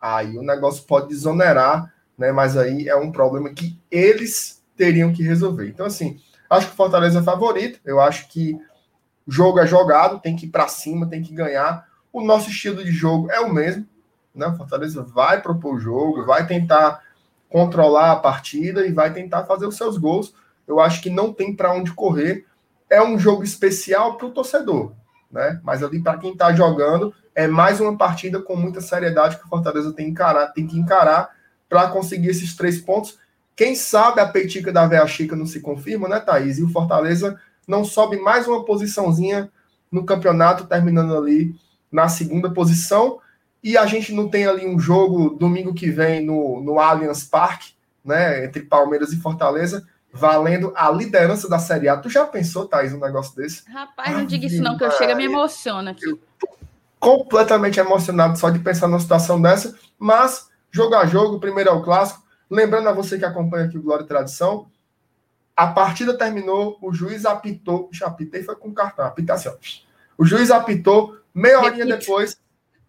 aí 0.00 0.36
o 0.36 0.42
negócio 0.42 0.84
pode 0.84 1.08
desonerar, 1.08 1.94
né? 2.18 2.32
Mas 2.32 2.56
aí 2.56 2.88
é 2.88 2.96
um 2.96 3.12
problema 3.12 3.50
que 3.50 3.78
eles 3.90 4.62
teriam 4.76 5.12
que 5.12 5.22
resolver. 5.22 5.68
Então, 5.68 5.86
assim, 5.86 6.18
acho 6.48 6.66
que 6.66 6.72
o 6.72 6.76
Fortaleza 6.76 7.20
é 7.20 7.22
favorito. 7.22 7.78
Eu 7.84 8.00
acho 8.00 8.28
que 8.28 8.58
o 9.26 9.30
jogo 9.30 9.60
é 9.60 9.66
jogado, 9.66 10.18
tem 10.18 10.34
que 10.34 10.46
ir 10.46 10.50
para 10.50 10.66
cima, 10.66 11.06
tem 11.06 11.22
que 11.22 11.32
ganhar. 11.32 11.86
O 12.12 12.22
nosso 12.22 12.50
estilo 12.50 12.82
de 12.82 12.90
jogo 12.90 13.30
é 13.30 13.38
o 13.40 13.52
mesmo. 13.52 13.86
Né? 14.34 14.46
O 14.46 14.56
Fortaleza 14.56 15.02
vai 15.02 15.40
propor 15.40 15.76
o 15.76 15.80
jogo, 15.80 16.24
vai 16.24 16.46
tentar 16.46 17.02
controlar 17.48 18.12
a 18.12 18.16
partida 18.16 18.86
e 18.86 18.92
vai 18.92 19.12
tentar 19.12 19.44
fazer 19.44 19.66
os 19.66 19.76
seus 19.76 19.98
gols. 19.98 20.34
Eu 20.70 20.80
acho 20.80 21.02
que 21.02 21.10
não 21.10 21.32
tem 21.32 21.54
para 21.54 21.72
onde 21.72 21.92
correr. 21.92 22.46
É 22.88 23.02
um 23.02 23.18
jogo 23.18 23.42
especial 23.42 24.16
para 24.16 24.26
o 24.26 24.30
torcedor, 24.30 24.92
né? 25.30 25.60
Mas 25.62 25.82
ali 25.82 26.02
para 26.02 26.18
quem 26.18 26.32
está 26.32 26.52
jogando 26.52 27.14
é 27.34 27.46
mais 27.46 27.80
uma 27.80 27.96
partida 27.96 28.40
com 28.40 28.56
muita 28.56 28.80
seriedade 28.80 29.38
que 29.38 29.44
o 29.44 29.48
Fortaleza 29.48 29.92
tem, 29.92 30.08
encarar, 30.08 30.48
tem 30.48 30.66
que 30.66 30.78
encarar 30.78 31.30
para 31.68 31.88
conseguir 31.88 32.28
esses 32.28 32.56
três 32.56 32.80
pontos. 32.80 33.18
Quem 33.54 33.74
sabe 33.74 34.20
a 34.20 34.28
peitica 34.28 34.72
da 34.72 34.86
Véia 34.86 35.06
Chica 35.06 35.36
não 35.36 35.46
se 35.46 35.60
confirma, 35.60 36.08
né, 36.08 36.18
Thaís? 36.18 36.58
E 36.58 36.64
o 36.64 36.70
Fortaleza 36.70 37.38
não 37.66 37.84
sobe 37.84 38.16
mais 38.16 38.48
uma 38.48 38.64
posiçãozinha 38.64 39.50
no 39.90 40.04
campeonato, 40.04 40.66
terminando 40.66 41.16
ali 41.16 41.54
na 41.90 42.08
segunda 42.08 42.50
posição 42.50 43.20
e 43.62 43.76
a 43.76 43.86
gente 43.86 44.12
não 44.12 44.28
tem 44.28 44.46
ali 44.46 44.66
um 44.66 44.78
jogo 44.78 45.30
domingo 45.30 45.74
que 45.74 45.90
vem 45.90 46.24
no, 46.24 46.60
no 46.62 46.78
Allianz 46.78 47.24
Parque, 47.24 47.74
né, 48.04 48.44
entre 48.44 48.62
Palmeiras 48.62 49.12
e 49.12 49.20
Fortaleza, 49.20 49.86
valendo 50.12 50.72
a 50.76 50.90
liderança 50.90 51.48
da 51.48 51.58
Série 51.58 51.88
A. 51.88 51.96
Tu 51.96 52.08
já 52.08 52.24
pensou, 52.24 52.66
Thaís, 52.66 52.92
um 52.92 53.00
negócio 53.00 53.34
desse? 53.36 53.68
Rapaz, 53.70 54.16
não 54.16 54.24
diga 54.24 54.46
isso 54.46 54.62
não, 54.62 54.76
que 54.76 54.84
eu 54.84 54.90
chego 54.92 55.12
e 55.12 55.14
me 55.14 55.24
emociona 55.24 55.92
aqui. 55.92 56.18
completamente 56.98 57.78
emocionado 57.80 58.38
só 58.38 58.50
de 58.50 58.58
pensar 58.58 58.88
numa 58.88 59.00
situação 59.00 59.40
dessa, 59.40 59.74
mas 59.98 60.50
jogo 60.70 60.94
a 60.94 61.06
jogo, 61.06 61.40
primeiro 61.40 61.70
é 61.70 61.72
o 61.72 61.82
clássico. 61.82 62.22
Lembrando 62.50 62.88
a 62.88 62.92
você 62.92 63.18
que 63.18 63.24
acompanha 63.24 63.66
aqui 63.66 63.78
o 63.78 63.82
Glória 63.82 64.04
e 64.04 64.08
Tradição, 64.08 64.66
a 65.56 65.68
partida 65.68 66.16
terminou, 66.16 66.78
o 66.82 66.92
juiz 66.92 67.24
apitou, 67.24 67.88
já 67.92 68.06
apitei 68.06 68.42
foi 68.42 68.56
com 68.56 68.72
cartão, 68.72 69.04
apita 69.04 69.34
assim, 69.34 69.48
ó. 69.48 69.54
O 70.18 70.24
juiz 70.24 70.50
apitou, 70.50 71.16
meia 71.32 71.60
horinha 71.60 71.86
depois, 71.86 72.36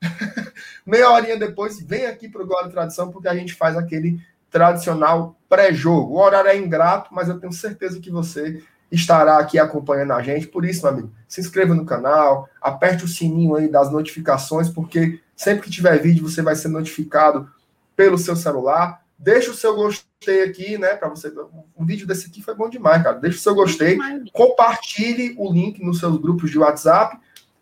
Meia 0.86 1.12
horinha 1.12 1.38
depois, 1.38 1.80
vem 1.80 2.06
aqui 2.06 2.28
para 2.28 2.42
o 2.42 2.46
Glória 2.46 2.68
e 2.68 2.72
Tradição, 2.72 3.12
porque 3.12 3.28
a 3.28 3.36
gente 3.36 3.54
faz 3.54 3.78
aquele 3.78 4.20
tradicional 4.52 5.36
pré-jogo. 5.50 6.14
O 6.14 6.20
horário 6.20 6.50
é 6.50 6.58
ingrato, 6.58 7.14
mas 7.14 7.30
eu 7.30 7.40
tenho 7.40 7.54
certeza 7.54 8.00
que 8.00 8.12
você 8.12 8.62
estará 8.92 9.38
aqui 9.38 9.58
acompanhando 9.58 10.12
a 10.12 10.22
gente. 10.22 10.48
Por 10.48 10.66
isso, 10.66 10.84
meu 10.84 10.92
amigo, 10.92 11.12
se 11.28 11.40
inscreva 11.40 11.74
no 11.74 11.86
canal, 11.86 12.48
aperte 12.62 13.06
o 13.06 13.08
sininho 13.08 13.56
aí 13.56 13.68
das 13.68 13.92
notificações, 13.92 14.70
porque 14.70 15.20
sempre 15.36 15.64
que 15.64 15.72
tiver 15.72 15.98
vídeo 15.98 16.28
você 16.28 16.42
vai 16.42 16.56
ser 16.56 16.68
notificado 16.68 17.50
pelo 17.96 18.18
seu 18.18 18.36
celular. 18.36 19.02
Deixa 19.18 19.52
o 19.52 19.56
seu 19.56 19.76
gostei 19.76 20.44
aqui, 20.44 20.78
né? 20.78 20.96
Para 20.96 21.08
você. 21.10 21.32
O 21.76 21.86
vídeo 21.86 22.06
desse 22.06 22.28
aqui 22.28 22.42
foi 22.42 22.56
bom 22.56 22.70
demais, 22.70 23.02
cara. 23.02 23.20
Deixa 23.20 23.38
o 23.38 23.42
seu 23.42 23.56
gostei. 23.56 23.98
Compartilhe 24.34 25.36
o 25.38 25.52
link 25.52 25.84
nos 25.84 26.00
seus 26.00 26.18
grupos 26.18 26.52
de 26.52 26.60
WhatsApp 26.60 27.18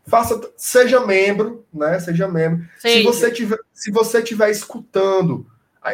faça, 0.10 0.42
seja 0.58 1.06
membro, 1.06 1.64
né? 1.74 2.00
Seja 2.00 2.28
membro. 2.28 2.68
Se 2.80 3.04
você 3.04 3.32
tiver, 3.32 3.60
se 3.72 3.92
você 3.92 4.22
tiver 4.22 4.50
escutando 4.50 5.46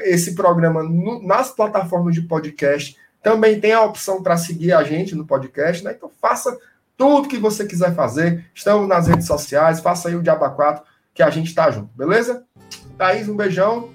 esse 0.03 0.35
programa 0.35 0.83
no, 0.83 1.21
nas 1.25 1.51
plataformas 1.51 2.13
de 2.13 2.21
podcast, 2.21 2.97
também 3.21 3.59
tem 3.59 3.73
a 3.73 3.83
opção 3.83 4.21
para 4.21 4.37
seguir 4.37 4.73
a 4.73 4.83
gente 4.83 5.15
no 5.15 5.25
podcast, 5.25 5.83
né? 5.83 5.93
Então 5.95 6.11
faça 6.21 6.57
tudo 6.97 7.27
que 7.27 7.37
você 7.37 7.65
quiser 7.65 7.93
fazer. 7.93 8.45
Estamos 8.53 8.87
nas 8.87 9.07
redes 9.07 9.27
sociais, 9.27 9.79
faça 9.79 10.09
aí 10.09 10.15
o 10.15 10.21
Diaba 10.21 10.49
4, 10.49 10.83
que 11.13 11.23
a 11.23 11.29
gente 11.29 11.53
tá 11.53 11.69
junto, 11.71 11.89
beleza? 11.95 12.43
Thaís, 12.97 13.27
um 13.27 13.35
beijão. 13.35 13.89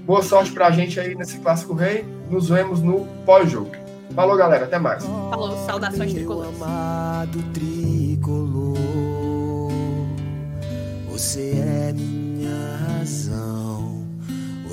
Boa 0.00 0.22
sorte 0.22 0.52
pra 0.52 0.70
gente 0.70 0.98
aí 0.98 1.14
nesse 1.14 1.38
Clássico 1.38 1.74
Rei. 1.74 2.04
Nos 2.30 2.48
vemos 2.48 2.80
no 2.80 3.06
pós-jogo. 3.26 3.70
Falou, 4.14 4.36
galera. 4.36 4.64
Até 4.64 4.78
mais. 4.78 5.04
Falou, 5.04 5.56
saudações 5.66 6.12
tricolores. 6.14 6.56
Você 11.10 11.50
é 11.58 11.92
minha 11.92 12.76
razão, 12.86 13.77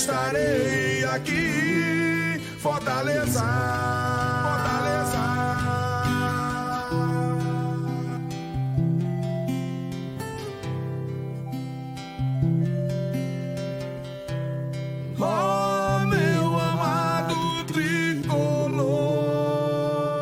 estarei 0.00 1.04
aqui, 1.04 2.40
Fortaleza. 2.58 3.79